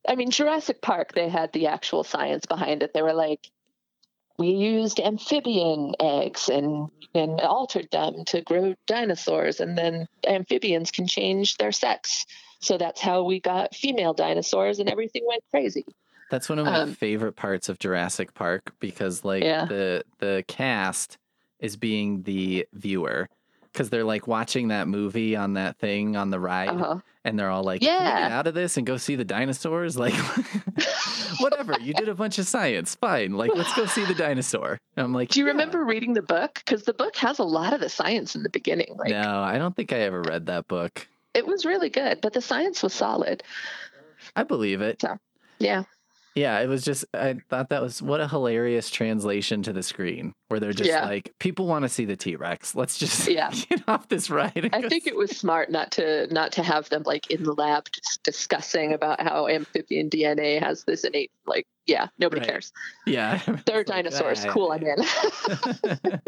I 0.09 0.15
mean, 0.15 0.31
Jurassic 0.31 0.81
Park, 0.81 1.13
they 1.13 1.29
had 1.29 1.53
the 1.53 1.67
actual 1.67 2.03
science 2.05 2.47
behind 2.47 2.83
it. 2.83 2.95
They 2.95 3.03
were 3.03 3.13
like, 3.13 3.51
we 4.39 4.51
used 4.51 5.01
amphibian 5.01 5.95
eggs 6.01 6.49
and 6.49 6.89
and 7.15 7.41
altered 7.41 7.89
them 7.91 8.25
to 8.27 8.43
grow 8.43 8.75
dinosaurs, 8.87 9.61
and 9.61 9.77
then 9.77 10.07
amphibians 10.27 10.91
can 10.91 11.07
change 11.07 11.57
their 11.57 11.73
sex. 11.73 12.25
So 12.61 12.77
that's 12.77 13.01
how 13.01 13.25
we 13.25 13.41
got 13.41 13.75
female 13.75 14.15
dinosaurs, 14.15 14.79
and 14.79 14.89
everything 14.91 15.25
went 15.27 15.43
crazy. 15.51 15.85
That's 16.31 16.49
one 16.49 16.59
of 16.59 16.67
my 16.67 16.83
Um, 16.83 16.93
favorite 16.93 17.35
parts 17.37 17.69
of 17.69 17.79
Jurassic 17.79 18.35
Park 18.35 18.75
because 18.81 19.25
like 19.25 19.43
Yeah. 19.43 19.65
the 19.65 20.05
the 20.19 20.45
cast 20.49 21.17
is 21.61 21.77
being 21.77 22.23
the 22.23 22.67
viewer 22.75 23.29
because 23.79 23.91
they're 23.91 24.03
like 24.05 24.27
watching 24.27 24.69
that 24.69 24.89
movie 24.89 25.37
on 25.37 25.55
that 25.55 25.79
thing 25.79 26.17
on 26.17 26.31
the 26.31 26.41
ride 26.41 26.69
Uh-huh. 26.71 26.99
and 27.25 27.39
they're 27.39 27.49
all 27.49 27.63
like, 27.63 27.81
"Can 27.81 27.89
we 27.97 28.11
get 28.23 28.33
out 28.33 28.49
of 28.49 28.55
this 28.55 28.77
and 28.77 28.85
go 28.85 28.97
see 28.97 29.15
the 29.15 29.25
dinosaurs?" 29.25 29.97
Like, 29.97 30.15
whatever. 31.41 31.77
You 31.81 31.95
did 31.95 32.09
a 32.09 32.15
bunch 32.15 32.39
of 32.41 32.47
science. 32.49 32.97
Fine. 32.97 33.35
Like, 33.35 33.53
let's 33.55 33.73
go 33.75 33.87
see 33.87 34.05
the 34.05 34.15
dinosaur. 34.27 34.79
And 34.97 35.05
I'm 35.05 35.13
like, 35.15 35.29
Do 35.31 35.39
you 35.39 35.47
"Yeah." 35.47 35.53
remember 35.53 35.85
reading 35.85 36.13
the 36.15 36.23
book? 36.23 36.55
Because 36.65 36.83
the 36.83 36.93
book 36.95 37.15
has 37.17 37.39
a 37.39 37.45
lot 37.45 37.73
of 37.73 37.81
the 37.81 37.89
science 37.89 38.35
in 38.35 38.43
the 38.43 38.49
beginning. 38.51 38.95
Like 38.97 39.11
no, 39.11 39.41
I 39.41 39.59
don't 39.59 39.77
think 39.77 39.93
I 39.93 39.99
ever 40.01 40.23
read 40.23 40.47
that 40.47 40.67
book. 40.67 41.07
it 41.35 41.47
was 41.47 41.65
really 41.65 41.89
good, 41.91 42.21
but 42.21 42.33
the 42.33 42.43
science 42.43 42.83
was 42.83 42.93
solid. 42.93 43.45
I 44.35 44.43
believe 44.43 44.81
it. 44.81 45.03
Yeah. 45.61 45.85
Yeah, 46.39 46.61
it 46.61 46.69
was 46.69 46.83
just 46.85 47.05
I 47.15 47.37
thought 47.49 47.71
that 47.71 47.83
was 47.83 48.01
what 48.01 48.21
a 48.21 48.29
hilarious 48.29 48.91
translation 48.91 49.63
to 49.65 49.73
the 49.73 49.83
screen 49.83 50.33
where 50.49 50.61
they're 50.61 50.73
just 50.73 50.89
Yeah. 50.89 51.05
like 51.05 51.35
people 51.41 51.67
want 51.67 51.83
to 51.83 51.89
see 51.89 52.05
the 52.05 52.17
T-Rex. 52.17 52.75
Let's 52.75 52.97
just 52.97 53.29
Yeah. 53.29 53.51
get 53.51 53.83
off 53.89 54.09
this 54.09 54.31
ride. 54.31 54.71
I 54.73 54.89
think 54.89 55.07
it 55.07 55.17
was 55.17 55.37
smart 55.37 55.71
not 55.71 55.91
to 55.93 56.33
not 56.33 56.53
to 56.53 56.63
have 56.63 56.89
them 56.91 57.03
like 57.05 57.31
in 57.31 57.43
the 57.43 57.53
lab 57.55 57.87
just 57.93 58.23
discussing 58.23 58.93
about 58.93 59.21
how 59.21 59.49
amphibian 59.49 60.09
DNA 60.11 60.61
has 60.61 60.85
this 60.85 61.05
innate 61.05 61.31
like 61.47 61.67
yeah 61.87 62.07
nobody 62.19 62.41
Right. 62.41 62.51
cares 62.51 62.73
Yeah. 63.07 63.41
they're 63.67 63.79
like, 63.79 63.87
dinosaurs 63.87 64.45
cool 64.47 64.71
I'm 64.73 64.83
in 64.85 64.99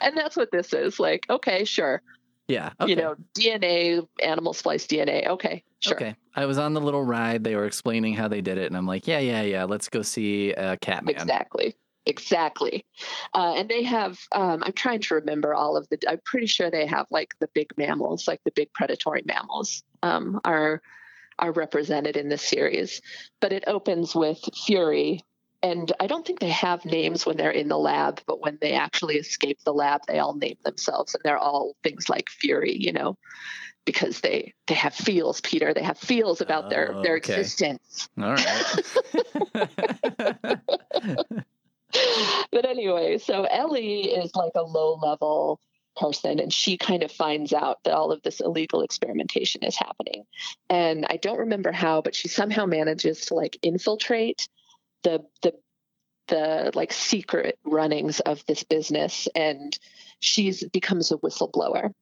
and 0.00 0.16
that's 0.16 0.36
what 0.36 0.50
this 0.50 0.72
is 0.72 0.98
like 1.00 1.26
okay 1.30 1.64
sure 1.64 2.02
yeah. 2.48 2.70
Okay. 2.80 2.90
you 2.90 2.96
know 2.96 3.16
DNA 3.36 4.06
animal 4.22 4.52
splice 4.52 4.86
DNA 4.86 5.26
okay 5.26 5.62
sure 5.86 5.96
Okay. 5.96 6.16
I 6.34 6.46
was 6.46 6.58
on 6.58 6.74
the 6.74 6.80
little 6.80 7.02
ride. 7.02 7.44
They 7.44 7.56
were 7.56 7.66
explaining 7.66 8.14
how 8.14 8.28
they 8.28 8.40
did 8.40 8.58
it, 8.58 8.66
and 8.66 8.76
I'm 8.76 8.86
like, 8.86 9.06
yeah, 9.06 9.18
yeah, 9.20 9.42
yeah. 9.42 9.64
Let's 9.64 9.88
go 9.88 10.02
see 10.02 10.52
uh, 10.54 10.76
Catman. 10.80 11.14
exactly 11.14 11.74
exactly 12.08 12.84
uh, 13.34 13.54
and 13.56 13.68
they 13.68 13.82
have 13.82 14.16
um, 14.30 14.62
I'm 14.64 14.72
trying 14.74 15.00
to 15.00 15.16
remember 15.16 15.54
all 15.54 15.76
of 15.76 15.88
the 15.88 15.98
I'm 16.08 16.20
pretty 16.24 16.46
sure 16.46 16.70
they 16.70 16.86
have 16.86 17.06
like 17.10 17.34
the 17.40 17.48
big 17.52 17.76
mammals 17.76 18.28
like 18.28 18.40
the 18.44 18.52
big 18.52 18.72
predatory 18.72 19.22
mammals 19.26 19.82
um, 20.04 20.40
are 20.44 20.80
are 21.38 21.52
represented 21.52 22.16
in 22.16 22.28
this 22.28 22.42
series. 22.42 23.00
But 23.40 23.52
it 23.52 23.64
opens 23.66 24.14
with 24.14 24.38
Fury, 24.66 25.22
and 25.62 25.90
I 26.00 26.06
don't 26.06 26.26
think 26.26 26.40
they 26.40 26.50
have 26.50 26.84
names 26.84 27.26
when 27.26 27.36
they're 27.36 27.50
in 27.50 27.68
the 27.68 27.78
lab, 27.78 28.20
but 28.26 28.40
when 28.40 28.58
they 28.60 28.72
actually 28.72 29.16
escape 29.16 29.58
the 29.64 29.74
lab, 29.74 30.02
they 30.06 30.18
all 30.18 30.34
name 30.34 30.56
themselves, 30.64 31.14
and 31.14 31.22
they're 31.24 31.38
all 31.38 31.76
things 31.82 32.08
like 32.08 32.28
Fury, 32.28 32.76
you 32.76 32.92
know, 32.92 33.16
because 33.86 34.20
they 34.20 34.52
they 34.66 34.74
have 34.74 34.94
feels, 34.94 35.40
Peter. 35.40 35.72
They 35.72 35.82
have 35.82 35.96
feels 35.96 36.42
about 36.42 36.68
their 36.68 36.92
Oh, 36.94 37.02
their 37.02 37.16
okay. 37.16 37.34
existence. 37.34 38.10
All 38.20 38.34
right. 38.34 38.82
but 42.52 42.66
anyway, 42.66 43.16
so 43.18 43.44
Ellie 43.44 44.10
is 44.10 44.34
like 44.34 44.52
a 44.54 44.62
low 44.62 44.96
level 44.96 45.60
person 45.96 46.38
and 46.40 46.52
she 46.52 46.76
kind 46.76 47.02
of 47.02 47.10
finds 47.10 47.54
out 47.54 47.78
that 47.84 47.94
all 47.94 48.12
of 48.12 48.20
this 48.22 48.40
illegal 48.40 48.82
experimentation 48.82 49.62
is 49.64 49.76
happening. 49.76 50.24
And 50.68 51.06
I 51.08 51.16
don't 51.16 51.38
remember 51.38 51.72
how, 51.72 52.02
but 52.02 52.14
she 52.14 52.28
somehow 52.28 52.66
manages 52.66 53.26
to 53.26 53.34
like 53.34 53.58
infiltrate 53.62 54.48
the 55.04 55.24
the 55.42 55.54
the 56.28 56.72
like 56.74 56.92
secret 56.92 57.58
runnings 57.64 58.18
of 58.20 58.44
this 58.46 58.64
business 58.64 59.28
and 59.34 59.78
she's 60.18 60.64
becomes 60.70 61.12
a 61.12 61.16
whistleblower. 61.18 61.92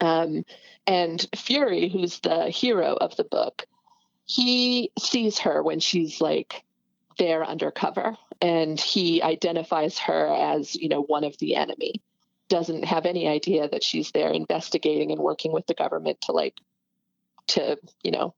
Um, 0.00 0.44
and 0.86 1.26
Fury, 1.34 1.88
who's 1.88 2.20
the 2.20 2.48
hero 2.48 2.94
of 2.94 3.16
the 3.16 3.24
book, 3.24 3.66
he 4.24 4.90
sees 4.98 5.38
her 5.40 5.62
when 5.62 5.80
she's 5.80 6.20
like 6.20 6.64
there 7.18 7.44
undercover 7.44 8.16
and 8.40 8.78
he 8.78 9.22
identifies 9.22 9.98
her 9.98 10.26
as 10.26 10.74
you 10.74 10.88
know 10.88 11.02
one 11.02 11.24
of 11.24 11.38
the 11.38 11.56
enemy. 11.56 12.02
Doesn't 12.48 12.84
have 12.84 13.06
any 13.06 13.26
idea 13.26 13.68
that 13.68 13.82
she's 13.82 14.12
there 14.12 14.30
investigating 14.30 15.10
and 15.10 15.20
working 15.20 15.52
with 15.52 15.66
the 15.66 15.74
government 15.74 16.20
to 16.22 16.32
like 16.32 16.54
to 17.48 17.78
you 18.02 18.10
know 18.10 18.34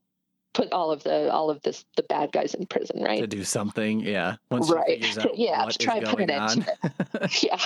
put 0.53 0.71
all 0.71 0.91
of 0.91 1.03
the 1.03 1.31
all 1.31 1.49
of 1.49 1.61
this 1.61 1.85
the 1.95 2.03
bad 2.03 2.31
guys 2.31 2.53
in 2.53 2.65
prison 2.65 3.01
right? 3.01 3.19
to 3.19 3.27
do 3.27 3.43
something, 3.43 3.99
yeah. 3.99 4.35
Once 4.49 4.69
Right. 4.69 5.03
out 5.17 5.31
Yeah, 5.37 5.65
to 5.65 5.77
try 5.77 5.97
is 5.97 6.09
and 6.09 6.17
put 6.17 6.29
an 6.29 6.31
on. 6.31 6.65
yeah 7.41 7.59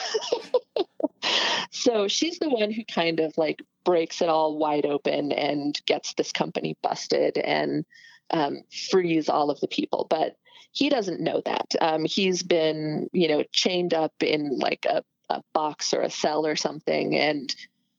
so 1.71 2.07
she's 2.07 2.39
the 2.39 2.49
one 2.49 2.71
who 2.71 2.83
kind 2.85 3.19
of 3.19 3.37
like 3.37 3.61
breaks 3.83 4.21
it 4.21 4.29
all 4.29 4.57
wide 4.57 4.85
open 4.85 5.31
and 5.31 5.79
gets 5.85 6.13
this 6.13 6.31
company 6.31 6.77
busted 6.81 7.37
and 7.37 7.85
um, 8.31 8.63
frees 8.89 9.29
all 9.29 9.49
of 9.49 9.59
the 9.59 9.67
people 9.67 10.07
but 10.09 10.35
he 10.71 10.89
doesn't 10.89 11.19
know 11.19 11.41
that 11.45 11.75
um, 11.81 12.03
he's 12.05 12.43
been 12.43 13.09
you 13.13 13.27
know 13.27 13.43
chained 13.51 13.93
up 13.93 14.13
in 14.21 14.57
like 14.57 14.85
a, 14.89 15.03
a 15.29 15.41
box 15.53 15.93
or 15.93 16.01
a 16.01 16.09
cell 16.09 16.45
or 16.45 16.55
something 16.55 17.15
and 17.15 17.55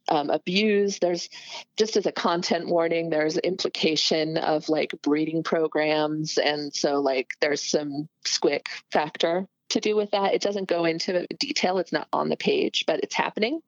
um, 0.09 0.31
abused. 0.31 1.01
There's 1.01 1.29
just 1.77 1.97
as 1.97 2.07
a 2.07 2.13
content 2.13 2.69
warning 2.69 3.11
there's 3.11 3.37
implication 3.39 4.37
of 4.37 4.69
like 4.69 4.95
breeding 5.03 5.43
programs. 5.43 6.39
And 6.39 6.75
so 6.75 7.01
like 7.01 7.35
there's 7.41 7.63
some 7.63 8.09
squick 8.25 8.67
factor 8.93 9.47
to 9.71 9.81
do 9.81 9.97
with 9.97 10.11
that. 10.11 10.35
It 10.35 10.43
doesn't 10.43 10.69
go 10.69 10.85
into 10.85 11.27
detail. 11.39 11.79
It's 11.79 11.93
not 11.93 12.09
on 12.13 12.29
the 12.29 12.37
page 12.37 12.85
but 12.87 13.01
it's 13.03 13.15
happening. 13.15 13.61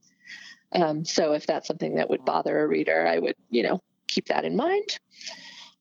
Um, 0.72 1.04
so 1.04 1.32
if 1.32 1.46
that's 1.46 1.68
something 1.68 1.94
that 1.94 2.10
would 2.10 2.24
bother 2.24 2.58
a 2.58 2.66
reader 2.66 3.06
i 3.06 3.20
would 3.20 3.36
you 3.50 3.62
know 3.62 3.80
keep 4.06 4.28
that 4.28 4.44
in 4.44 4.56
mind. 4.56 4.98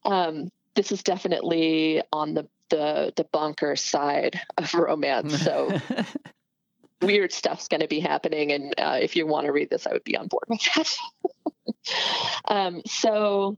Um, 0.03 0.49
this 0.75 0.91
is 0.91 1.03
definitely 1.03 2.01
on 2.11 2.33
the 2.33 2.47
the 2.69 3.13
the 3.15 3.25
bonker 3.31 3.75
side 3.75 4.39
of 4.57 4.73
romance. 4.73 5.41
So 5.41 5.79
weird 7.05 7.31
stuff's 7.31 7.67
going 7.67 7.81
to 7.81 7.87
be 7.87 7.99
happening, 7.99 8.51
and 8.51 8.73
uh, 8.77 8.97
if 9.01 9.15
you 9.15 9.27
want 9.27 9.45
to 9.45 9.51
read 9.51 9.69
this, 9.69 9.87
I 9.87 9.93
would 9.93 10.03
be 10.03 10.17
on 10.17 10.27
board 10.27 10.45
with 10.47 10.61
that. 10.75 10.95
um, 12.45 12.81
so 12.85 13.57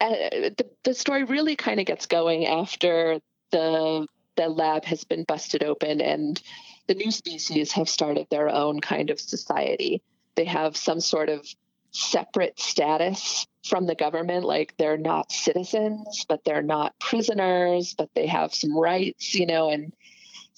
uh, 0.00 0.08
the 0.08 0.66
the 0.84 0.94
story 0.94 1.24
really 1.24 1.56
kind 1.56 1.80
of 1.80 1.86
gets 1.86 2.06
going 2.06 2.46
after 2.46 3.20
the 3.50 4.06
the 4.36 4.48
lab 4.48 4.84
has 4.84 5.04
been 5.04 5.24
busted 5.24 5.62
open 5.62 6.00
and 6.00 6.40
the 6.86 6.94
new 6.94 7.10
species 7.10 7.72
have 7.72 7.88
started 7.88 8.26
their 8.30 8.48
own 8.48 8.80
kind 8.80 9.10
of 9.10 9.20
society. 9.20 10.02
They 10.34 10.46
have 10.46 10.76
some 10.76 11.00
sort 11.00 11.28
of 11.28 11.46
separate 11.92 12.58
status 12.58 13.46
from 13.68 13.86
the 13.86 13.94
government. 13.94 14.44
Like 14.44 14.74
they're 14.76 14.96
not 14.96 15.30
citizens, 15.30 16.24
but 16.28 16.44
they're 16.44 16.62
not 16.62 16.98
prisoners, 16.98 17.94
but 17.96 18.10
they 18.14 18.26
have 18.26 18.54
some 18.54 18.76
rights, 18.76 19.34
you 19.34 19.46
know, 19.46 19.70
and 19.70 19.94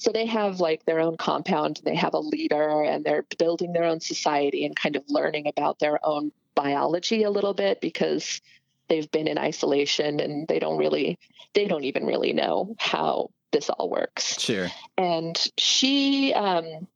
so 0.03 0.11
they 0.11 0.27
have 0.27 0.59
like 0.59 0.85
their 0.85 0.99
own 0.99 1.17
compound, 1.17 1.81
they 1.85 1.95
have 1.95 2.13
a 2.13 2.19
leader, 2.19 2.83
and 2.83 3.05
they're 3.05 3.25
building 3.39 3.73
their 3.73 3.85
own 3.85 4.01
society 4.01 4.67
and 4.67 4.75
kind 4.75 4.97
of 4.97 5.05
learning 5.09 5.47
about 5.47 5.79
their 5.79 6.05
own 6.05 6.33
biology 6.57 7.23
a 7.23 7.31
little 7.31 7.55
bit 7.55 7.81
because 7.81 8.41
they've 8.89 9.09
been 9.13 9.29
in 9.29 9.39
isolation 9.39 10.19
and 10.19 10.49
they 10.49 10.59
don't 10.59 10.77
really, 10.77 11.21
they 11.55 11.69
don't 11.69 11.85
even 11.85 12.05
really 12.05 12.33
know 12.33 12.75
how 12.81 13.31
this 13.53 13.71
all 13.71 13.89
works. 13.89 14.41
Sure. 14.41 14.69
And 14.99 15.41
she, 15.57 16.35
um, 16.35 16.89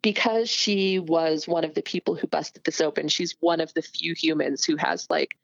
because 0.00 0.48
she 0.48 0.98
was 0.98 1.46
one 1.46 1.64
of 1.64 1.74
the 1.74 1.82
people 1.82 2.14
who 2.14 2.26
busted 2.26 2.64
this 2.64 2.80
open, 2.80 3.08
she's 3.08 3.36
one 3.40 3.60
of 3.60 3.74
the 3.74 3.82
few 3.82 4.14
humans 4.14 4.64
who 4.64 4.76
has 4.76 5.06
like, 5.10 5.36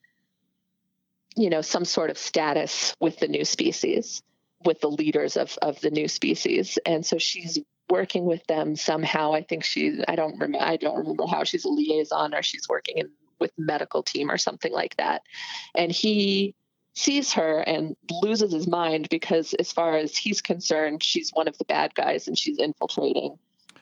you 1.36 1.50
know, 1.50 1.60
some 1.60 1.84
sort 1.84 2.08
of 2.08 2.16
status 2.16 2.94
with 2.98 3.18
the 3.18 3.28
new 3.28 3.44
species, 3.44 4.22
with 4.64 4.80
the 4.80 4.90
leaders 4.90 5.36
of 5.36 5.58
of 5.62 5.80
the 5.80 5.90
new 5.90 6.08
species, 6.08 6.78
and 6.86 7.04
so 7.04 7.18
she's 7.18 7.58
working 7.88 8.24
with 8.24 8.46
them 8.46 8.76
somehow. 8.76 9.32
I 9.32 9.42
think 9.42 9.64
she, 9.64 10.02
I 10.06 10.14
don't 10.14 10.32
remember, 10.32 10.58
I 10.60 10.76
don't 10.76 10.96
remember 10.96 11.26
how 11.26 11.44
she's 11.44 11.64
a 11.64 11.68
liaison 11.68 12.34
or 12.34 12.42
she's 12.42 12.68
working 12.68 12.98
in 12.98 13.10
with 13.40 13.52
medical 13.58 14.02
team 14.02 14.30
or 14.30 14.38
something 14.38 14.72
like 14.72 14.96
that, 14.96 15.22
and 15.74 15.90
he 15.90 16.54
sees 16.94 17.32
her 17.32 17.60
and 17.60 17.96
loses 18.22 18.52
his 18.52 18.66
mind 18.66 19.08
because 19.10 19.54
as 19.54 19.72
far 19.72 19.96
as 19.96 20.16
he's 20.16 20.42
concerned 20.42 21.02
she's 21.04 21.30
one 21.30 21.46
of 21.46 21.56
the 21.56 21.64
bad 21.64 21.94
guys 21.94 22.26
and 22.26 22.36
she's 22.36 22.58
infiltrating 22.58 23.38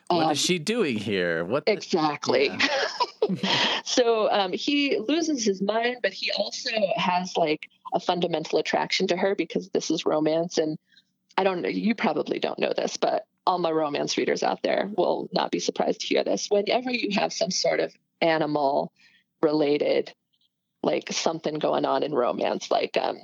what 0.09 0.25
um, 0.25 0.31
is 0.31 0.39
she 0.39 0.57
doing 0.57 0.97
here? 0.97 1.45
What 1.45 1.65
the, 1.65 1.73
exactly? 1.73 2.47
Yeah. 2.47 2.57
so 3.83 4.29
um, 4.31 4.53
he 4.53 4.97
loses 4.97 5.43
his 5.43 5.61
mind, 5.61 5.97
but 6.01 6.13
he 6.13 6.31
also 6.31 6.71
has 6.95 7.35
like 7.37 7.69
a 7.93 7.99
fundamental 7.99 8.59
attraction 8.59 9.07
to 9.07 9.17
her 9.17 9.35
because 9.35 9.69
this 9.69 9.91
is 9.91 10.05
romance. 10.05 10.57
And 10.57 10.77
I 11.37 11.43
don't 11.43 11.61
know, 11.61 11.69
you 11.69 11.95
probably 11.95 12.39
don't 12.39 12.59
know 12.59 12.73
this, 12.75 12.97
but 12.97 13.25
all 13.45 13.59
my 13.59 13.71
romance 13.71 14.17
readers 14.17 14.43
out 14.43 14.61
there 14.63 14.89
will 14.95 15.29
not 15.31 15.51
be 15.51 15.59
surprised 15.59 16.01
to 16.01 16.07
hear 16.07 16.23
this. 16.23 16.47
Whenever 16.49 16.91
you 16.91 17.19
have 17.19 17.33
some 17.33 17.51
sort 17.51 17.79
of 17.79 17.93
animal 18.21 18.91
related, 19.41 20.13
like 20.83 21.11
something 21.11 21.59
going 21.59 21.85
on 21.85 22.03
in 22.03 22.13
romance, 22.13 22.69
like 22.69 22.97
um, 23.01 23.17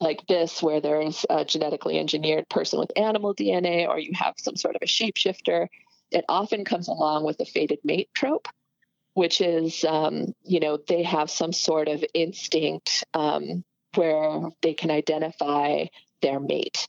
like 0.00 0.26
this, 0.26 0.62
where 0.62 0.80
there's 0.80 1.24
a 1.28 1.44
genetically 1.44 1.98
engineered 1.98 2.48
person 2.48 2.78
with 2.78 2.90
animal 2.96 3.34
DNA, 3.34 3.88
or 3.88 3.98
you 3.98 4.12
have 4.14 4.34
some 4.38 4.56
sort 4.56 4.76
of 4.76 4.82
a 4.82 4.86
shapeshifter, 4.86 5.68
it 6.10 6.24
often 6.28 6.64
comes 6.64 6.88
along 6.88 7.24
with 7.24 7.40
a 7.40 7.44
fated 7.44 7.78
mate 7.84 8.08
trope, 8.14 8.48
which 9.18 9.40
is, 9.40 9.82
um, 9.82 10.32
you 10.44 10.60
know, 10.60 10.78
they 10.86 11.02
have 11.02 11.28
some 11.28 11.52
sort 11.52 11.88
of 11.88 12.04
instinct 12.14 13.02
um, 13.14 13.64
where 13.96 14.42
they 14.62 14.74
can 14.74 14.92
identify 14.92 15.86
their 16.22 16.38
mate. 16.38 16.86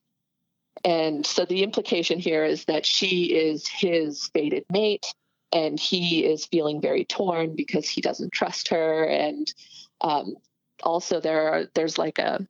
And 0.86 1.25
so 1.25 1.45
the 1.45 1.63
implication 1.63 2.19
here 2.19 2.45
is 2.45 2.65
that 2.65 2.86
she 2.86 3.34
is 3.34 3.67
his 3.67 4.30
fated 4.32 4.63
mate, 4.71 5.07
and 5.51 5.80
he 5.80 6.23
is 6.23 6.45
feeling 6.45 6.80
very 6.82 7.03
torn 7.03 7.55
because 7.55 7.89
he 7.89 7.99
doesn't 7.99 8.32
trust 8.32 8.67
her. 8.67 9.05
And 9.05 9.51
um, 9.99 10.36
also, 10.84 11.19
there 11.19 11.51
are 11.51 11.63
there's 11.73 11.97
like 11.97 12.19
a 12.19 12.47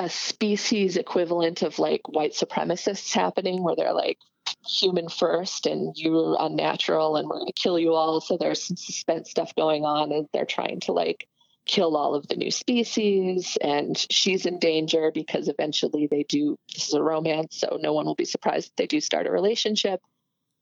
a 0.00 0.10
species 0.10 0.96
equivalent 0.96 1.62
of 1.62 1.78
like 1.78 2.08
white 2.08 2.32
supremacists 2.32 3.14
happening, 3.14 3.62
where 3.62 3.76
they're 3.76 3.92
like, 3.94 4.18
human 4.66 5.08
first 5.08 5.66
and 5.66 5.96
you're 5.96 6.36
unnatural 6.38 7.16
and 7.16 7.28
we're 7.28 7.36
going 7.36 7.46
to 7.46 7.52
kill 7.52 7.78
you 7.78 7.94
all. 7.94 8.20
So 8.20 8.36
there's 8.36 8.62
some 8.62 8.76
suspense 8.76 9.30
stuff 9.30 9.54
going 9.54 9.84
on 9.84 10.12
and 10.12 10.28
they're 10.32 10.44
trying 10.44 10.80
to 10.80 10.92
like 10.92 11.28
kill 11.66 11.96
all 11.96 12.14
of 12.14 12.28
the 12.28 12.36
new 12.36 12.50
species 12.50 13.58
and 13.60 13.96
she's 14.10 14.46
in 14.46 14.58
danger 14.58 15.10
because 15.12 15.48
eventually 15.48 16.06
they 16.08 16.22
do 16.22 16.56
this 16.72 16.88
is 16.88 16.94
a 16.94 17.02
romance 17.02 17.58
so 17.58 17.76
no 17.80 17.92
one 17.92 18.06
will 18.06 18.14
be 18.14 18.24
surprised 18.24 18.68
if 18.68 18.76
they 18.76 18.86
do 18.86 19.00
start 19.00 19.26
a 19.26 19.30
relationship. 19.30 20.00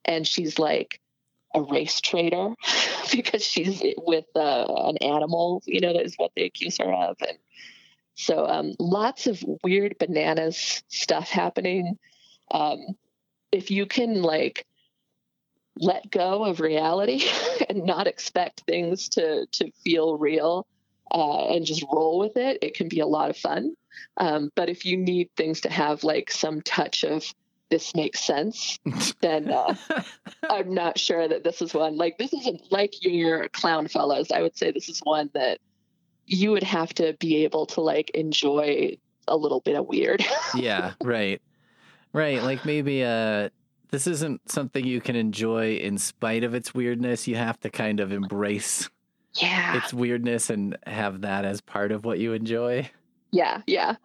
And 0.06 0.26
she's 0.26 0.58
like 0.58 1.00
a 1.54 1.62
race 1.62 2.00
traitor 2.00 2.54
because 3.12 3.44
she's 3.44 3.82
with 3.98 4.24
uh, 4.34 4.66
an 4.88 4.96
animal 4.98 5.62
you 5.66 5.80
know 5.80 5.92
that 5.92 6.04
is 6.04 6.14
what 6.16 6.32
they 6.36 6.44
accuse 6.44 6.78
her 6.78 6.92
of. 6.92 7.16
And 7.20 7.38
so 8.14 8.46
um, 8.46 8.74
lots 8.78 9.26
of 9.26 9.42
weird 9.62 9.96
bananas 9.98 10.82
stuff 10.88 11.28
happening. 11.28 11.98
Um, 12.50 12.78
if 13.54 13.70
you 13.70 13.86
can 13.86 14.22
like 14.22 14.66
let 15.76 16.10
go 16.10 16.44
of 16.44 16.60
reality 16.60 17.22
and 17.68 17.84
not 17.84 18.06
expect 18.06 18.62
things 18.66 19.08
to 19.10 19.46
to 19.52 19.70
feel 19.84 20.18
real 20.18 20.66
uh, 21.10 21.46
and 21.48 21.64
just 21.64 21.84
roll 21.92 22.18
with 22.18 22.36
it, 22.36 22.58
it 22.62 22.74
can 22.74 22.88
be 22.88 23.00
a 23.00 23.06
lot 23.06 23.30
of 23.30 23.36
fun. 23.36 23.74
Um, 24.16 24.50
but 24.56 24.68
if 24.68 24.84
you 24.84 24.96
need 24.96 25.30
things 25.36 25.60
to 25.60 25.70
have 25.70 26.02
like 26.02 26.30
some 26.30 26.60
touch 26.62 27.04
of 27.04 27.32
this 27.70 27.94
makes 27.94 28.20
sense, 28.20 28.78
then 29.20 29.50
uh, 29.50 29.74
I'm 30.48 30.74
not 30.74 30.98
sure 30.98 31.26
that 31.26 31.44
this 31.44 31.62
is 31.62 31.72
one. 31.72 31.96
Like 31.96 32.18
this 32.18 32.32
isn't 32.32 32.72
like 32.72 33.04
your 33.04 33.48
clown 33.48 33.86
fellas. 33.86 34.32
I 34.32 34.42
would 34.42 34.56
say 34.56 34.72
this 34.72 34.88
is 34.88 35.00
one 35.04 35.30
that 35.34 35.58
you 36.26 36.50
would 36.50 36.62
have 36.62 36.92
to 36.94 37.14
be 37.20 37.44
able 37.44 37.66
to 37.66 37.80
like 37.80 38.10
enjoy 38.10 38.96
a 39.28 39.36
little 39.36 39.60
bit 39.60 39.76
of 39.76 39.86
weird. 39.86 40.24
yeah, 40.54 40.94
right. 41.02 41.40
Right. 42.14 42.42
Like 42.42 42.64
maybe 42.64 43.04
uh 43.04 43.50
this 43.90 44.06
isn't 44.06 44.50
something 44.50 44.84
you 44.84 45.00
can 45.00 45.16
enjoy 45.16 45.76
in 45.76 45.98
spite 45.98 46.44
of 46.44 46.54
its 46.54 46.72
weirdness. 46.72 47.28
You 47.28 47.36
have 47.36 47.60
to 47.60 47.70
kind 47.70 48.00
of 48.00 48.12
embrace 48.12 48.88
yeah. 49.34 49.76
its 49.76 49.92
weirdness 49.92 50.48
and 50.48 50.78
have 50.86 51.20
that 51.20 51.44
as 51.44 51.60
part 51.60 51.92
of 51.92 52.04
what 52.04 52.18
you 52.18 52.32
enjoy. 52.32 52.90
Yeah, 53.30 53.60
yeah. 53.66 53.96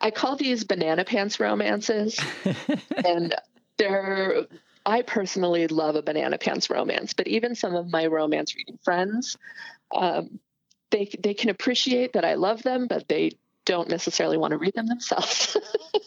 I 0.00 0.10
call 0.10 0.36
these 0.36 0.64
banana 0.64 1.04
pants 1.04 1.40
romances. 1.40 2.20
and 3.04 3.34
they're 3.78 4.46
I 4.86 5.02
personally 5.02 5.66
love 5.68 5.96
a 5.96 6.02
banana 6.02 6.38
pants 6.38 6.68
romance, 6.68 7.14
but 7.14 7.26
even 7.28 7.54
some 7.54 7.74
of 7.74 7.90
my 7.90 8.06
romance 8.06 8.54
reading 8.54 8.78
friends, 8.82 9.38
um, 9.94 10.38
they 10.90 11.08
they 11.18 11.34
can 11.34 11.50
appreciate 11.50 12.12
that 12.12 12.24
I 12.24 12.34
love 12.34 12.62
them, 12.62 12.86
but 12.88 13.08
they 13.08 13.32
don't 13.64 13.88
necessarily 13.88 14.36
want 14.36 14.50
to 14.50 14.58
read 14.58 14.74
them 14.74 14.86
themselves. 14.86 15.56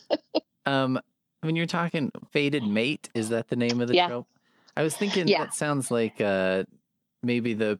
um, 0.66 1.00
when 1.41 1.55
you're 1.55 1.65
talking 1.65 2.11
fated 2.31 2.63
mate, 2.63 3.09
is 3.13 3.29
that 3.29 3.49
the 3.49 3.55
name 3.55 3.81
of 3.81 3.88
the 3.88 3.95
yeah. 3.95 4.07
trope? 4.07 4.27
I 4.75 4.83
was 4.83 4.95
thinking 4.95 5.27
yeah. 5.27 5.45
that 5.45 5.53
sounds 5.53 5.89
like 5.89 6.21
uh, 6.21 6.63
maybe 7.23 7.53
the 7.53 7.79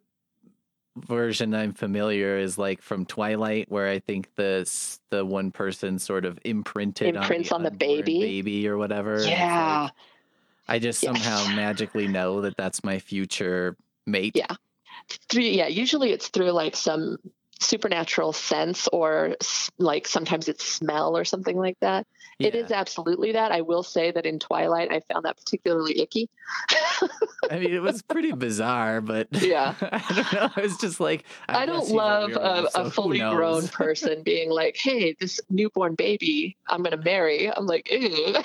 version 0.95 1.53
I'm 1.53 1.73
familiar 1.73 2.37
is 2.37 2.57
like 2.57 2.81
from 2.81 3.05
Twilight, 3.05 3.69
where 3.69 3.87
I 3.87 3.99
think 3.99 4.29
the 4.35 4.69
the 5.09 5.25
one 5.25 5.51
person 5.51 5.99
sort 5.99 6.25
of 6.25 6.39
imprinted 6.43 7.15
imprints 7.15 7.51
on 7.51 7.63
the, 7.63 7.69
on 7.69 7.73
the 7.73 7.77
baby, 7.77 8.19
baby 8.19 8.67
or 8.67 8.77
whatever. 8.77 9.21
Yeah. 9.21 9.83
Like, 9.83 9.91
I 10.67 10.79
just 10.79 11.03
yeah. 11.03 11.13
somehow 11.13 11.47
magically 11.55 12.07
know 12.07 12.41
that 12.41 12.57
that's 12.57 12.83
my 12.83 12.99
future 12.99 13.77
mate. 14.05 14.35
Yeah. 14.35 14.55
Through, 15.29 15.43
yeah, 15.43 15.67
usually 15.67 16.11
it's 16.11 16.27
through 16.27 16.51
like 16.51 16.75
some 16.75 17.17
supernatural 17.59 18.33
sense 18.33 18.87
or 18.89 19.35
like 19.77 20.07
sometimes 20.07 20.47
it's 20.47 20.63
smell 20.63 21.17
or 21.17 21.25
something 21.25 21.57
like 21.57 21.77
that. 21.81 22.05
Yeah. 22.39 22.49
It 22.49 22.55
is 22.55 22.71
absolutely 22.71 23.31
that. 23.31 23.51
I 23.51 23.61
will 23.61 23.81
say 23.81 24.11
that 24.11 24.27
in 24.27 24.37
Twilight, 24.37 24.91
I 24.91 25.01
found 25.11 25.25
that 25.25 25.37
particularly 25.37 25.99
icky. 25.99 26.29
I 27.49 27.57
mean, 27.57 27.73
it 27.73 27.81
was 27.81 28.03
pretty 28.03 28.31
bizarre, 28.31 29.01
but 29.01 29.27
yeah, 29.41 29.73
I 29.81 30.13
don't 30.13 30.33
know. 30.33 30.49
I 30.55 30.61
was 30.61 30.77
just 30.77 30.99
like, 30.99 31.25
I, 31.49 31.63
I 31.63 31.65
don't 31.65 31.89
love 31.89 32.31
a, 32.31 32.69
so 32.69 32.81
a 32.83 32.91
fully 32.91 33.19
grown 33.19 33.67
person 33.69 34.21
being 34.21 34.51
like, 34.51 34.77
"Hey, 34.77 35.15
this 35.19 35.39
newborn 35.49 35.95
baby, 35.95 36.57
I'm 36.67 36.83
going 36.83 36.95
to 36.95 37.03
marry." 37.03 37.51
I'm 37.51 37.65
like, 37.65 37.89
ew. 37.91 38.35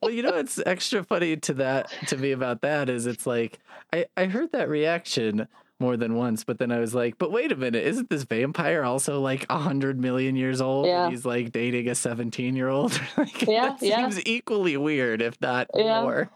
well, 0.00 0.10
you 0.10 0.22
know, 0.22 0.32
what's 0.32 0.58
extra 0.64 1.04
funny 1.04 1.36
to 1.36 1.54
that 1.54 1.92
to 2.08 2.16
me 2.16 2.32
about 2.32 2.62
that 2.62 2.88
is 2.88 3.04
it's 3.04 3.26
like 3.26 3.58
I 3.92 4.06
I 4.16 4.26
heard 4.26 4.52
that 4.52 4.70
reaction 4.70 5.46
more 5.84 5.98
than 5.98 6.14
once, 6.14 6.44
but 6.44 6.58
then 6.58 6.72
I 6.72 6.78
was 6.78 6.94
like, 6.94 7.18
but 7.18 7.30
wait 7.30 7.52
a 7.52 7.56
minute, 7.56 7.84
isn't 7.84 8.08
this 8.08 8.22
vampire 8.22 8.82
also 8.84 9.20
like 9.20 9.44
a 9.50 9.58
hundred 9.58 10.00
million 10.00 10.34
years 10.34 10.62
old? 10.62 10.86
Yeah. 10.86 11.04
And 11.04 11.12
he's 11.12 11.26
like 11.26 11.52
dating 11.52 11.88
a 11.90 11.94
seventeen 11.94 12.56
year 12.56 12.68
old. 12.68 12.98
like, 13.18 13.42
yeah, 13.42 13.76
yeah. 13.80 14.08
seems 14.08 14.24
equally 14.26 14.78
weird, 14.78 15.20
if 15.20 15.38
not 15.42 15.68
yeah. 15.74 16.00
more. 16.00 16.30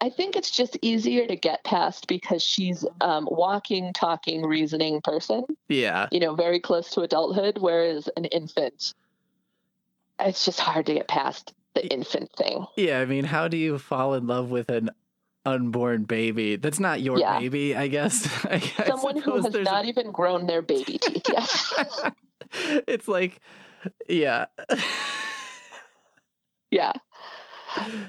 I 0.00 0.10
think 0.10 0.34
it's 0.34 0.50
just 0.50 0.76
easier 0.82 1.26
to 1.28 1.36
get 1.36 1.62
past 1.62 2.08
because 2.08 2.42
she's 2.42 2.84
um, 3.00 3.28
walking, 3.30 3.92
talking, 3.92 4.42
reasoning 4.42 5.00
person. 5.00 5.44
Yeah. 5.68 6.08
You 6.10 6.18
know, 6.18 6.34
very 6.34 6.58
close 6.58 6.90
to 6.90 7.02
adulthood, 7.02 7.58
whereas 7.58 8.08
an 8.16 8.24
infant 8.24 8.94
it's 10.18 10.44
just 10.44 10.60
hard 10.60 10.86
to 10.86 10.94
get 10.94 11.08
past 11.08 11.52
the 11.74 11.86
infant 11.86 12.30
thing. 12.32 12.66
Yeah, 12.76 13.00
I 13.00 13.04
mean, 13.04 13.24
how 13.24 13.48
do 13.48 13.56
you 13.56 13.78
fall 13.78 14.14
in 14.14 14.26
love 14.26 14.50
with 14.50 14.70
an 14.70 14.90
unborn 15.46 16.04
baby? 16.04 16.56
That's 16.56 16.80
not 16.80 17.00
your 17.00 17.18
Yeah. 17.18 17.38
baby, 17.38 17.74
I 17.76 17.86
guess. 17.88 18.26
I, 18.44 18.56
I 18.78 18.84
Someone 18.86 19.20
who 19.20 19.40
has 19.40 19.54
not 19.54 19.86
even 19.86 20.10
grown 20.12 20.46
their 20.46 20.62
baby 20.62 20.98
teeth 20.98 21.28
yet. 21.32 22.12
it's 22.86 23.08
like, 23.08 23.40
yeah. 24.08 24.46
yeah. 26.70 26.92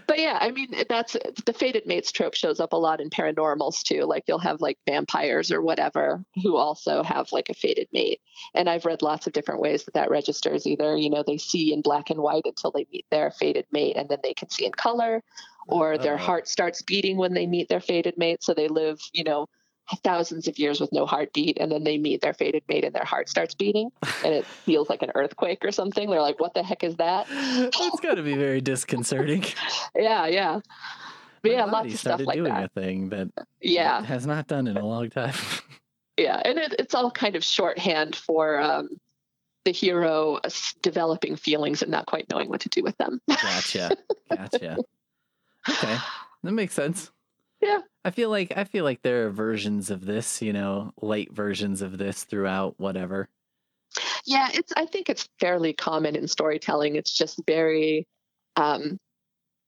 But 0.08 0.20
yeah, 0.20 0.38
I 0.40 0.52
mean 0.52 0.74
that's 0.88 1.18
the 1.46 1.52
fated 1.52 1.86
mates 1.86 2.12
trope 2.14 2.36
shows 2.36 2.62
up 2.62 2.72
a 2.72 2.78
lot 2.78 3.02
in 3.02 3.10
paranormals 3.10 3.84
too. 3.84 4.04
Like 4.04 4.24
you'll 4.28 4.40
have 4.40 4.62
like 4.62 4.78
vampires 4.88 5.52
or 5.52 5.62
whatever 5.62 6.24
who 6.42 6.56
also 6.56 7.04
have 7.04 7.34
like 7.34 7.50
a 7.50 7.54
fated 7.54 7.90
mate. 7.92 8.22
And 8.54 8.70
I've 8.70 8.86
read 8.86 9.02
lots 9.02 9.28
of 9.28 9.34
different 9.34 9.60
ways 9.60 9.84
that 9.84 9.94
that 9.96 10.10
registers. 10.10 10.66
Either 10.66 10.96
you 10.96 11.10
know 11.10 11.22
they 11.26 11.38
see 11.38 11.74
in 11.74 11.82
black 11.82 12.10
and 12.10 12.22
white 12.22 12.46
until 12.46 12.72
they 12.72 12.88
meet 12.94 13.06
their 13.12 13.32
fated 13.32 13.66
mate, 13.72 13.98
and 13.98 14.08
then 14.08 14.20
they 14.24 14.34
can 14.34 14.50
see 14.50 14.66
in 14.66 14.72
color, 14.72 15.22
or 15.68 15.98
their 15.98 16.16
Oh. 16.16 16.18
heart 16.18 16.48
starts 16.48 16.82
beating 16.82 17.18
when 17.18 17.34
they 17.34 17.46
meet 17.48 17.70
their 17.70 17.80
fated 17.82 18.18
mate. 18.18 18.44
So 18.44 18.54
they 18.54 18.68
live 18.68 19.00
you 19.14 19.24
know 19.24 19.48
thousands 20.04 20.50
of 20.50 20.60
years 20.60 20.82
with 20.82 20.92
no 20.92 21.06
heartbeat, 21.06 21.58
and 21.62 21.72
then 21.72 21.84
they 21.86 21.98
meet 21.98 22.20
their 22.22 22.34
fated 22.34 22.64
mate, 22.68 22.84
and 22.84 22.94
their 22.94 23.06
heart 23.06 23.30
starts 23.30 23.56
beating, 23.56 23.90
and 24.24 24.34
it 24.34 24.46
feels 24.66 24.90
like 24.90 25.02
an 25.02 25.12
earthquake 25.16 25.64
or 25.64 25.72
something. 25.72 26.10
They're 26.10 26.22
like, 26.22 26.40
"What 26.40 26.54
the 26.54 26.64
heck 26.64 26.84
is 26.84 26.96
that?" 26.98 27.28
That's 27.30 28.00
got 28.02 28.16
to 28.16 28.24
be 28.24 28.36
very 28.36 28.62
disconcerting. 28.62 29.46
Yeah, 29.96 30.28
yeah. 30.28 30.60
But 31.42 31.52
My 31.52 31.58
yeah, 31.58 31.66
lots 31.66 31.94
of 31.94 32.00
stuff 32.00 32.22
like 32.26 32.36
doing 32.36 32.54
that. 32.54 32.66
a 32.76 32.80
thing 32.80 33.10
that 33.10 33.30
Yeah, 33.62 34.04
has 34.04 34.26
not 34.28 34.48
done 34.48 34.68
in 34.68 34.76
a 34.78 34.86
long 34.86 35.10
time. 35.10 35.34
yeah, 36.18 36.42
and 36.44 36.58
it, 36.58 36.76
it's 36.80 36.94
all 36.96 37.10
kind 37.12 37.36
of 37.36 37.44
shorthand 37.44 38.16
for 38.16 38.60
um, 38.60 38.90
the 39.66 39.72
hero 39.72 40.40
uh, 40.44 40.50
developing 40.82 41.36
feelings 41.36 41.82
and 41.82 41.92
not 41.92 42.06
quite 42.08 42.30
knowing 42.30 42.50
what 42.50 42.62
to 42.62 42.70
do 42.70 42.84
with 42.84 42.98
them. 42.98 43.22
Gotcha. 43.30 43.96
Gotcha. 44.30 44.78
Okay. 45.70 45.98
That 46.44 46.52
makes 46.52 46.74
sense. 46.74 47.12
Yeah. 47.62 47.80
I 48.06 48.12
feel 48.12 48.30
like 48.30 48.54
I 48.56 48.64
feel 48.64 48.84
like 48.84 49.02
there 49.02 49.26
are 49.26 49.32
versions 49.32 49.90
of 49.90 50.06
this, 50.06 50.42
you 50.42 50.54
know, 50.54 50.94
light 51.02 51.34
versions 51.34 51.82
of 51.82 51.98
this 51.98 52.24
throughout 52.24 52.76
whatever. 52.78 53.28
yeah, 54.26 54.50
it's. 54.54 54.72
I 54.78 54.86
think 54.86 55.10
it's 55.10 55.28
fairly 55.40 55.74
common 55.74 56.16
in 56.16 56.28
storytelling. 56.28 56.96
It's 56.96 57.12
just 57.12 57.42
very. 57.46 58.08
Um, 58.56 58.98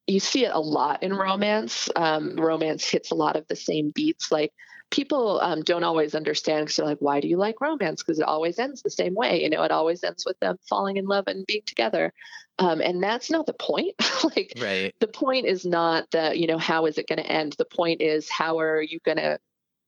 you 0.07 0.19
see 0.19 0.45
it 0.45 0.53
a 0.53 0.59
lot 0.59 1.03
in 1.03 1.13
romance. 1.13 1.89
Um, 1.95 2.35
romance 2.35 2.87
hits 2.87 3.11
a 3.11 3.15
lot 3.15 3.35
of 3.35 3.45
the 3.47 3.55
same 3.55 3.91
beats. 3.93 4.31
Like 4.31 4.51
people 4.91 5.39
um, 5.41 5.61
don't 5.61 5.83
always 5.83 6.15
understand 6.15 6.65
because 6.65 6.77
they're 6.77 6.85
like, 6.85 6.99
"Why 6.99 7.19
do 7.19 7.27
you 7.27 7.37
like 7.37 7.61
romance?" 7.61 8.01
Because 8.03 8.19
it 8.19 8.25
always 8.25 8.59
ends 8.59 8.81
the 8.81 8.89
same 8.89 9.15
way. 9.15 9.43
You 9.43 9.49
know, 9.49 9.63
it 9.63 9.71
always 9.71 10.03
ends 10.03 10.25
with 10.25 10.39
them 10.39 10.57
falling 10.67 10.97
in 10.97 11.05
love 11.05 11.25
and 11.27 11.45
being 11.45 11.63
together, 11.65 12.13
um, 12.57 12.81
and 12.81 13.01
that's 13.01 13.29
not 13.29 13.45
the 13.45 13.53
point. 13.53 13.95
like 14.35 14.53
Right. 14.59 14.93
the 14.99 15.07
point 15.07 15.45
is 15.45 15.65
not 15.65 16.09
that 16.11 16.37
you 16.37 16.47
know 16.47 16.57
how 16.57 16.85
is 16.85 16.97
it 16.97 17.07
going 17.07 17.19
to 17.19 17.31
end 17.31 17.55
the 17.57 17.65
point 17.65 18.01
is 18.01 18.29
how 18.29 18.59
are 18.59 18.81
you 18.81 18.99
going 19.05 19.17
to 19.17 19.39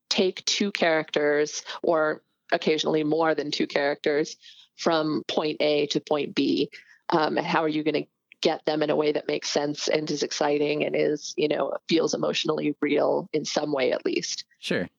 take 0.09 0.43
two 0.45 0.71
characters 0.71 1.63
or 1.81 2.21
occasionally 2.51 3.03
more 3.03 3.33
than 3.33 3.49
two 3.49 3.67
characters 3.67 4.35
from 4.77 5.23
point 5.27 5.57
a 5.61 5.87
to 5.87 6.01
point 6.01 6.35
b 6.35 6.69
um, 7.09 7.37
and 7.37 7.45
how 7.45 7.63
are 7.63 7.69
you 7.69 7.83
going 7.83 8.03
to 8.03 8.05
get 8.41 8.65
them 8.65 8.83
in 8.83 8.89
a 8.89 8.95
way 8.95 9.11
that 9.11 9.27
makes 9.27 9.49
sense 9.49 9.87
and 9.87 10.09
is 10.11 10.23
exciting 10.23 10.83
and 10.83 10.95
is 10.95 11.33
you 11.37 11.47
know 11.47 11.73
feels 11.87 12.13
emotionally 12.13 12.75
real 12.81 13.29
in 13.33 13.45
some 13.45 13.71
way 13.71 13.91
at 13.91 14.05
least 14.05 14.45
Sure. 14.59 14.89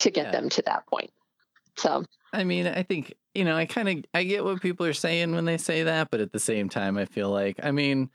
to 0.00 0.10
get 0.10 0.26
Yeah. 0.26 0.32
them 0.32 0.48
to 0.48 0.62
that 0.62 0.86
point 0.86 1.12
so 1.76 2.04
I 2.32 2.44
mean, 2.44 2.68
I 2.68 2.84
think, 2.84 3.14
you 3.34 3.44
know, 3.44 3.56
I 3.56 3.66
kind 3.66 3.88
of 3.88 4.04
I 4.14 4.22
get 4.22 4.44
what 4.44 4.62
people 4.62 4.86
are 4.86 4.92
saying 4.92 5.32
when 5.34 5.46
they 5.46 5.56
say 5.58 5.82
that, 5.82 6.10
but 6.12 6.20
at 6.20 6.30
the 6.32 6.38
same 6.38 6.68
time 6.68 6.96
I 6.96 7.04
feel 7.04 7.28
like 7.30 7.58
I 7.62 7.72
mean, 7.72 8.10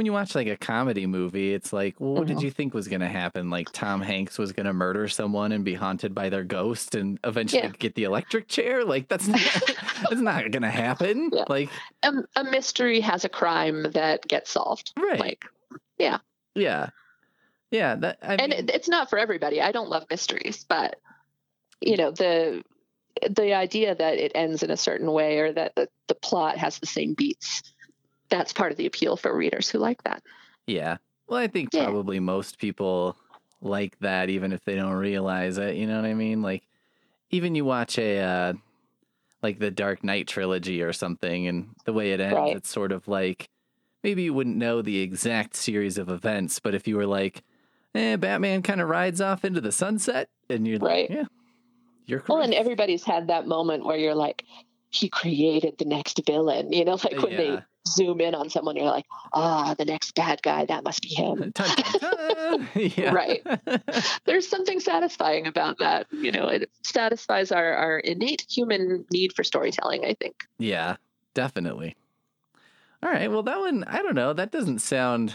when 0.00 0.06
you 0.06 0.14
watch 0.14 0.34
like 0.34 0.46
a 0.46 0.56
comedy 0.56 1.04
movie, 1.04 1.52
it's 1.52 1.74
like, 1.74 1.94
well, 2.00 2.14
what 2.14 2.26
did 2.26 2.38
Mhm. 2.38 2.42
you 2.44 2.50
think 2.50 2.72
was 2.72 2.88
going 2.88 3.02
to 3.02 3.06
happen? 3.08 3.50
Like 3.50 3.70
Tom 3.70 4.00
Hanks 4.00 4.38
was 4.38 4.50
going 4.50 4.64
to 4.64 4.72
murder 4.72 5.08
someone 5.08 5.52
and 5.52 5.62
be 5.62 5.74
haunted 5.74 6.14
by 6.14 6.30
their 6.30 6.42
ghost 6.42 6.94
and 6.94 7.18
eventually 7.22 7.64
Yeah. 7.64 7.72
get 7.78 7.94
the 7.96 8.04
electric 8.04 8.48
chair? 8.48 8.82
Like 8.82 9.08
that's 9.08 9.26
not, 9.28 9.40
that's 10.08 10.22
not 10.22 10.50
going 10.52 10.62
to 10.62 10.70
happen. 10.70 11.28
Yeah. 11.34 11.44
Like 11.50 11.68
a, 12.02 12.12
a 12.34 12.44
mystery 12.44 13.00
has 13.00 13.26
a 13.26 13.28
crime 13.28 13.82
that 13.92 14.26
gets 14.26 14.50
solved 14.50 14.92
right. 14.98 15.20
like 15.20 15.44
yeah. 15.98 16.20
Yeah, 16.54 16.88
Yeah. 17.70 17.96
that 17.96 18.16
I 18.22 18.36
and 18.36 18.52
mean, 18.54 18.70
it's 18.72 18.88
not 18.88 19.10
for 19.10 19.18
everybody. 19.18 19.60
I 19.60 19.70
don't 19.70 19.90
love 19.90 20.06
mysteries, 20.08 20.64
but 20.66 20.96
you 21.82 21.98
know 21.98 22.10
the 22.10 22.62
the 23.28 23.52
idea 23.52 23.94
that 23.94 24.14
it 24.16 24.32
ends 24.34 24.62
in 24.62 24.70
a 24.70 24.78
certain 24.78 25.12
way 25.12 25.40
or 25.40 25.52
that 25.52 25.74
the, 25.74 25.90
the 26.08 26.14
plot 26.14 26.56
has 26.56 26.78
the 26.78 26.86
same 26.86 27.12
beats. 27.12 27.62
That's 28.30 28.52
part 28.52 28.70
of 28.72 28.78
the 28.78 28.86
appeal 28.86 29.16
for 29.16 29.36
readers 29.36 29.68
who 29.68 29.78
like 29.78 30.02
that. 30.04 30.22
Yeah. 30.66 30.96
Well, 31.28 31.38
I 31.38 31.48
think 31.48 31.70
Yeah. 31.72 31.84
probably 31.84 32.20
most 32.20 32.58
people 32.58 33.16
like 33.60 33.98
that, 34.00 34.30
even 34.30 34.52
if 34.52 34.64
they 34.64 34.76
don't 34.76 34.92
realize 34.94 35.58
it. 35.58 35.76
You 35.76 35.86
know 35.86 35.96
what 35.96 36.06
I 36.06 36.14
mean? 36.14 36.42
Like, 36.42 36.62
even 37.30 37.54
you 37.54 37.64
watch 37.64 37.98
a, 37.98 38.18
uh, 38.18 38.52
like 39.42 39.58
the 39.58 39.70
Dark 39.70 40.02
Knight 40.04 40.26
trilogy 40.28 40.82
or 40.82 40.92
something, 40.92 41.46
and 41.46 41.70
the 41.84 41.92
way 41.92 42.12
it 42.12 42.20
ends, 42.20 42.34
Right. 42.34 42.56
it's 42.56 42.68
sort 42.68 42.92
of 42.92 43.08
like 43.08 43.48
maybe 44.02 44.22
you 44.22 44.32
wouldn't 44.34 44.56
know 44.56 44.80
the 44.82 45.00
exact 45.00 45.54
series 45.56 45.98
of 45.98 46.08
events, 46.08 46.58
but 46.58 46.74
if 46.74 46.88
you 46.88 46.96
were 46.96 47.06
like, 47.06 47.42
eh, 47.94 48.16
Batman 48.16 48.62
kind 48.62 48.80
of 48.80 48.88
rides 48.88 49.20
off 49.20 49.44
into 49.44 49.60
the 49.60 49.72
sunset, 49.72 50.28
and 50.48 50.66
you're 50.66 50.78
Right. 50.78 51.08
like, 51.08 51.18
yeah, 51.18 51.24
you're 52.06 52.18
correct. 52.20 52.28
Well, 52.30 52.40
and 52.42 52.54
everybody's 52.54 53.04
had 53.04 53.28
that 53.28 53.46
moment 53.46 53.84
where 53.84 53.96
you're 53.98 54.14
like, 54.14 54.44
he 54.90 55.08
created 55.08 55.76
the 55.78 55.84
next 55.84 56.20
villain. 56.26 56.72
You 56.72 56.84
know, 56.84 56.94
like 57.04 57.22
when 57.22 57.32
Yeah. 57.32 57.36
they 57.38 57.62
zoom 57.88 58.20
in 58.20 58.34
on 58.34 58.50
someone, 58.50 58.76
you're 58.76 58.84
like, 58.86 59.06
ah, 59.32 59.74
the 59.74 59.84
next 59.84 60.14
bad 60.14 60.42
guy, 60.42 60.64
that 60.66 60.84
must 60.84 61.02
be 61.02 61.08
him. 61.08 61.52
Dun, 61.54 61.76
dun, 62.00 62.68
dun. 62.74 63.14
Right. 63.14 63.42
There's 64.24 64.46
something 64.48 64.80
satisfying 64.80 65.46
about 65.46 65.78
that. 65.78 66.06
You 66.12 66.32
know, 66.32 66.48
it 66.48 66.70
satisfies 66.82 67.52
our, 67.52 67.72
our 67.74 67.98
innate 67.98 68.44
human 68.50 69.04
need 69.12 69.32
for 69.34 69.44
storytelling, 69.44 70.04
I 70.04 70.14
think. 70.14 70.44
Yeah, 70.58 70.96
definitely. 71.34 71.96
All 73.02 73.10
right. 73.10 73.30
Well, 73.30 73.42
that 73.44 73.58
one, 73.58 73.84
I 73.84 74.02
don't 74.02 74.14
know. 74.14 74.32
That 74.34 74.52
doesn't 74.52 74.80
sound 74.80 75.34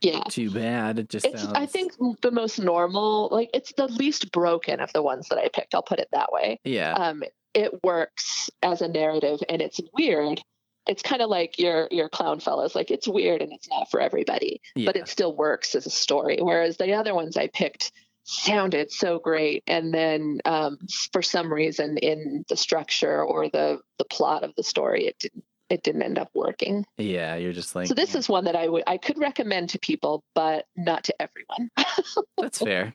Yeah. 0.00 0.22
too 0.28 0.50
bad. 0.50 0.98
It 0.98 1.08
just 1.08 1.24
It's 1.26 1.42
sounds. 1.42 1.56
I 1.56 1.66
think 1.66 1.92
the 2.20 2.32
most 2.32 2.58
normal, 2.58 3.28
like 3.30 3.50
it's 3.54 3.72
the 3.74 3.86
least 3.86 4.32
broken 4.32 4.80
of 4.80 4.92
the 4.92 5.02
ones 5.02 5.28
that 5.28 5.38
I 5.38 5.48
picked. 5.48 5.74
I'll 5.74 5.82
put 5.82 6.00
it 6.00 6.08
that 6.12 6.32
way. 6.32 6.58
Yeah. 6.64 6.92
Um, 6.94 7.22
it 7.54 7.72
works 7.84 8.48
as 8.62 8.80
a 8.80 8.88
narrative, 8.88 9.40
and 9.48 9.60
it's 9.62 9.80
weird. 9.96 10.40
It's 10.86 11.02
kind 11.02 11.22
of 11.22 11.28
like 11.30 11.58
your 11.58 11.88
your 11.90 12.08
clown 12.08 12.40
fellas. 12.40 12.74
Like 12.74 12.90
it's 12.90 13.06
weird 13.06 13.42
and 13.42 13.52
it's 13.52 13.68
not 13.68 13.90
for 13.90 14.00
everybody, 14.00 14.60
yeah. 14.74 14.86
but 14.86 14.96
it 14.96 15.08
still 15.08 15.34
works 15.36 15.74
as 15.74 15.86
a 15.86 15.90
story. 15.90 16.38
Whereas 16.40 16.76
the 16.76 16.92
other 16.94 17.14
ones 17.14 17.36
I 17.36 17.48
picked 17.48 17.92
sounded 18.24 18.90
so 18.92 19.18
great, 19.18 19.62
and 19.66 19.92
then 19.92 20.40
um, 20.44 20.78
for 21.12 21.22
some 21.22 21.52
reason 21.52 21.98
in 21.98 22.44
the 22.48 22.56
structure 22.56 23.22
or 23.22 23.48
the 23.48 23.80
the 23.98 24.04
plot 24.04 24.42
of 24.44 24.54
the 24.56 24.62
story, 24.62 25.06
it 25.06 25.18
didn't 25.18 25.44
it 25.68 25.82
didn't 25.84 26.02
end 26.02 26.18
up 26.18 26.30
working. 26.34 26.84
yeah. 26.98 27.36
You're 27.36 27.52
just 27.52 27.76
like. 27.76 27.86
so 27.86 27.94
this 27.94 28.16
is 28.16 28.28
one 28.28 28.44
that 28.46 28.56
I 28.56 28.66
would 28.68 28.82
I 28.88 28.96
could 28.96 29.18
recommend 29.18 29.70
to 29.70 29.78
people, 29.78 30.24
but 30.34 30.66
not 30.76 31.04
to 31.04 31.14
everyone. 31.22 31.70
That's 32.38 32.58
fair. 32.58 32.94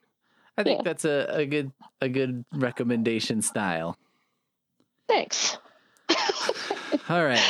I 0.57 0.63
think 0.63 0.79
Yeah. 0.79 0.83
that's 0.83 1.03
a, 1.05 1.27
a 1.29 1.45
good 1.45 1.71
a 2.01 2.07
good 2.09 2.43
recommendation 2.53 3.41
style. 3.41 3.97
Thanks. 5.07 5.57
All 7.09 7.23
right. 7.25 7.43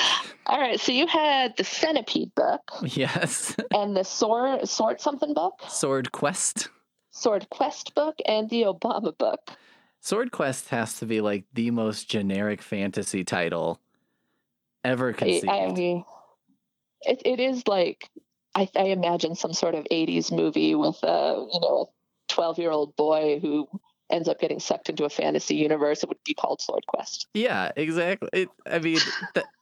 All 0.47 0.59
right, 0.59 0.79
so 0.79 0.91
you 0.91 1.07
had 1.07 1.57
the 1.57 1.63
Centipede 1.63 2.33
book 2.35 2.61
Yes. 2.83 3.55
and 3.71 3.95
the 3.95 4.03
Sword 4.03 4.67
Sword 4.67 5.01
something 5.01 5.33
book, 5.33 5.59
Sword 5.67 6.11
Quest. 6.11 6.69
Sword 7.11 7.47
Quest 7.49 7.95
book, 7.95 8.15
and 8.25 8.49
the 8.49 8.63
Obama 8.63 9.17
book. 9.17 9.39
Sword 10.01 10.31
Quest 10.31 10.69
has 10.69 10.99
to 10.99 11.05
be 11.05 11.21
like 11.21 11.45
the 11.53 11.71
most 11.71 12.09
generic 12.09 12.61
fantasy 12.61 13.23
title 13.23 13.79
ever 14.83 15.09
I, 15.09 15.13
conceived. 15.13 15.49
I- 15.49 16.03
it, 17.07 17.21
it 17.25 17.39
is 17.39 17.67
like 17.67 18.09
I, 18.55 18.67
I 18.75 18.83
imagine 18.85 19.35
some 19.35 19.53
sort 19.53 19.75
of 19.75 19.85
'80s 19.91 20.31
movie 20.31 20.75
with 20.75 20.97
a 21.03 21.47
you 21.51 21.59
know 21.59 21.87
a 21.89 22.33
12 22.33 22.59
year 22.59 22.71
old 22.71 22.95
boy 22.95 23.39
who 23.39 23.67
ends 24.09 24.27
up 24.27 24.39
getting 24.39 24.59
sucked 24.59 24.89
into 24.89 25.05
a 25.05 25.09
fantasy 25.09 25.55
universe. 25.55 26.03
It 26.03 26.09
would 26.09 26.23
be 26.23 26.33
called 26.33 26.61
Sword 26.61 26.85
Quest. 26.87 27.27
Yeah, 27.33 27.71
exactly. 27.75 28.29
It, 28.33 28.49
I 28.65 28.79
mean, 28.79 28.99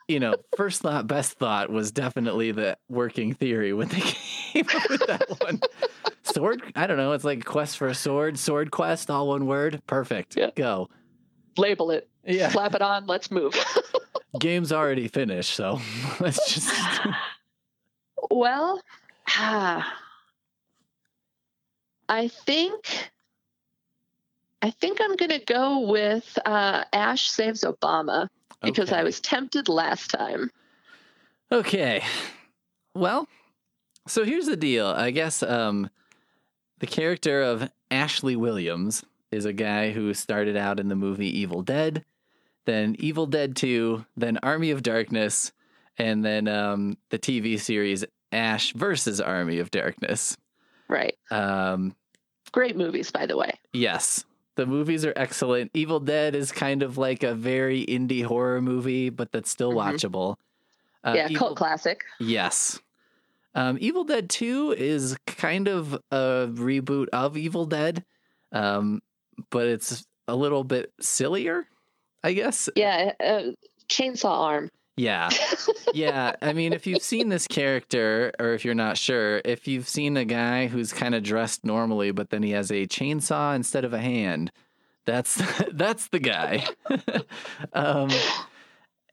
you 0.07 0.19
know, 0.19 0.35
first 0.57 0.81
thought, 0.81 1.07
best 1.07 1.33
thought 1.33 1.69
was 1.69 1.91
definitely 1.91 2.51
the 2.51 2.77
working 2.89 3.33
theory 3.33 3.73
when 3.73 3.87
they 3.87 4.01
came 4.01 4.65
up 4.75 4.89
with 4.89 5.07
that 5.07 5.29
one. 5.41 5.61
Sword, 6.23 6.61
I 6.75 6.87
don't 6.87 6.97
know. 6.97 7.13
It's 7.13 7.23
like 7.23 7.45
quest 7.45 7.77
for 7.77 7.87
a 7.87 7.95
sword, 7.95 8.37
sword 8.37 8.71
quest, 8.71 9.09
all 9.09 9.29
one 9.29 9.45
word. 9.45 9.81
Perfect. 9.87 10.35
Yeah. 10.35 10.49
Go. 10.55 10.89
Label 11.57 11.91
it, 11.91 12.09
Yeah. 12.25 12.49
slap 12.49 12.75
it 12.75 12.81
on, 12.81 13.05
let's 13.07 13.31
move. 13.31 13.55
Game's 14.39 14.71
already 14.71 15.07
finished, 15.07 15.53
so 15.53 15.79
let's 16.19 16.53
just. 16.53 16.73
Well, 18.31 18.81
ah, 19.29 19.93
I 22.09 22.27
think 22.27 23.11
I 24.63 24.71
think 24.71 24.99
I'm 25.01 25.17
gonna 25.17 25.43
go 25.45 25.81
with 25.81 26.39
uh, 26.45 26.85
Ash 26.93 27.29
saves 27.29 27.65
Obama 27.65 28.29
because 28.61 28.93
I 28.93 29.03
was 29.03 29.19
tempted 29.19 29.67
last 29.67 30.09
time. 30.09 30.49
Okay. 31.51 32.01
Well, 32.95 33.27
so 34.07 34.23
here's 34.23 34.45
the 34.45 34.55
deal. 34.55 34.87
I 34.87 35.11
guess 35.11 35.43
um, 35.43 35.89
the 36.79 36.87
character 36.87 37.41
of 37.41 37.69
Ashley 37.91 38.37
Williams 38.37 39.03
is 39.31 39.43
a 39.43 39.51
guy 39.51 39.91
who 39.91 40.13
started 40.13 40.55
out 40.55 40.79
in 40.79 40.87
the 40.87 40.95
movie 40.95 41.39
Evil 41.39 41.61
Dead, 41.61 42.05
then 42.65 42.95
Evil 42.99 43.25
Dead 43.25 43.57
2, 43.57 44.05
then 44.15 44.39
Army 44.43 44.71
of 44.71 44.81
Darkness, 44.81 45.51
and 45.97 46.23
then 46.23 46.47
um, 46.47 46.97
the 47.09 47.19
TV 47.19 47.59
series 47.59 48.05
Ash 48.31 48.71
versus 48.71 49.19
Army 49.19 49.59
of 49.59 49.71
Darkness. 49.71 50.37
Right. 50.87 51.17
Um, 51.31 51.95
Great 52.53 52.77
movies, 52.77 53.11
by 53.11 53.25
the 53.25 53.35
way. 53.35 53.51
yes, 53.73 54.23
the 54.55 54.65
movies 54.65 55.03
are 55.05 55.13
excellent. 55.15 55.71
Evil 55.73 55.99
Dead 55.99 56.35
is 56.35 56.51
kind 56.51 56.83
of 56.83 56.97
like 56.97 57.23
a 57.23 57.33
very 57.33 57.85
indie 57.85 58.23
horror 58.23 58.61
movie, 58.61 59.09
but 59.09 59.31
that's 59.31 59.49
still 59.49 59.71
Mhm. 59.73 59.77
watchable. 59.93 60.35
Uh, 61.03 61.13
yeah, 61.15 61.25
Evil- 61.29 61.37
cult 61.47 61.57
classic. 61.57 62.03
Yes. 62.19 62.79
Um, 63.55 63.77
Evil 63.81 64.03
Dead 64.03 64.29
2 64.29 64.71
is 64.77 65.15
kind 65.27 65.67
of 65.67 65.93
a 66.11 66.47
reboot 66.51 67.07
of 67.13 67.37
Evil 67.37 67.65
Dead, 67.65 68.03
um, 68.51 69.01
but 69.49 69.67
it's 69.67 70.05
a 70.27 70.35
little 70.35 70.63
bit 70.63 70.91
sillier, 70.99 71.67
I 72.23 72.33
guess. 72.33 72.69
Yeah, 72.75 73.11
uh, 73.19 73.51
chainsaw 73.89 74.29
arm. 74.39 74.69
Yeah. 74.95 75.29
Yeah. 75.93 76.35
I 76.41 76.53
mean, 76.53 76.73
if 76.73 76.85
you've 76.85 77.01
seen 77.01 77.29
this 77.29 77.47
character, 77.47 78.31
or 78.39 78.53
if 78.53 78.63
you're 78.63 78.75
not 78.75 78.97
sure, 78.97 79.41
if 79.43 79.67
you've 79.67 79.87
seen 79.89 80.17
a 80.17 80.25
guy 80.25 80.67
who's 80.67 80.93
kind 80.93 81.15
of 81.15 81.23
dressed 81.23 81.65
normally, 81.65 82.11
but 82.11 82.29
then 82.29 82.43
he 82.43 82.51
has 82.51 82.71
a 82.71 82.85
chainsaw 82.85 83.55
instead 83.55 83.85
of 83.85 83.93
a 83.93 83.99
hand, 83.99 84.51
that's 85.05 85.41
that's 85.73 86.07
the 86.09 86.19
guy. 86.19 86.65
um, 87.73 88.09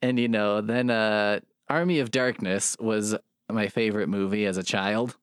and 0.02 0.18
you 0.18 0.28
know, 0.28 0.60
then 0.60 0.90
uh, 0.90 1.40
Army 1.68 2.00
of 2.00 2.10
Darkness 2.10 2.76
was 2.78 3.16
my 3.50 3.68
favorite 3.68 4.08
movie 4.08 4.46
as 4.46 4.56
a 4.56 4.62
child. 4.62 5.16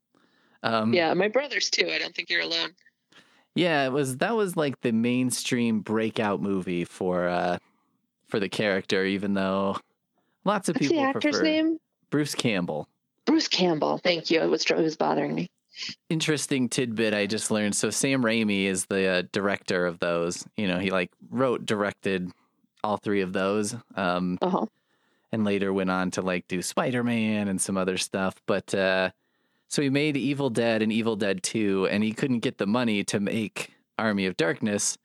Um, 0.64 0.94
Yeah, 0.94 1.14
my 1.14 1.28
brothers 1.28 1.70
too. 1.70 1.88
I 1.94 2.00
don't 2.00 2.16
think 2.16 2.30
you're 2.30 2.42
alone. 2.42 2.72
yeah, 3.56 3.86
it 3.86 3.92
was 3.92 4.18
that 4.18 4.36
was 4.36 4.58
like 4.58 4.82
the 4.82 4.92
mainstream 4.92 5.82
breakout 5.82 6.42
movie 6.42 6.84
for 6.84 7.28
uh, 7.28 7.58
for 8.28 8.40
the 8.40 8.50
character, 8.50 9.06
even 9.06 9.34
though 9.36 9.78
lots 10.48 10.70
of 10.70 10.76
What's 10.76 10.88
people 10.88 11.04
the 11.04 11.10
actor's 11.10 11.32
prefer 11.38 11.44
name? 11.44 11.80
Bruce 12.10 12.34
Campbell. 12.34 12.88
Bruce 13.26 13.48
Campbell. 13.48 13.98
Thank 14.00 14.32
you. 14.32 14.42
It 14.42 14.48
was 14.50 14.66
it 14.66 14.78
was 14.78 14.96
bothering 14.96 15.36
me. 15.36 15.48
interesting 16.10 16.70
tidbit 16.70 17.14
I 17.14 17.28
just 17.28 17.52
learned. 17.52 17.76
So 17.76 17.90
Sam 17.90 18.24
Raimi 18.24 18.66
is 18.66 18.86
the 18.86 19.08
uh, 19.08 19.24
director 19.32 19.86
of 19.86 20.00
those. 20.00 20.46
You 20.56 20.68
know, 20.68 20.80
he 20.80 20.90
like 20.90 21.12
wrote, 21.30 21.66
directed 21.66 22.32
all 22.84 22.98
three 22.98 23.22
of 23.22 23.34
those, 23.34 23.76
um, 23.96 24.38
Uh 24.42 24.50
huh. 24.50 24.66
and 25.32 25.44
later 25.44 25.74
went 25.74 25.92
on 25.92 26.10
to 26.12 26.22
like 26.22 26.48
do 26.48 26.62
Spider 26.62 27.04
Man 27.04 27.48
and 27.48 27.60
some 27.62 27.78
other 27.78 27.98
stuff. 27.98 28.36
But 28.46 28.74
uh, 28.74 29.12
so 29.68 29.82
he 29.82 29.90
made 29.90 30.16
Evil 30.18 30.50
Dead 30.50 30.82
and 30.82 30.92
Evil 30.92 31.16
Dead 31.16 31.44
Two, 31.44 31.88
and 31.92 32.04
he 32.04 32.14
couldn't 32.14 32.40
get 32.40 32.58
the 32.58 32.68
money 32.68 33.04
to 33.06 33.20
make 33.20 33.74
Army 34.00 34.26
of 34.26 34.38
Darkness, 34.38 34.98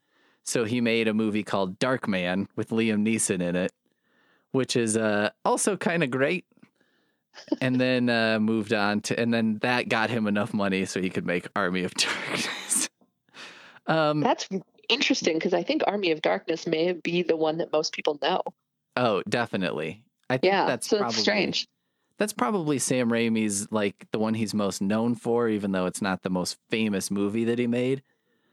so 0.45 0.64
he 0.64 0.80
made 0.80 1.09
a 1.09 1.14
movie 1.14 1.43
called 1.43 1.78
Darkman 1.80 2.47
with 2.57 2.68
Liam 2.70 3.03
Neeson 3.07 3.40
in 3.43 3.57
it, 3.57 3.72
which 4.53 4.76
is 4.76 4.96
uh, 4.96 5.30
also 5.44 5.76
kind 5.76 6.03
of 6.03 6.11
great. 6.11 6.44
and 7.61 7.80
then 7.80 8.09
uh, 8.11 8.38
moved 8.38 8.72
on 8.72 9.00
to, 9.00 9.18
and 9.18 9.32
then 9.32 9.59
that 9.62 9.88
got 9.88 10.11
him 10.11 10.26
enough 10.26 10.53
money 10.53 10.84
so 10.84 11.00
he 11.00 11.09
could 11.11 11.26
make 11.26 11.46
Army 11.57 11.82
of 11.84 11.94
Darkness. 11.94 12.88
um, 13.86 14.20
That's 14.20 14.48
interesting 14.88 15.34
because 15.38 15.55
I 15.55 15.62
think 15.62 15.82
Army 15.86 16.11
of 16.11 16.20
Darkness 16.22 16.66
may 16.66 16.92
be 16.92 17.22
the 17.22 17.36
one 17.36 17.59
that 17.59 17.72
most 17.72 17.92
people 17.94 18.18
know. 18.22 18.42
oh, 18.96 19.22
definitely. 19.28 20.03
I 20.28 20.36
think 20.36 20.53
Yeah, 20.53 20.66
that's 20.66 20.86
so 20.86 20.98
probably 20.98 21.14
it's 21.14 21.22
strange. 21.22 21.68
That's 22.18 22.32
probably 22.34 22.78
Sam 22.78 23.11
Raimi's 23.11 23.72
like 23.72 24.07
the 24.12 24.18
one 24.18 24.34
he's 24.34 24.55
most 24.55 24.80
known 24.82 25.14
for, 25.14 25.48
even 25.48 25.72
though 25.72 25.86
it's 25.86 26.03
not 26.03 26.22
the 26.22 26.30
most 26.30 26.57
famous 26.70 27.11
movie 27.11 27.44
that 27.44 27.59
he 27.59 27.66
made. 27.66 28.03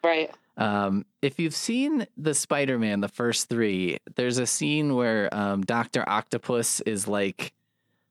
Right. 0.04 0.32
Um, 0.60 1.06
if 1.22 1.40
you've 1.40 1.56
seen 1.56 2.06
the 2.18 2.34
Spider-Man, 2.34 3.00
the 3.00 3.08
first 3.08 3.48
three, 3.48 3.98
there's 4.16 4.38
a 4.40 4.46
scene 4.46 4.94
where 4.94 5.34
um, 5.34 5.62
Doctor 5.64 6.04
Octopus 6.08 6.82
is 6.82 7.08
like 7.08 7.54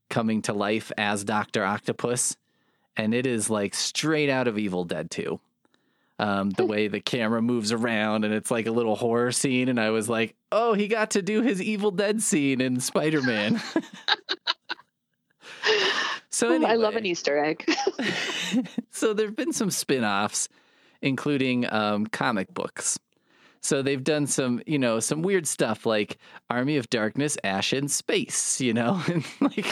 coming 0.09 0.41
to 0.43 0.55
life 0.55 0.91
as 0.97 1.25
Doctor 1.25 1.63
Octopus, 1.63 2.39
and 2.97 3.13
it 3.13 3.27
is 3.27 3.51
like 3.51 3.75
straight 3.75 4.31
out 4.31 4.49
of 4.49 4.59
Evil 4.59 4.85
Dead 4.85 5.11
2. 5.11 5.39
Um, 6.21 6.51
the 6.51 6.65
way 6.65 6.89
the 6.89 7.01
camera 7.01 7.43
moves 7.43 7.71
around, 7.71 8.25
and 8.25 8.33
it's 8.33 8.51
like 8.51 8.67
a 8.67 8.73
little 8.73 8.97
horror 8.97 9.31
scene, 9.31 9.69
and 9.69 9.79
I 9.79 9.91
was 9.91 10.09
like, 10.09 10.35
"Oh, 10.51 10.73
he 10.73 10.89
got 10.89 11.13
to 11.13 11.23
do 11.23 11.43
his 11.43 11.63
Evil 11.63 11.93
Dead 11.93 12.23
scene 12.23 12.61
in 12.61 12.81
Spider-Man." 12.81 13.63
so 16.31 16.55
Ooh, 16.55 16.65
I 16.65 16.75
love 16.75 16.97
an. 16.97 17.07
Easter 17.07 17.39
egg. 17.39 17.65
so 18.91 19.15
there 19.15 19.27
have 19.27 19.37
been 19.37 19.53
some 19.53 19.71
spin-offs 19.71 20.49
including 21.03 21.71
um, 21.73 22.07
comic 22.07 22.53
books. 22.53 22.99
So 23.61 23.83
they've 23.83 24.03
done 24.03 24.27
some 24.27 24.63
you 24.67 24.79
know 24.79 25.01
some 25.01 25.23
weird 25.23 25.47
stuff 25.47 25.85
like 25.85 26.19
army 26.49 26.77
of 26.77 26.89
darkness 26.91 27.37
ash 27.45 27.73
in 27.73 27.89
space 27.89 28.61
you 28.61 28.73
know? 28.73 29.03
And 29.09 29.25
like 29.41 29.67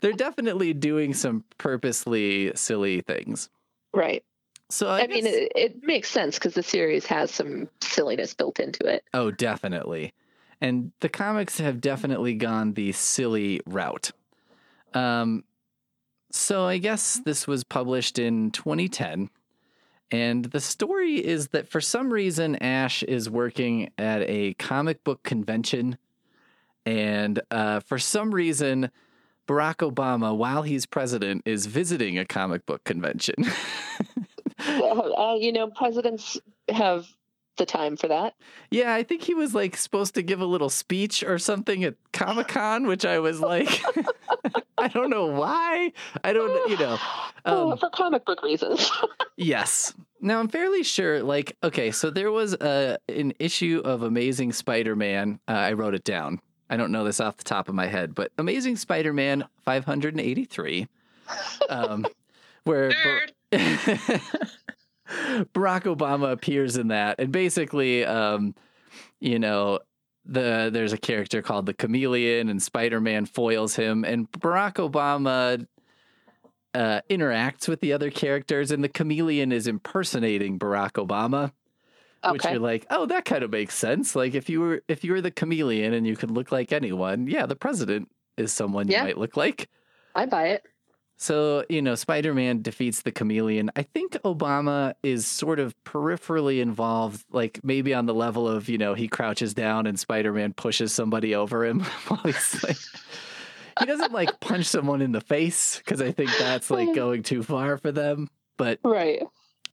they're 0.00 0.12
definitely 0.12 0.72
doing 0.72 1.14
some 1.14 1.44
purposely 1.58 2.52
silly 2.54 3.00
things. 3.02 3.48
Right. 3.94 4.24
so 4.70 4.88
i, 4.88 5.02
I, 5.02 5.06
mean, 5.06 5.26
it, 5.26 5.52
it 5.54 5.82
makes 5.82 6.08
sense 6.08 6.38
because 6.38 6.54
the 6.54 6.62
series 6.62 7.04
has 7.06 7.30
some 7.30 7.68
silliness 7.80 8.32
built 8.34 8.58
into 8.58 8.86
it. 8.86 9.04
oh 9.12 9.30
definitely. 9.30 10.12
And 10.60 10.92
the 11.00 11.08
comics 11.08 11.58
have 11.58 11.80
definitely 11.80 12.34
gone 12.34 12.74
the 12.74 12.92
silly 12.92 13.60
route. 13.66 14.12
Um 14.94 15.44
so 16.30 16.64
i 16.64 16.78
guess 16.78 17.20
this 17.26 17.46
was 17.46 17.62
published 17.62 18.18
in 18.18 18.50
2010 18.52 19.28
And 20.12 20.44
the 20.44 20.60
story 20.60 21.24
is 21.24 21.48
that 21.48 21.68
for 21.68 21.80
some 21.80 22.12
reason, 22.12 22.56
Ash 22.56 23.02
is 23.02 23.30
working 23.30 23.90
at 23.96 24.22
a 24.28 24.52
comic 24.54 25.02
book 25.04 25.22
convention. 25.22 25.96
And 26.84 27.40
uh, 27.50 27.80
for 27.80 27.98
some 27.98 28.34
reason, 28.34 28.90
Barack 29.48 29.76
Obama, 29.76 30.36
while 30.36 30.62
he's 30.62 30.84
president, 30.84 31.42
is 31.46 31.64
visiting 31.64 32.18
a 32.18 32.26
comic 32.26 32.66
book 32.66 32.84
convention. 32.84 33.36
uh, 34.58 35.34
you 35.38 35.50
know, 35.50 35.68
presidents 35.68 36.38
have 36.68 37.06
the 37.56 37.66
time 37.66 37.96
for 37.96 38.08
that. 38.08 38.34
yeah, 38.70 38.94
I 38.94 39.02
think 39.02 39.22
he 39.22 39.34
was 39.34 39.54
like 39.54 39.76
supposed 39.76 40.14
to 40.14 40.22
give 40.22 40.40
a 40.40 40.46
little 40.46 40.70
speech 40.70 41.22
or 41.22 41.38
something 41.38 41.84
at 41.84 41.94
Comic 42.12 42.48
Con, 42.48 42.86
which 42.86 43.04
I 43.04 43.18
was 43.18 43.40
like, 43.40 43.82
I 44.82 44.88
don't 44.88 45.10
know 45.10 45.26
why. 45.26 45.92
I 46.24 46.32
don't, 46.32 46.70
you 46.70 46.76
know. 46.76 46.98
Oh, 47.44 47.72
Um, 47.72 47.78
for 47.78 47.90
comic 47.90 48.24
book 48.24 48.42
reasons. 48.42 48.88
Yes. 49.36 49.94
Now 50.20 50.38
I'm 50.38 50.46
fairly 50.46 50.84
sure. 50.84 51.22
Like, 51.24 51.56
okay, 51.64 51.90
so 51.90 52.10
there 52.10 52.30
was 52.30 52.52
a 52.54 52.98
an 53.08 53.32
issue 53.40 53.82
of 53.84 54.02
Amazing 54.02 54.52
Spider-Man. 54.52 55.40
Uh, 55.48 55.52
I 55.52 55.72
wrote 55.72 55.94
it 55.94 56.04
down. 56.04 56.40
I 56.70 56.76
don't 56.76 56.92
know 56.92 57.02
this 57.02 57.18
off 57.18 57.38
the 57.38 57.44
top 57.44 57.68
of 57.68 57.74
my 57.74 57.86
head, 57.86 58.14
but 58.14 58.30
Amazing 58.38 58.76
Spider-Man 58.76 59.44
583, 59.64 60.86
um, 61.68 62.06
where 62.64 62.90
Bar- 62.90 63.58
Barack 65.08 65.82
Obama 65.84 66.30
appears 66.32 66.76
in 66.76 66.88
that, 66.88 67.16
and 67.18 67.32
basically, 67.32 68.04
um, 68.04 68.54
you 69.20 69.38
know, 69.38 69.80
the 70.24 70.70
there's 70.72 70.92
a 70.92 70.98
character 70.98 71.42
called 71.42 71.66
the 71.66 71.74
Chameleon, 71.74 72.48
and 72.48 72.62
Spider-Man 72.62 73.26
foils 73.26 73.74
him, 73.76 74.04
and 74.04 74.30
Barack 74.32 74.74
Obama 74.74 75.66
uh, 76.74 77.00
interacts 77.10 77.68
with 77.68 77.80
the 77.80 77.92
other 77.92 78.10
characters, 78.10 78.70
and 78.70 78.82
the 78.82 78.88
chameleon 78.88 79.52
is 79.52 79.66
impersonating 79.66 80.58
Barack 80.58 80.92
Obama, 80.92 81.52
which 82.30 82.44
you're 82.44 82.58
like, 82.60 82.86
oh, 82.90 83.06
that 83.06 83.24
kind 83.24 83.42
of 83.42 83.50
makes 83.50 83.74
sense. 83.74 84.14
Like 84.16 84.34
if 84.34 84.48
you 84.48 84.60
were 84.60 84.82
if 84.88 85.04
you 85.04 85.12
were 85.12 85.20
the 85.20 85.30
chameleon 85.30 85.92
and 85.92 86.06
you 86.06 86.16
could 86.16 86.30
look 86.30 86.52
like 86.52 86.72
anyone, 86.72 87.26
yeah, 87.26 87.46
the 87.46 87.56
president 87.56 88.08
is 88.36 88.52
someone 88.52 88.88
you 88.88 88.94
Yeah. 88.94 89.04
might 89.04 89.18
look 89.18 89.36
like. 89.36 89.68
I 90.14 90.26
buy 90.26 90.48
it. 90.48 90.62
So 91.22 91.64
you 91.68 91.80
know, 91.82 91.94
Spider-Man 91.94 92.62
defeats 92.62 93.02
the 93.02 93.12
chameleon. 93.12 93.70
I 93.76 93.82
think 93.82 94.14
Obama 94.24 94.94
is 95.04 95.24
sort 95.24 95.60
of 95.60 95.72
peripherally 95.84 96.60
involved, 96.60 97.24
like 97.30 97.60
maybe 97.62 97.94
on 97.94 98.06
the 98.06 98.12
level 98.14 98.48
of 98.48 98.68
you 98.68 98.76
know 98.76 98.94
he 98.94 99.06
crouches 99.06 99.54
down 99.54 99.86
and 99.86 99.96
Spider-Man 99.96 100.54
pushes 100.54 100.92
somebody 100.92 101.32
over 101.36 101.64
him 101.64 101.80
while 102.08 102.20
he's 102.24 102.64
like. 102.64 102.76
He 103.78 103.86
doesn't 103.86 104.12
like 104.12 104.40
punch 104.40 104.66
someone 104.66 105.00
in 105.00 105.12
the 105.12 105.20
face 105.20 105.78
because 105.78 106.02
I 106.02 106.10
think 106.10 106.30
that's 106.40 106.70
like 106.70 106.92
going 106.94 107.22
too 107.22 107.44
far 107.44 107.78
for 107.78 107.92
them. 107.92 108.28
But 108.56 108.80
Right. 108.84 109.22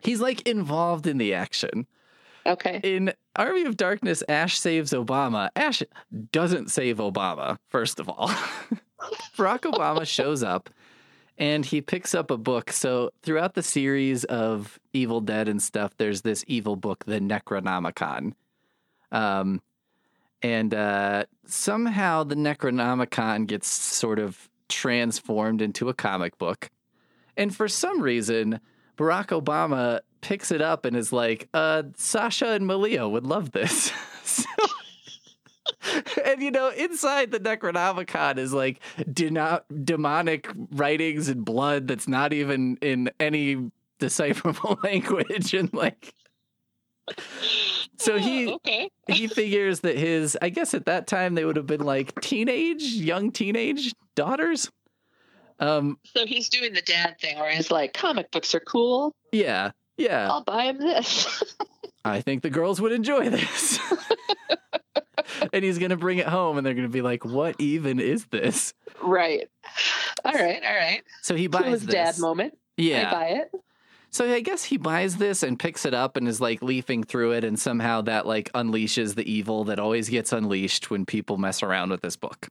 he's 0.01 0.21
like 0.21 0.47
involved 0.47 1.07
in 1.07 1.17
the 1.17 1.33
action. 1.33 1.87
Okay. 2.45 2.79
In 2.83 3.11
Army 3.35 3.65
of 3.65 3.75
Darkness, 3.75 4.23
Ash 4.29 4.57
saves 4.59 4.93
Obama. 4.93 5.49
Ash 5.55 5.81
doesn't 6.31 6.69
save 6.69 6.97
Obama, 6.97 7.57
first 7.69 7.99
of 7.99 8.07
all. 8.07 8.27
Barack 9.35 9.61
Obama 9.61 10.05
shows 10.07 10.43
up 10.43 10.69
and 11.39 11.65
he 11.65 11.81
picks 11.81 12.13
up 12.13 12.29
a 12.29 12.37
book. 12.37 12.71
So, 12.71 13.11
throughout 13.23 13.55
the 13.55 13.63
series 13.63 14.25
of 14.25 14.77
Evil 14.93 15.21
Dead 15.21 15.47
and 15.47 15.63
stuff, 15.63 15.93
there's 15.97 16.21
this 16.21 16.43
evil 16.47 16.75
book, 16.75 17.05
the 17.05 17.19
Necronomicon. 17.19 18.33
Um, 19.11 19.61
and 20.41 20.73
uh, 20.73 21.25
somehow 21.45 22.23
the 22.23 22.35
Necronomicon 22.35 23.47
gets 23.47 23.67
sort 23.67 24.19
of 24.19 24.49
transformed 24.67 25.61
into 25.61 25.89
a 25.89 25.93
comic 25.93 26.37
book. 26.37 26.69
And 27.35 27.55
for 27.55 27.67
some 27.67 28.01
reason, 28.01 28.59
Barack 28.97 29.27
Obama 29.27 30.01
picks 30.21 30.51
it 30.51 30.61
up 30.61 30.83
and 30.83 30.95
is 30.95 31.13
like, 31.13 31.47
uh, 31.53 31.83
Sasha 31.95 32.49
and 32.49 32.67
Malia 32.67 33.07
would 33.07 33.25
love 33.25 33.51
this. 33.51 33.91
so, 34.23 34.45
and 36.25 36.41
you 36.41 36.51
know, 36.51 36.69
inside 36.69 37.31
the 37.31 37.39
Necronomicon 37.39 38.37
is 38.37 38.53
like 38.53 38.79
demonic 39.13 40.49
writings 40.71 41.29
and 41.29 41.45
blood 41.45 41.87
that's 41.87 42.07
not 42.07 42.33
even 42.33 42.77
in 42.81 43.09
any 43.19 43.71
decipherable 43.99 44.79
language. 44.83 45.53
And 45.53 45.73
like, 45.73 46.13
so 47.97 48.17
he 48.17 48.47
Oh, 48.47 48.53
okay. 48.55 48.89
he 49.07 49.27
figures 49.27 49.81
that 49.81 49.97
his 49.97 50.37
I 50.41 50.49
guess 50.49 50.73
at 50.73 50.85
that 50.85 51.07
time 51.07 51.35
they 51.35 51.45
would 51.45 51.55
have 51.55 51.67
been 51.67 51.81
like 51.85 52.19
teenage, 52.21 52.83
young 52.83 53.31
teenage 53.31 53.93
daughters. 54.15 54.69
Um 55.59 55.97
So 56.15 56.25
he's 56.25 56.49
doing 56.49 56.73
the 56.73 56.81
dad 56.81 57.19
thing 57.19 57.37
where 57.39 57.51
he's 57.51 57.71
like, 57.71 57.93
comic 57.93 58.31
books 58.31 58.53
are 58.55 58.59
cool. 58.61 59.15
yeah. 59.31 59.71
Yeah. 59.97 60.29
I'll 60.31 60.43
buy 60.45 60.63
him 60.63 60.77
this. 60.77 61.43
I 62.05 62.21
think 62.21 62.41
the 62.41 62.49
girls 62.49 62.79
would 62.79 62.93
enjoy 62.93 63.29
this. 63.29 63.77
and 65.53 65.63
he's 65.63 65.77
going 65.77 65.91
to 65.91 65.97
bring 65.97 66.17
it 66.17 66.27
home 66.27 66.57
and 66.57 66.65
they're 66.65 66.73
going 66.73 66.87
to 66.87 66.91
be 66.91 67.01
like, 67.01 67.25
"What 67.25 67.55
even 67.59 67.99
is 67.99 68.25
this?" 68.25 68.73
right. 69.01 69.49
All 70.25 70.33
right. 70.33 70.61
All 70.63 70.75
right. 70.75 71.03
So 71.21 71.35
he 71.35 71.47
buys 71.47 71.65
his 71.65 71.85
this. 71.85 71.93
dad 71.93 72.19
moment. 72.19 72.53
I 72.77 72.81
yeah. 72.81 73.11
buy 73.11 73.25
it. 73.25 73.51
So 74.11 74.31
I 74.31 74.39
guess 74.39 74.63
he 74.63 74.77
buys 74.77 75.17
this 75.17 75.43
and 75.43 75.59
picks 75.59 75.85
it 75.85 75.93
up 75.93 76.17
and 76.17 76.27
is 76.27 76.41
like 76.41 76.63
leafing 76.63 77.03
through 77.03 77.33
it 77.33 77.43
and 77.43 77.59
somehow 77.59 78.01
that 78.01 78.25
like 78.25 78.51
unleashes 78.53 79.15
the 79.15 79.31
evil 79.31 79.65
that 79.65 79.79
always 79.79 80.09
gets 80.09 80.33
unleashed 80.33 80.89
when 80.89 81.05
people 81.05 81.37
mess 81.37 81.61
around 81.61 81.91
with 81.91 82.01
this 82.01 82.15
book. 82.15 82.49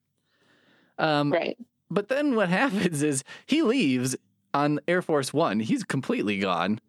Um 0.98 1.32
Right. 1.32 1.58
But 1.90 2.08
then 2.08 2.36
what 2.36 2.48
happens 2.50 3.02
is 3.02 3.24
he 3.46 3.62
leaves 3.62 4.16
on 4.54 4.80
Air 4.86 5.02
Force 5.02 5.32
One. 5.32 5.60
He's 5.60 5.84
completely 5.84 6.38
gone. 6.38 6.80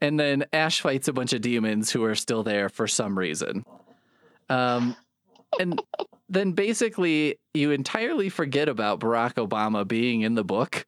And 0.00 0.20
then 0.20 0.44
Ash 0.52 0.80
fights 0.80 1.08
a 1.08 1.12
bunch 1.12 1.32
of 1.32 1.40
demons 1.40 1.90
who 1.90 2.04
are 2.04 2.14
still 2.14 2.42
there 2.42 2.68
for 2.68 2.86
some 2.86 3.18
reason. 3.18 3.64
Um, 4.48 4.94
and 5.58 5.80
then 6.28 6.52
basically 6.52 7.38
you 7.54 7.70
entirely 7.70 8.28
forget 8.28 8.68
about 8.68 9.00
Barack 9.00 9.34
Obama 9.34 9.86
being 9.86 10.22
in 10.22 10.34
the 10.34 10.44
book. 10.44 10.84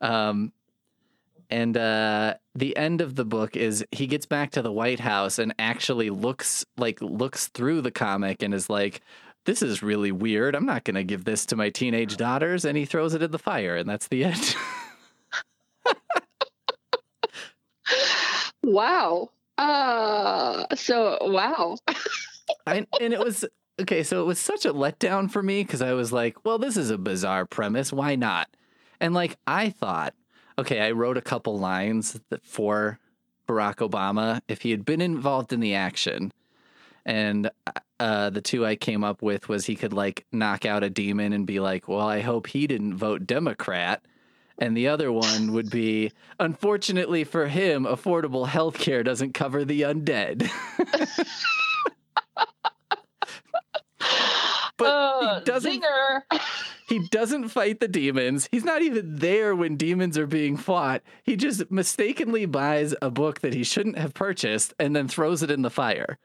Um, 0.00 0.52
and 1.50 1.76
uh, 1.76 2.34
the 2.54 2.76
end 2.76 3.00
of 3.00 3.16
the 3.16 3.24
book 3.24 3.56
is 3.56 3.84
he 3.90 4.06
gets 4.06 4.24
back 4.24 4.52
to 4.52 4.62
the 4.62 4.72
White 4.72 5.00
House 5.00 5.38
and 5.38 5.54
actually 5.58 6.10
looks 6.10 6.64
like 6.76 7.00
looks 7.02 7.48
through 7.48 7.82
the 7.82 7.90
comic 7.90 8.42
and 8.42 8.54
is 8.54 8.70
like, 8.70 9.00
this 9.46 9.62
is 9.62 9.82
really 9.82 10.12
weird. 10.12 10.54
I'm 10.54 10.66
not 10.66 10.84
going 10.84 10.94
to 10.94 11.04
give 11.04 11.24
this 11.24 11.46
to 11.46 11.56
my 11.56 11.70
teenage 11.70 12.16
daughters. 12.16 12.64
And 12.64 12.76
he 12.76 12.84
throws 12.84 13.14
it 13.14 13.22
in 13.22 13.30
the 13.32 13.38
fire, 13.38 13.76
and 13.76 13.88
that's 13.88 14.08
the 14.08 14.24
end. 14.24 14.54
Wow. 18.62 19.30
Uh 19.58 20.64
so 20.74 21.18
wow. 21.20 21.76
I, 22.66 22.86
and 23.00 23.12
it 23.12 23.18
was 23.18 23.44
okay. 23.80 24.02
So 24.02 24.22
it 24.22 24.26
was 24.26 24.38
such 24.38 24.64
a 24.64 24.72
letdown 24.72 25.30
for 25.30 25.42
me 25.42 25.62
because 25.62 25.82
I 25.82 25.92
was 25.92 26.12
like, 26.12 26.44
well, 26.44 26.58
this 26.58 26.76
is 26.76 26.90
a 26.90 26.98
bizarre 26.98 27.46
premise. 27.46 27.92
Why 27.92 28.16
not? 28.16 28.48
And 29.00 29.14
like, 29.14 29.36
I 29.46 29.70
thought, 29.70 30.14
okay, 30.58 30.80
I 30.80 30.90
wrote 30.92 31.16
a 31.16 31.22
couple 31.22 31.58
lines 31.58 32.20
for 32.42 32.98
Barack 33.48 33.76
Obama 33.76 34.40
if 34.48 34.62
he 34.62 34.70
had 34.70 34.84
been 34.84 35.00
involved 35.00 35.52
in 35.52 35.60
the 35.60 35.74
action. 35.74 36.32
And 37.06 37.50
uh, 37.98 38.30
the 38.30 38.40
two 38.40 38.64
I 38.64 38.76
came 38.76 39.02
up 39.02 39.22
with 39.22 39.48
was 39.48 39.66
he 39.66 39.74
could 39.74 39.92
like 39.92 40.26
knock 40.32 40.64
out 40.64 40.84
a 40.84 40.90
demon 40.90 41.32
and 41.32 41.46
be 41.46 41.60
like, 41.60 41.88
well, 41.88 42.06
I 42.06 42.20
hope 42.20 42.46
he 42.46 42.66
didn't 42.66 42.96
vote 42.96 43.26
Democrat. 43.26 44.02
And 44.58 44.76
the 44.76 44.88
other 44.88 45.10
one 45.10 45.52
would 45.52 45.70
be, 45.70 46.12
unfortunately 46.38 47.24
for 47.24 47.46
him, 47.48 47.84
affordable 47.84 48.46
health 48.46 48.78
care 48.78 49.02
doesn't 49.02 49.32
cover 49.32 49.64
the 49.64 49.82
undead. 49.82 50.50
But 54.76 54.86
uh, 54.86 55.38
he 55.40 55.44
doesn't 55.44 55.84
he 56.88 57.06
doesn't 57.08 57.48
fight 57.50 57.80
the 57.80 57.88
demons. 57.88 58.48
He's 58.50 58.64
not 58.64 58.80
even 58.80 59.16
there 59.16 59.54
when 59.54 59.76
demons 59.76 60.16
are 60.16 60.26
being 60.26 60.56
fought. 60.56 61.02
He 61.22 61.36
just 61.36 61.70
mistakenly 61.70 62.46
buys 62.46 62.94
a 63.02 63.10
book 63.10 63.40
that 63.40 63.52
he 63.52 63.62
shouldn't 63.62 63.98
have 63.98 64.14
purchased 64.14 64.72
and 64.78 64.96
then 64.96 65.06
throws 65.06 65.42
it 65.42 65.50
in 65.50 65.60
the 65.62 65.70
fire, 65.70 66.18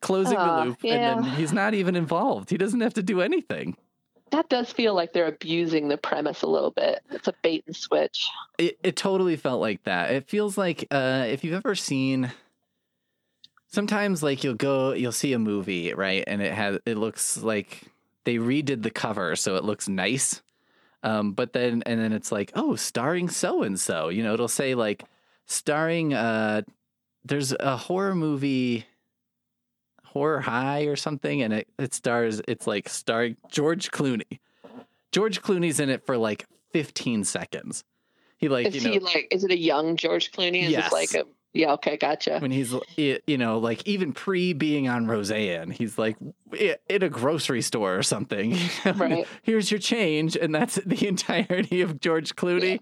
closing 0.00 0.38
Ah, 0.38 0.64
the 0.64 0.70
loop. 0.70 0.78
And 0.84 1.24
then 1.24 1.32
he's 1.34 1.52
not 1.52 1.74
even 1.74 1.94
involved. 1.94 2.48
He 2.48 2.56
doesn't 2.56 2.80
have 2.80 2.94
to 2.94 3.02
do 3.02 3.20
anything. 3.20 3.76
That 4.30 4.48
does 4.48 4.72
feel 4.72 4.94
like 4.94 5.12
they're 5.12 5.26
abusing 5.26 5.88
the 5.88 5.98
premise 5.98 6.42
a 6.42 6.46
little 6.46 6.70
bit. 6.70 7.00
It's 7.10 7.28
a 7.28 7.34
bait 7.42 7.64
and 7.66 7.76
switch. 7.76 8.28
It, 8.58 8.78
it 8.82 8.96
totally 8.96 9.36
felt 9.36 9.60
like 9.60 9.82
that. 9.84 10.12
It 10.12 10.28
feels 10.28 10.56
like 10.56 10.86
uh, 10.90 11.26
if 11.28 11.44
you've 11.44 11.54
ever 11.54 11.74
seen. 11.74 12.30
Sometimes, 13.70 14.22
like 14.22 14.42
you'll 14.42 14.54
go, 14.54 14.92
you'll 14.92 15.12
see 15.12 15.32
a 15.32 15.38
movie, 15.38 15.94
right, 15.94 16.24
and 16.26 16.42
it 16.42 16.52
has, 16.52 16.78
it 16.86 16.96
looks 16.96 17.38
like 17.38 17.82
they 18.24 18.36
redid 18.36 18.82
the 18.82 18.90
cover, 18.90 19.36
so 19.36 19.56
it 19.56 19.64
looks 19.64 19.88
nice. 19.88 20.42
Um, 21.02 21.32
but 21.32 21.52
then, 21.52 21.82
and 21.86 22.00
then 22.00 22.12
it's 22.12 22.30
like, 22.32 22.50
oh, 22.54 22.74
starring 22.76 23.28
so 23.28 23.62
and 23.62 23.78
so. 23.78 24.08
You 24.08 24.22
know, 24.22 24.34
it'll 24.34 24.48
say 24.48 24.74
like 24.74 25.04
starring. 25.46 26.12
Uh, 26.14 26.62
there's 27.24 27.52
a 27.52 27.76
horror 27.76 28.14
movie, 28.14 28.86
Horror 30.04 30.40
High 30.40 30.82
or 30.84 30.96
something, 30.96 31.40
and 31.42 31.52
it 31.54 31.68
it 31.78 31.94
stars. 31.94 32.42
It's 32.48 32.66
like 32.66 32.88
starring 32.88 33.36
George 33.50 33.90
Clooney. 33.92 34.40
George 35.12 35.42
Clooney's 35.42 35.80
in 35.80 35.90
it 35.90 36.04
for 36.04 36.16
like 36.16 36.46
15 36.72 37.24
seconds. 37.24 37.84
He 38.36 38.48
like 38.48 38.66
Is 38.66 38.74
you 38.76 38.80
know 38.82 38.90
he 38.92 38.98
like? 38.98 39.28
Is 39.30 39.44
it 39.44 39.50
a 39.52 39.56
young 39.58 39.96
George 39.96 40.32
Clooney? 40.32 40.64
Is 40.64 40.70
Yes. 40.72 40.90
it 40.90 40.94
like 40.94 41.14
a? 41.14 41.24
Yeah. 41.52 41.72
Okay. 41.72 41.96
Gotcha. 41.96 42.38
when 42.38 42.50
he's 42.50 42.74
you 42.96 43.38
know 43.38 43.58
like 43.58 43.86
even 43.86 44.12
pre 44.12 44.52
being 44.52 44.88
on 44.88 45.06
Roseanne, 45.06 45.70
he's 45.70 45.98
like 45.98 46.16
in 46.52 47.02
a 47.02 47.08
grocery 47.08 47.62
store 47.62 47.96
or 47.96 48.02
something. 48.02 48.56
Right. 48.84 49.26
Here's 49.42 49.70
your 49.70 49.80
change, 49.80 50.36
and 50.36 50.54
that's 50.54 50.74
the 50.86 51.06
entirety 51.08 51.80
of 51.80 52.00
George 52.00 52.36
Clooney. 52.36 52.72
Yeah. 52.72 52.78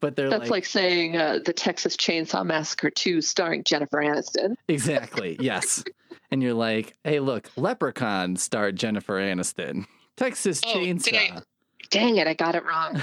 But 0.00 0.14
they're 0.14 0.30
That's 0.30 0.42
like, 0.42 0.50
like, 0.50 0.64
saying 0.66 1.16
uh, 1.16 1.40
the 1.44 1.52
Texas 1.52 1.96
Chainsaw 1.96 2.46
Massacre 2.46 2.88
2 2.88 3.20
starring 3.20 3.64
Jennifer 3.64 3.98
Aniston. 3.98 4.54
exactly 4.68 5.36
yes, 5.40 5.82
and 6.30 6.40
you're 6.40 6.54
like, 6.54 6.94
hey, 7.02 7.18
look, 7.18 7.50
Leprechaun 7.56 8.36
starred 8.36 8.76
Jennifer 8.76 9.14
Aniston. 9.20 9.86
Texas 10.16 10.60
Oh, 10.64 10.68
Chainsaw. 10.76 11.42
Dang 11.90 12.16
it, 12.16 12.28
I 12.28 12.34
got 12.34 12.54
it 12.54 12.64
wrong. 12.64 13.00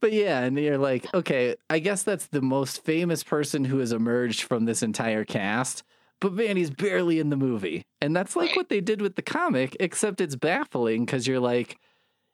But 0.00 0.12
yeah, 0.12 0.40
and 0.40 0.58
you're 0.58 0.78
like, 0.78 1.12
okay, 1.14 1.56
I 1.70 1.78
guess 1.78 2.02
that's 2.02 2.26
the 2.28 2.42
most 2.42 2.84
famous 2.84 3.22
person 3.24 3.64
who 3.64 3.78
has 3.78 3.92
emerged 3.92 4.42
from 4.42 4.64
this 4.64 4.82
entire 4.82 5.24
cast. 5.24 5.82
But 6.20 6.32
man, 6.32 6.56
he's 6.56 6.70
barely 6.70 7.18
in 7.20 7.28
the 7.30 7.36
movie. 7.36 7.84
And 8.00 8.16
that's 8.16 8.36
like 8.36 8.56
what 8.56 8.68
they 8.70 8.80
did 8.80 9.02
with 9.02 9.16
the 9.16 9.22
comic, 9.22 9.76
except 9.80 10.20
it's 10.20 10.36
baffling 10.36 11.04
because 11.04 11.26
you're 11.26 11.40
like, 11.40 11.78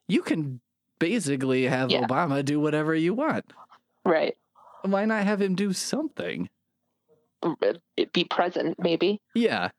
you 0.08 0.22
can 0.22 0.60
basically 1.00 1.64
have 1.64 1.90
Yeah. 1.90 2.02
Obama 2.06 2.44
do 2.44 2.60
whatever 2.60 2.94
you 2.94 3.14
want. 3.14 3.44
right. 4.04 4.36
Why 4.84 5.04
not 5.04 5.24
have 5.24 5.40
him 5.40 5.54
do 5.54 5.72
something? 5.72 6.48
Mm, 7.44 7.54
uh, 7.62 8.04
be 8.12 8.24
present, 8.24 8.76
maybe. 8.80 9.20
Yeah. 9.34 9.70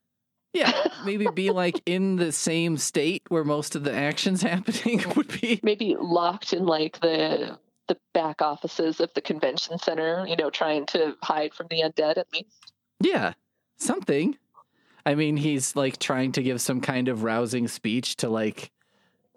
Yeah. 0.53 0.71
Maybe 1.05 1.27
be 1.33 1.49
like 1.63 1.81
in 1.85 2.15
the 2.17 2.31
same 2.31 2.77
state 2.77 3.23
where 3.29 3.43
most 3.43 3.75
of 3.75 3.83
the 3.83 3.93
action's 3.93 4.41
happening 4.51 5.03
would 5.15 5.27
be. 5.41 5.59
Maybe 5.63 5.95
locked 5.99 6.53
in 6.53 6.65
like 6.65 6.99
the 7.01 7.57
the 7.87 7.97
back 8.13 8.41
offices 8.41 8.99
of 8.99 9.13
the 9.13 9.21
convention 9.21 9.77
center, 9.77 10.25
you 10.27 10.35
know, 10.35 10.49
trying 10.49 10.85
to 10.87 11.15
hide 11.21 11.53
from 11.53 11.67
the 11.69 11.81
undead 11.81 12.17
at 12.17 12.27
least. 12.33 12.73
Yeah, 12.99 13.33
something. 13.77 14.37
I 15.05 15.15
mean, 15.15 15.37
he's 15.37 15.75
like 15.75 15.99
trying 15.99 16.31
to 16.33 16.43
give 16.43 16.61
some 16.61 16.79
kind 16.79 17.07
of 17.07 17.23
rousing 17.23 17.67
speech 17.67 18.15
to 18.17 18.29
like 18.29 18.71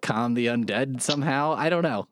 calm 0.01 0.33
the 0.33 0.47
undead 0.47 1.01
somehow. 1.01 1.53
I 1.53 1.69
don't 1.69 1.83
know. 1.83 2.07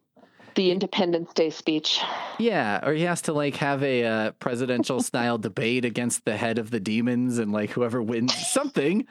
The 0.56 0.72
Independence 0.72 1.34
Day 1.34 1.50
speech. 1.50 2.00
Yeah, 2.40 2.86
or 2.86 2.94
he 2.94 3.04
has 3.04 3.22
to 3.24 3.34
like 3.34 3.58
have 3.58 3.84
a 3.84 4.04
uh, 4.04 4.32
presidential 4.34 5.02
style 5.02 5.38
debate 5.40 5.86
against 5.86 6.26
the 6.26 6.38
head 6.38 6.58
of 6.58 6.72
the 6.72 6.80
demons 6.80 7.38
and 7.38 7.52
like 7.52 7.72
whoever 7.72 8.02
wins 8.02 8.34
something. 8.48 9.06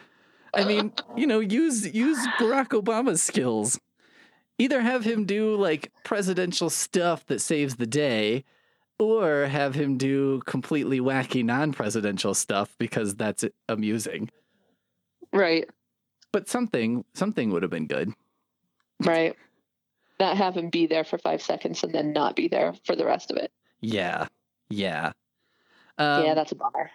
I 0.55 0.65
mean, 0.65 0.93
you 1.17 1.27
know, 1.27 1.41
use 1.41 1.93
use 1.95 2.19
Barack 2.39 2.69
Obama's 2.69 3.23
skills. 3.23 3.79
Either 4.59 4.81
have 4.81 5.05
him 5.05 5.25
do 5.25 5.57
like 5.57 5.91
presidential 6.05 6.71
stuff 6.71 7.27
that 7.27 7.41
saves 7.41 7.77
the 7.77 7.87
day 7.87 8.45
or 8.99 9.47
have 9.47 9.75
him 9.75 9.99
do 9.99 10.41
completely 10.47 11.01
wacky 11.01 11.45
non-presidential 11.45 12.35
stuff 12.35 12.75
because 12.79 13.17
that's 13.17 13.45
amusing. 13.69 14.31
Right. 15.33 15.69
But 16.33 16.49
something 16.49 17.05
something 17.15 17.51
would 17.51 17.63
have 17.63 17.71
been 17.71 17.89
good. 17.89 18.13
Right. 19.01 19.37
Not 20.21 20.37
have 20.37 20.57
him 20.57 20.71
be 20.71 20.87
there 20.87 21.03
for 21.03 21.19
five 21.19 21.43
seconds 21.43 21.83
and 21.83 21.93
then 21.93 22.13
not 22.13 22.37
be 22.37 22.47
there 22.47 22.75
for 22.85 22.95
the 22.95 23.05
rest 23.05 23.33
of 23.33 23.37
it. 23.37 23.51
Yeah. 23.81 24.29
Yeah. 24.71 25.13
Um, 25.99 26.25
yeah, 26.25 26.35
that's 26.35 26.53
a 26.53 26.57
bummer. 26.57 26.91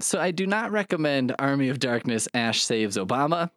so 0.00 0.20
I 0.20 0.32
do 0.32 0.46
not 0.46 0.72
recommend 0.72 1.34
Army 1.38 1.68
of 1.68 1.78
Darkness 1.78 2.28
Ash 2.34 2.62
Saves 2.62 2.96
Obama. 2.96 3.50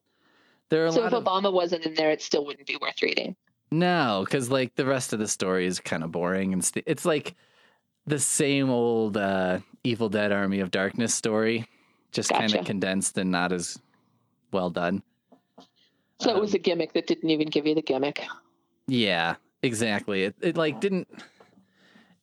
There 0.70 0.86
are 0.86 0.92
So 0.92 1.06
if 1.06 1.14
of 1.14 1.24
Obama 1.24 1.52
wasn't 1.52 1.86
in 1.86 1.96
there, 1.96 2.12
it 2.12 2.22
still 2.22 2.46
wouldn't 2.46 2.68
be 2.68 2.78
worth 2.80 3.02
reading. 3.02 3.36
No, 3.72 4.24
because 4.26 4.50
like 4.50 4.76
the 4.76 4.86
rest 4.86 5.14
of 5.14 5.20
the 5.20 5.28
story 5.28 5.66
is 5.66 5.80
kind 5.80 6.04
of 6.04 6.12
boring 6.12 6.54
and 6.54 6.64
st- 6.64 6.86
it's 6.88 7.06
like 7.06 7.36
the 8.06 8.20
same 8.20 8.70
old 8.70 9.18
uh, 9.18 9.60
Evil 9.84 10.08
Dead 10.10 10.32
Army 10.32 10.62
of 10.62 10.72
Darkness 10.72 11.14
story, 11.14 11.68
just 12.12 12.30
kind 12.30 12.54
of 12.56 12.66
condensed 12.66 13.18
and 13.18 13.30
not 13.32 13.52
as 13.52 13.78
well 14.54 14.70
done. 14.70 15.04
So 16.20 16.36
it 16.36 16.40
was 16.40 16.52
Um, 16.52 16.56
a 16.56 16.60
gimmick 16.60 16.94
that 16.94 17.08
didn't 17.08 17.30
even 17.30 17.48
give 17.50 17.68
you 17.68 17.76
the 17.76 17.82
gimmick. 17.82 18.26
Yeah, 18.88 19.36
exactly. 19.62 20.24
It 20.24 20.36
it 20.42 20.58
like 20.58 20.80
didn't. 20.80 21.08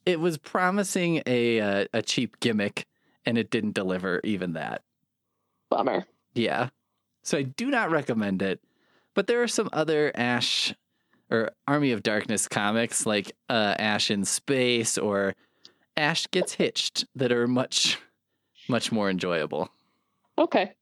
It 0.06 0.20
was 0.20 0.38
promising 0.38 1.22
a 1.26 1.60
uh, 1.60 1.84
a 1.92 2.02
cheap 2.02 2.40
gimmick, 2.40 2.86
and 3.26 3.36
it 3.36 3.50
didn't 3.50 3.74
deliver 3.74 4.20
even 4.24 4.54
that. 4.54 4.82
Bummer. 5.70 6.06
Yeah, 6.34 6.70
so 7.22 7.38
I 7.38 7.42
do 7.42 7.70
not 7.70 7.90
recommend 7.90 8.40
it. 8.42 8.60
But 9.14 9.26
there 9.28 9.42
are 9.42 9.48
some 9.48 9.68
other 9.72 10.10
Ash 10.14 10.74
or 11.30 11.50
Army 11.66 11.92
of 11.92 12.02
Darkness 12.02 12.48
comics 12.48 13.06
like 13.06 13.32
uh, 13.48 13.74
Ash 13.78 14.10
in 14.10 14.24
Space 14.24 14.98
or 14.98 15.34
Ash 15.96 16.26
Gets 16.30 16.54
Hitched 16.54 17.04
that 17.16 17.32
are 17.32 17.46
much 17.46 17.98
much 18.68 18.90
more 18.92 19.10
enjoyable. 19.10 19.70
Okay. 20.38 20.72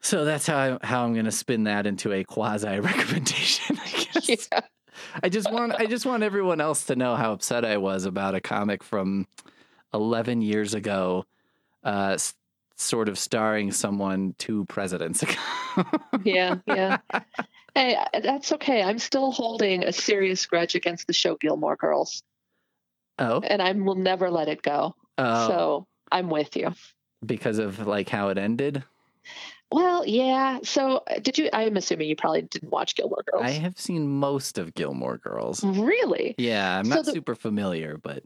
So 0.00 0.24
that's 0.24 0.46
how 0.46 0.56
I, 0.56 0.86
how 0.86 1.04
I'm 1.04 1.12
going 1.14 1.24
to 1.24 1.32
spin 1.32 1.64
that 1.64 1.86
into 1.86 2.12
a 2.12 2.22
quasi 2.24 2.68
recommendation. 2.80 3.78
I 3.78 3.90
guess. 4.12 4.28
Yeah. 4.52 4.60
I 5.22 5.28
just 5.28 5.50
want 5.52 5.74
I 5.74 5.86
just 5.86 6.06
want 6.06 6.22
everyone 6.22 6.60
else 6.60 6.84
to 6.86 6.96
know 6.96 7.16
how 7.16 7.32
upset 7.32 7.64
I 7.64 7.76
was 7.76 8.04
about 8.04 8.34
a 8.34 8.40
comic 8.40 8.82
from 8.82 9.26
11 9.92 10.40
years 10.42 10.74
ago, 10.74 11.24
uh, 11.84 12.12
s- 12.14 12.34
sort 12.76 13.08
of 13.08 13.18
starring 13.18 13.72
someone 13.72 14.34
two 14.38 14.64
presidents 14.66 15.22
ago. 15.22 15.34
Yeah. 16.24 16.56
Yeah. 16.66 16.98
hey, 17.76 17.96
that's 18.22 18.52
okay. 18.52 18.82
I'm 18.82 18.98
still 18.98 19.30
holding 19.30 19.84
a 19.84 19.92
serious 19.92 20.44
grudge 20.46 20.74
against 20.74 21.06
the 21.06 21.12
show 21.12 21.36
Gilmore 21.36 21.76
Girls, 21.76 22.22
oh, 23.18 23.40
and 23.40 23.62
I 23.62 23.70
will 23.72 23.94
never 23.94 24.30
let 24.30 24.48
it 24.48 24.62
go. 24.62 24.94
oh, 25.18 25.48
So 25.48 25.86
I'm 26.10 26.28
with 26.30 26.56
you. 26.56 26.72
because 27.24 27.58
of 27.58 27.86
like 27.86 28.08
how 28.08 28.28
it 28.30 28.38
ended. 28.38 28.82
Well, 29.70 30.06
yeah. 30.06 30.60
So 30.62 31.02
uh, 31.10 31.18
did 31.20 31.38
you? 31.38 31.50
I'm 31.52 31.76
assuming 31.76 32.08
you 32.08 32.14
probably 32.16 32.42
didn't 32.42 32.70
watch 32.70 32.94
Gilmore 32.94 33.24
Girls. 33.30 33.44
I 33.44 33.50
have 33.50 33.78
seen 33.78 34.06
most 34.08 34.58
of 34.58 34.74
Gilmore 34.74 35.18
Girls. 35.18 35.64
Really? 35.64 36.34
Yeah, 36.38 36.78
I'm 36.78 36.84
So 36.86 36.94
not 36.96 37.04
the- 37.04 37.12
super 37.12 37.34
familiar, 37.34 37.98
but 37.98 38.22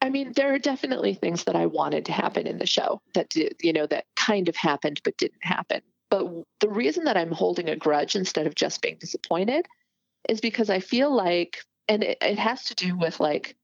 I 0.00 0.08
mean, 0.10 0.32
there 0.34 0.52
are 0.52 0.58
definitely 0.58 1.14
things 1.14 1.44
that 1.44 1.54
I 1.54 1.66
wanted 1.66 2.06
to 2.06 2.12
happen 2.12 2.46
in 2.48 2.58
the 2.58 2.66
show 2.66 3.00
that 3.14 3.28
did, 3.28 3.54
you 3.62 3.72
know, 3.72 3.86
that 3.86 4.06
kind 4.16 4.48
of 4.48 4.56
happened 4.56 5.00
but 5.04 5.16
didn't 5.16 5.44
happen. 5.44 5.80
But 6.12 6.26
the 6.60 6.68
reason 6.68 7.04
that 7.04 7.16
I'm 7.16 7.32
holding 7.32 7.70
a 7.70 7.76
grudge 7.76 8.16
instead 8.16 8.46
of 8.46 8.54
just 8.54 8.82
being 8.82 8.98
disappointed 9.00 9.64
is 10.28 10.42
because 10.42 10.68
I 10.68 10.80
feel 10.80 11.10
like, 11.10 11.64
and 11.88 12.04
it, 12.04 12.18
it 12.20 12.38
has 12.38 12.64
to 12.64 12.74
do 12.74 12.98
with 12.98 13.18
like, 13.18 13.56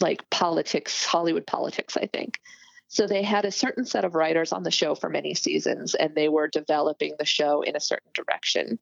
like 0.00 0.28
politics, 0.30 1.04
Hollywood 1.04 1.46
politics, 1.46 1.96
I 1.96 2.06
think. 2.06 2.40
So 2.88 3.06
they 3.06 3.22
had 3.22 3.44
a 3.44 3.52
certain 3.52 3.84
set 3.84 4.04
of 4.04 4.16
writers 4.16 4.52
on 4.52 4.64
the 4.64 4.72
show 4.72 4.96
for 4.96 5.08
many 5.08 5.32
seasons, 5.34 5.94
and 5.94 6.12
they 6.12 6.28
were 6.28 6.48
developing 6.48 7.14
the 7.16 7.24
show 7.24 7.62
in 7.62 7.76
a 7.76 7.80
certain 7.80 8.10
direction. 8.14 8.80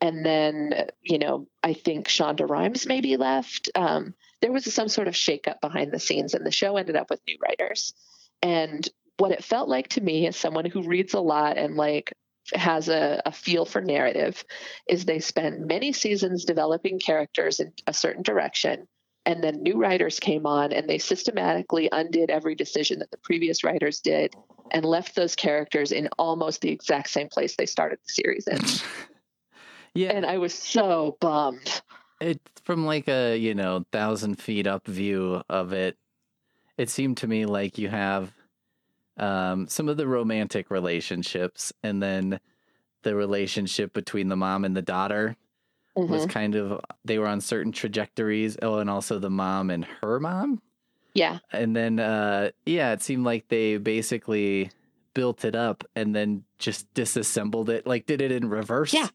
And 0.00 0.24
then, 0.24 0.90
you 1.02 1.18
know, 1.18 1.48
I 1.64 1.72
think 1.72 2.06
Shonda 2.06 2.48
Rhimes 2.48 2.86
maybe 2.86 3.16
left. 3.16 3.68
Um, 3.74 4.14
there 4.40 4.52
was 4.52 4.72
some 4.72 4.86
sort 4.86 5.08
of 5.08 5.14
shakeup 5.14 5.60
behind 5.60 5.90
the 5.90 5.98
scenes, 5.98 6.34
and 6.34 6.46
the 6.46 6.52
show 6.52 6.76
ended 6.76 6.94
up 6.94 7.10
with 7.10 7.20
new 7.26 7.36
writers. 7.42 7.94
And 8.40 8.88
what 9.16 9.32
it 9.32 9.42
felt 9.42 9.68
like 9.68 9.88
to 9.88 10.00
me, 10.00 10.28
as 10.28 10.36
someone 10.36 10.66
who 10.66 10.82
reads 10.82 11.14
a 11.14 11.20
lot 11.20 11.58
and 11.58 11.74
like 11.74 12.12
has 12.54 12.88
a, 12.88 13.22
a 13.26 13.32
feel 13.32 13.64
for 13.64 13.80
narrative, 13.80 14.44
is 14.88 15.04
they 15.04 15.20
spent 15.20 15.60
many 15.66 15.92
seasons 15.92 16.44
developing 16.44 16.98
characters 16.98 17.60
in 17.60 17.72
a 17.86 17.92
certain 17.94 18.22
direction. 18.22 18.86
And 19.26 19.44
then 19.44 19.62
new 19.62 19.76
writers 19.78 20.18
came 20.20 20.46
on 20.46 20.72
and 20.72 20.88
they 20.88 20.98
systematically 20.98 21.88
undid 21.92 22.30
every 22.30 22.54
decision 22.54 23.00
that 23.00 23.10
the 23.10 23.18
previous 23.18 23.62
writers 23.62 24.00
did 24.00 24.34
and 24.70 24.84
left 24.84 25.14
those 25.14 25.36
characters 25.36 25.92
in 25.92 26.08
almost 26.18 26.62
the 26.62 26.70
exact 26.70 27.10
same 27.10 27.28
place 27.28 27.54
they 27.56 27.66
started 27.66 27.98
the 28.06 28.12
series 28.12 28.46
in. 28.46 28.58
yeah, 29.94 30.12
And 30.12 30.24
I 30.24 30.38
was 30.38 30.54
so 30.54 31.16
bummed. 31.20 31.82
it 32.20 32.40
from 32.64 32.86
like 32.86 33.08
a 33.08 33.36
you 33.36 33.54
know 33.54 33.84
thousand 33.92 34.36
feet 34.40 34.66
up 34.66 34.86
view 34.86 35.42
of 35.48 35.72
it 35.72 35.96
it 36.76 36.88
seemed 36.90 37.16
to 37.18 37.26
me 37.26 37.44
like 37.46 37.78
you 37.78 37.88
have 37.88 38.32
um, 39.18 39.66
some 39.68 39.88
of 39.88 39.96
the 39.96 40.06
romantic 40.06 40.70
relationships 40.70 41.72
and 41.82 42.02
then 42.02 42.40
the 43.02 43.14
relationship 43.14 43.92
between 43.92 44.28
the 44.28 44.36
mom 44.36 44.64
and 44.64 44.76
the 44.76 44.82
daughter 44.82 45.36
was 45.96 46.26
Mhm. 46.26 46.30
kind 46.30 46.54
of 46.54 46.80
they 47.04 47.18
were 47.18 47.26
on 47.26 47.40
certain 47.40 47.72
trajectories 47.72 48.56
oh 48.62 48.78
and 48.78 48.88
also 48.88 49.18
the 49.18 49.30
mom 49.30 49.70
and 49.70 49.84
her 50.00 50.20
mom 50.20 50.60
Yeah. 51.14 51.38
and 51.52 51.74
then 51.74 51.98
uh 51.98 52.50
yeah 52.66 52.92
it 52.92 53.02
seemed 53.02 53.24
like 53.24 53.48
they 53.48 53.78
basically 53.78 54.70
built 55.14 55.44
it 55.44 55.56
up 55.56 55.82
and 55.96 56.14
then 56.14 56.44
just 56.58 56.92
disassembled 56.94 57.68
it 57.70 57.84
like 57.86 58.06
did 58.06 58.20
it 58.20 58.30
in 58.30 58.48
reverse 58.48 58.92
Yeah. 58.94 59.08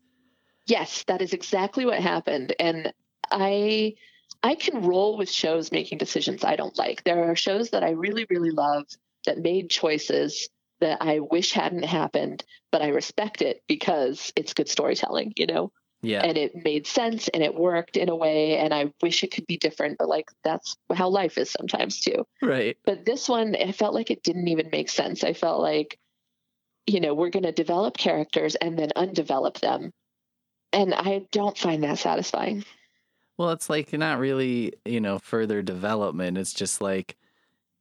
Yes, 0.66 1.04
that 1.08 1.22
is 1.22 1.34
exactly 1.34 1.86
what 1.86 1.99
happened. 1.99 2.56
And 2.60 2.93
I 3.32 3.95
I 4.43 4.56
can 4.56 4.82
roll 4.82 5.18
with 5.18 5.30
shows 5.30 5.72
making 5.74 5.97
decisions 5.97 6.43
I 6.43 6.56
don't 6.56 6.78
like. 6.78 7.04
There 7.04 7.30
are 7.30 7.36
shows 7.36 7.70
that 7.72 7.84
I 7.84 7.89
really, 7.91 8.26
really 8.30 8.51
love 8.51 8.86
that 9.26 9.38
made 9.38 9.70
choices 9.70 10.50
that 10.80 10.98
I 11.02 11.20
wish 11.20 11.54
hadn't 11.54 11.86
happened, 11.86 12.44
but 12.72 12.82
I 12.82 12.90
respect 12.90 13.42
it 13.42 13.64
because 13.68 14.34
it's 14.36 14.54
good 14.54 14.70
storytelling, 14.70 15.34
you 15.38 15.48
know? 15.48 15.72
yeah 16.02 16.22
And 16.22 16.38
it 16.38 16.52
made 16.64 16.86
sense 16.86 17.30
and 17.30 17.42
it 17.42 17.56
worked 17.56 17.96
in 17.96 18.10
a 18.10 18.16
way. 18.16 18.58
And 18.58 18.74
I 18.74 18.92
wish 19.02 19.24
it 19.24 19.32
could 19.32 19.48
be 19.48 19.58
different, 19.58 19.98
but 19.98 20.10
like 20.10 20.30
that's 20.44 20.76
how 20.94 21.10
life 21.10 21.38
is 21.38 21.50
sometimes 21.50 22.02
too. 22.02 22.26
right 22.42 22.78
But 22.86 23.06
this 23.06 23.30
one, 23.30 23.56
it 23.56 23.76
felt 23.76 23.94
like 23.94 24.12
it 24.12 24.24
didn't 24.24 24.50
even 24.50 24.70
make 24.72 24.90
sense. 24.90 25.24
I 25.24 25.34
felt 25.34 25.62
like, 25.62 25.98
you 26.86 27.00
know, 27.00 27.14
we're 27.14 27.30
going 27.30 27.44
to 27.44 27.54
develop 27.54 27.98
characters 27.98 28.56
and 28.56 28.78
then 28.78 28.90
undevelop 28.96 29.60
them. 29.62 29.94
And 30.74 30.94
I 30.94 31.28
don't 31.32 31.58
find 31.58 31.84
that 31.84 32.00
satisfying. 32.00 32.66
Well, 33.38 33.52
it's 33.52 33.70
like 33.70 33.94
not 33.94 34.20
really, 34.20 34.74
you 34.86 35.00
know, 35.00 35.18
further 35.20 35.62
development. 35.62 36.38
It's 36.38 36.54
just 36.54 36.82
like 36.82 37.16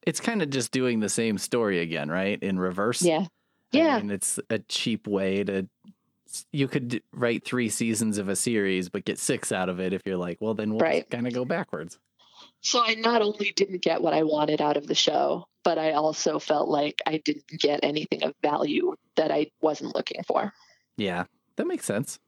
it's 0.07 0.21
kind 0.21 0.43
of 0.43 0.51
just 0.51 0.71
doing 0.73 1.01
the 1.01 1.09
same 1.09 1.39
story 1.39 1.81
again, 1.81 2.09
right? 2.11 2.43
In 2.43 2.59
reverse. 2.59 3.03
Yeah. 3.03 3.27
I 3.75 3.77
Yeah. 3.77 3.99
mean, 3.99 4.11
it's 4.11 4.39
a 4.51 4.59
cheap 4.61 5.07
way 5.07 5.45
to. 5.45 5.69
You 6.51 6.67
could 6.67 7.03
write 7.13 7.45
three 7.45 7.69
seasons 7.69 8.17
of 8.17 8.29
a 8.29 8.37
series, 8.37 8.89
but 8.89 9.05
get 9.05 9.19
six 9.19 9.53
out 9.53 9.69
of 9.69 9.81
it 9.81 9.93
if 9.93 10.01
you're 10.07 10.17
like, 10.17 10.39
well, 10.41 10.55
then 10.55 10.71
we'll 10.71 10.81
Right. 10.81 11.09
kind 11.11 11.27
of 11.27 11.35
go 11.35 11.45
backwards. 11.45 11.99
So 12.63 12.83
I 12.83 12.95
not 12.95 13.21
only 13.23 13.53
didn't 13.55 13.83
get 13.83 14.01
what 14.01 14.15
I 14.15 14.23
wanted 14.23 14.61
out 14.63 14.77
of 14.79 14.87
the 14.87 14.95
show, 14.95 15.47
but 15.63 15.77
I 15.79 15.93
also 15.93 16.39
felt 16.39 16.69
like 16.69 17.01
I 17.07 17.19
didn't 17.19 17.47
get 17.59 17.81
anything 17.83 18.23
of 18.25 18.33
value 18.43 18.95
that 19.17 19.31
I 19.31 19.51
wasn't 19.61 19.95
looking 19.95 20.23
for. 20.25 20.53
Yeah, 20.97 21.25
that 21.57 21.67
makes 21.67 21.85
sense. 21.85 22.19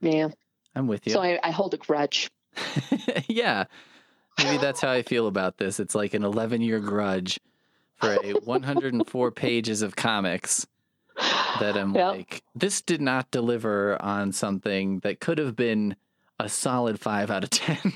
Yeah. 0.00 0.28
I'm 0.76 0.86
with 0.86 1.06
you. 1.06 1.12
So 1.12 1.20
I, 1.20 1.40
I 1.42 1.50
hold 1.50 1.74
a 1.74 1.78
grudge. 1.78 2.30
yeah, 3.28 3.64
maybe 4.38 4.58
that's 4.58 4.80
how 4.80 4.90
I 4.90 5.02
feel 5.02 5.26
about 5.26 5.58
this. 5.58 5.80
It's 5.80 5.94
like 5.94 6.14
an 6.14 6.24
11 6.24 6.60
year 6.60 6.80
grudge 6.80 7.38
for 7.96 8.16
a 8.22 8.32
104 8.44 9.30
pages 9.32 9.82
of 9.82 9.96
comics 9.96 10.66
that 11.60 11.76
I'm 11.76 11.94
Yep. 11.94 12.12
like, 12.12 12.42
this 12.54 12.80
did 12.80 13.00
not 13.00 13.30
deliver 13.30 14.00
on 14.00 14.32
something 14.32 15.00
that 15.00 15.20
could 15.20 15.38
have 15.38 15.56
been 15.56 15.96
a 16.38 16.48
solid 16.48 17.00
five 17.00 17.30
out 17.30 17.42
of 17.44 17.50
10. 17.50 17.92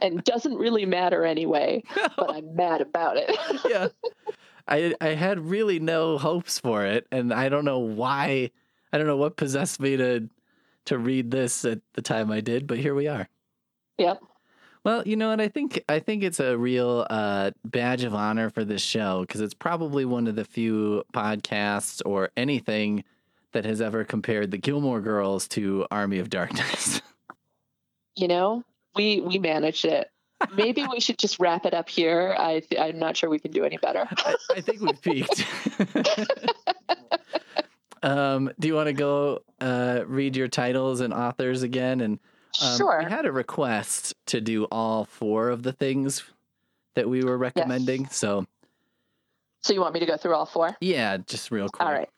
and 0.00 0.22
doesn't 0.24 0.54
really 0.54 0.86
matter 0.86 1.24
anyway, 1.24 1.82
but 2.16 2.30
I'm 2.30 2.54
mad 2.54 2.80
about 2.80 3.16
it. 3.16 3.36
yeah. 3.68 3.88
I 4.68 4.94
I 5.00 5.08
had 5.08 5.40
really 5.40 5.80
no 5.80 6.18
hopes 6.18 6.60
for 6.60 6.86
it 6.86 7.08
and 7.10 7.34
I 7.34 7.48
don't 7.48 7.64
know 7.64 7.80
why 7.80 8.52
I 8.92 8.98
don't 8.98 9.08
know 9.08 9.16
what 9.16 9.36
possessed 9.36 9.80
me 9.80 9.96
to 9.96 10.28
to 10.84 10.98
read 10.98 11.32
this 11.32 11.64
at 11.64 11.80
the 11.94 12.02
time 12.02 12.30
I 12.30 12.40
did, 12.40 12.68
but 12.68 12.78
here 12.78 12.94
we 12.94 13.08
are. 13.08 13.28
yep. 13.98 14.20
Well, 14.84 15.06
you 15.06 15.14
know 15.14 15.28
what? 15.28 15.40
I 15.40 15.48
think 15.48 15.82
I 15.88 16.00
think 16.00 16.24
it's 16.24 16.40
a 16.40 16.58
real 16.58 17.06
uh, 17.08 17.52
badge 17.64 18.02
of 18.02 18.14
honor 18.14 18.50
for 18.50 18.64
this 18.64 18.82
show 18.82 19.20
because 19.20 19.40
it's 19.40 19.54
probably 19.54 20.04
one 20.04 20.26
of 20.26 20.34
the 20.34 20.44
few 20.44 21.04
podcasts 21.14 22.02
or 22.04 22.30
anything 22.36 23.04
that 23.52 23.64
has 23.64 23.80
ever 23.80 24.04
compared 24.04 24.50
the 24.50 24.58
Gilmore 24.58 25.00
Girls 25.00 25.46
to 25.48 25.86
Army 25.90 26.18
of 26.18 26.30
Darkness. 26.30 27.00
You 28.14 28.28
know, 28.28 28.62
we 28.94 29.22
we 29.22 29.38
managed 29.38 29.86
it. 29.86 30.10
Maybe 30.54 30.86
we 30.86 31.00
should 31.00 31.16
just 31.16 31.40
wrap 31.40 31.64
it 31.64 31.72
up 31.72 31.88
here. 31.88 32.36
I 32.38 32.60
th- 32.60 32.78
I'm 32.78 32.98
not 32.98 33.16
sure 33.16 33.30
we 33.30 33.38
can 33.38 33.52
do 33.52 33.64
any 33.64 33.78
better. 33.78 34.06
I, 34.10 34.36
I 34.54 34.60
think 34.60 34.82
we've 34.82 35.00
peaked. 35.00 35.46
um, 38.02 38.50
do 38.60 38.68
you 38.68 38.74
want 38.74 38.88
to 38.88 38.92
go 38.92 39.42
uh, 39.62 40.02
read 40.06 40.36
your 40.36 40.48
titles 40.48 41.00
and 41.00 41.14
authors 41.14 41.62
again? 41.62 42.02
And 42.02 42.18
um, 42.60 42.76
sure. 42.76 43.02
we 43.04 43.10
had 43.10 43.26
a 43.26 43.32
request 43.32 44.14
to 44.26 44.40
do 44.40 44.64
all 44.64 45.04
four 45.04 45.48
of 45.48 45.62
the 45.62 45.72
things 45.72 46.22
that 46.94 47.08
we 47.08 47.22
were 47.24 47.38
recommending. 47.38 48.08
So 48.08 48.46
So 49.62 49.72
you 49.72 49.80
want 49.80 49.94
me 49.94 50.00
to 50.00 50.06
go 50.06 50.16
through 50.16 50.34
all 50.34 50.46
four? 50.46 50.76
yeah, 50.80 51.16
just 51.16 51.50
real 51.50 51.68
quick. 51.68 51.86
All 51.86 51.92
right. 51.92 52.08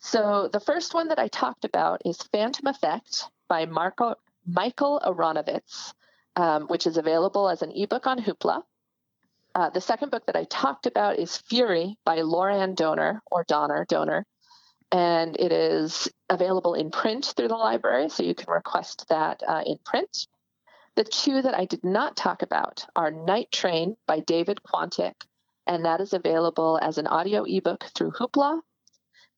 So 0.00 0.48
the 0.52 0.60
first 0.60 0.92
one 0.92 1.08
that 1.08 1.18
I 1.18 1.28
talked 1.28 1.64
about 1.64 2.02
is 2.04 2.18
Phantom 2.18 2.66
Effect 2.66 3.24
by 3.48 3.64
Marco, 3.64 4.14
Michael 4.46 5.00
Aronovitz, 5.04 5.94
um, 6.36 6.66
which 6.66 6.86
is 6.86 6.96
available 6.96 7.48
as 7.48 7.62
an 7.62 7.72
ebook 7.74 8.06
on 8.06 8.18
Hoopla. 8.18 8.62
Uh, 9.54 9.70
the 9.70 9.80
second 9.80 10.10
book 10.10 10.26
that 10.26 10.36
I 10.36 10.44
talked 10.44 10.86
about 10.86 11.18
is 11.18 11.36
Fury 11.36 11.96
by 12.04 12.20
Laurann 12.22 12.74
Dohner 12.74 13.20
or 13.30 13.44
Donner 13.44 13.86
Donor, 13.88 14.26
and 14.90 15.36
it 15.38 15.52
is 15.52 16.08
available 16.34 16.74
in 16.74 16.90
print 16.90 17.32
through 17.36 17.48
the 17.48 17.56
library, 17.56 18.10
so 18.10 18.22
you 18.22 18.34
can 18.34 18.52
request 18.52 19.06
that 19.08 19.42
uh, 19.46 19.62
in 19.64 19.78
print. 19.84 20.26
The 20.96 21.04
two 21.04 21.42
that 21.42 21.56
I 21.58 21.64
did 21.64 21.82
not 21.82 22.16
talk 22.16 22.42
about 22.42 22.84
are 22.94 23.10
Night 23.10 23.50
Train 23.50 23.96
by 24.06 24.20
David 24.20 24.60
Quantick, 24.62 25.14
and 25.66 25.84
that 25.84 26.00
is 26.00 26.12
available 26.12 26.78
as 26.82 26.98
an 26.98 27.06
audio 27.06 27.44
ebook 27.44 27.84
through 27.94 28.12
Hoopla. 28.12 28.60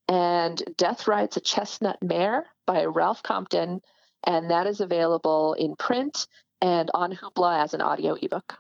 And 0.09 0.63
Death 0.77 1.09
Rides 1.09 1.37
a 1.37 1.41
Chestnut 1.41 2.03
Mare 2.03 2.47
by 2.67 2.85
Ralph 2.85 3.23
Compton, 3.23 3.81
and 4.27 4.51
that 4.51 4.67
is 4.67 4.81
available 4.81 5.55
in 5.55 5.77
print 5.77 6.27
and 6.61 6.91
on 6.95 7.13
Hoopla 7.13 7.63
as 7.65 7.75
an 7.75 7.81
audio 7.81 8.17
ebook. 8.21 8.59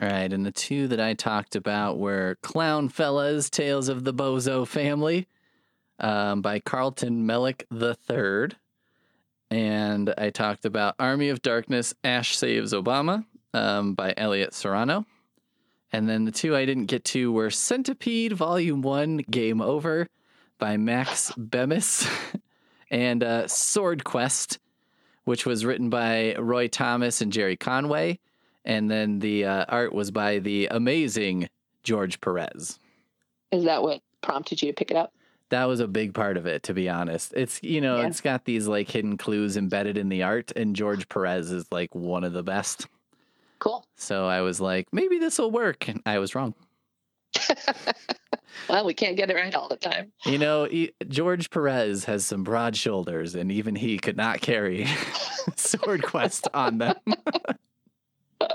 All 0.00 0.08
right, 0.08 0.32
and 0.32 0.46
the 0.46 0.52
two 0.52 0.88
that 0.88 1.00
I 1.00 1.14
talked 1.14 1.56
about 1.56 1.98
were 1.98 2.38
Clown 2.42 2.88
Fellas, 2.88 3.50
Tales 3.50 3.88
of 3.88 4.04
the 4.04 4.14
Bozo 4.14 4.66
Family 4.66 5.26
um, 6.00 6.42
by 6.42 6.58
Carlton 6.58 7.26
Mellick 7.26 7.64
III. 7.72 8.56
And 9.50 10.14
I 10.16 10.30
talked 10.30 10.64
about 10.64 10.94
Army 10.98 11.28
of 11.28 11.42
Darkness, 11.42 11.94
Ash 12.04 12.36
Saves 12.36 12.72
Obama 12.72 13.24
um, 13.52 13.94
by 13.94 14.14
Elliott 14.16 14.54
Serrano. 14.54 15.06
And 15.92 16.08
then 16.08 16.24
the 16.24 16.30
two 16.30 16.54
I 16.54 16.64
didn't 16.64 16.86
get 16.86 17.04
to 17.06 17.32
were 17.32 17.50
Centipede 17.50 18.32
Volume 18.32 18.80
1, 18.80 19.18
Game 19.30 19.60
Over 19.60 20.08
by 20.58 20.76
Max 20.76 21.32
Bemis, 21.36 22.08
and 22.90 23.24
uh, 23.24 23.48
Sword 23.48 24.04
Quest, 24.04 24.58
which 25.24 25.44
was 25.44 25.64
written 25.64 25.90
by 25.90 26.34
Roy 26.38 26.68
Thomas 26.68 27.20
and 27.20 27.32
Gerry 27.32 27.56
Conway. 27.56 28.20
And 28.64 28.90
then 28.90 29.18
the 29.18 29.46
uh, 29.46 29.64
art 29.68 29.92
was 29.92 30.10
by 30.10 30.38
the 30.38 30.68
amazing 30.70 31.48
George 31.82 32.20
Perez. 32.20 32.78
Is 33.50 33.64
that 33.64 33.82
what 33.82 34.00
prompted 34.20 34.62
you 34.62 34.68
to 34.68 34.74
pick 34.74 34.90
it 34.90 34.96
up? 34.96 35.12
That 35.50 35.64
was 35.66 35.80
a 35.80 35.88
big 35.88 36.14
part 36.14 36.36
of 36.36 36.46
it, 36.46 36.62
to 36.64 36.74
be 36.74 36.88
honest. 36.88 37.32
It's 37.36 37.62
you 37.62 37.80
know, 37.80 37.98
yeah. 37.98 38.06
it's 38.06 38.20
got 38.20 38.44
these 38.44 38.66
like 38.66 38.88
hidden 38.88 39.16
clues 39.16 39.56
embedded 39.56 39.96
in 39.98 40.08
the 40.08 40.22
art, 40.22 40.52
and 40.56 40.74
George 40.74 41.08
Perez 41.08 41.50
is 41.50 41.66
like 41.70 41.94
one 41.94 42.24
of 42.24 42.32
the 42.32 42.42
best. 42.42 42.86
Cool. 43.58 43.84
So 43.96 44.26
I 44.26 44.40
was 44.40 44.60
like, 44.60 44.88
maybe 44.92 45.18
this 45.18 45.38
will 45.38 45.50
work, 45.50 45.88
and 45.88 46.00
I 46.06 46.18
was 46.18 46.34
wrong. 46.34 46.54
well, 48.68 48.84
we 48.84 48.94
can't 48.94 49.16
get 49.16 49.30
it 49.30 49.34
right 49.34 49.54
all 49.54 49.68
the 49.68 49.76
time. 49.76 50.12
You 50.24 50.38
know, 50.38 50.64
he, 50.64 50.92
George 51.08 51.50
Perez 51.50 52.04
has 52.04 52.24
some 52.24 52.42
broad 52.42 52.76
shoulders, 52.76 53.34
and 53.34 53.52
even 53.52 53.76
he 53.76 53.98
could 53.98 54.16
not 54.16 54.40
carry 54.40 54.86
Sword 55.56 56.02
Quest 56.02 56.48
on 56.54 56.78
them. 56.78 56.96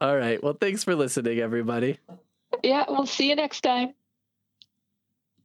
all 0.00 0.16
right. 0.16 0.42
Well, 0.42 0.56
thanks 0.58 0.84
for 0.84 0.94
listening, 0.94 1.40
everybody. 1.40 1.98
Yeah, 2.62 2.84
we'll 2.88 3.06
see 3.06 3.28
you 3.28 3.36
next 3.36 3.62
time. 3.62 3.94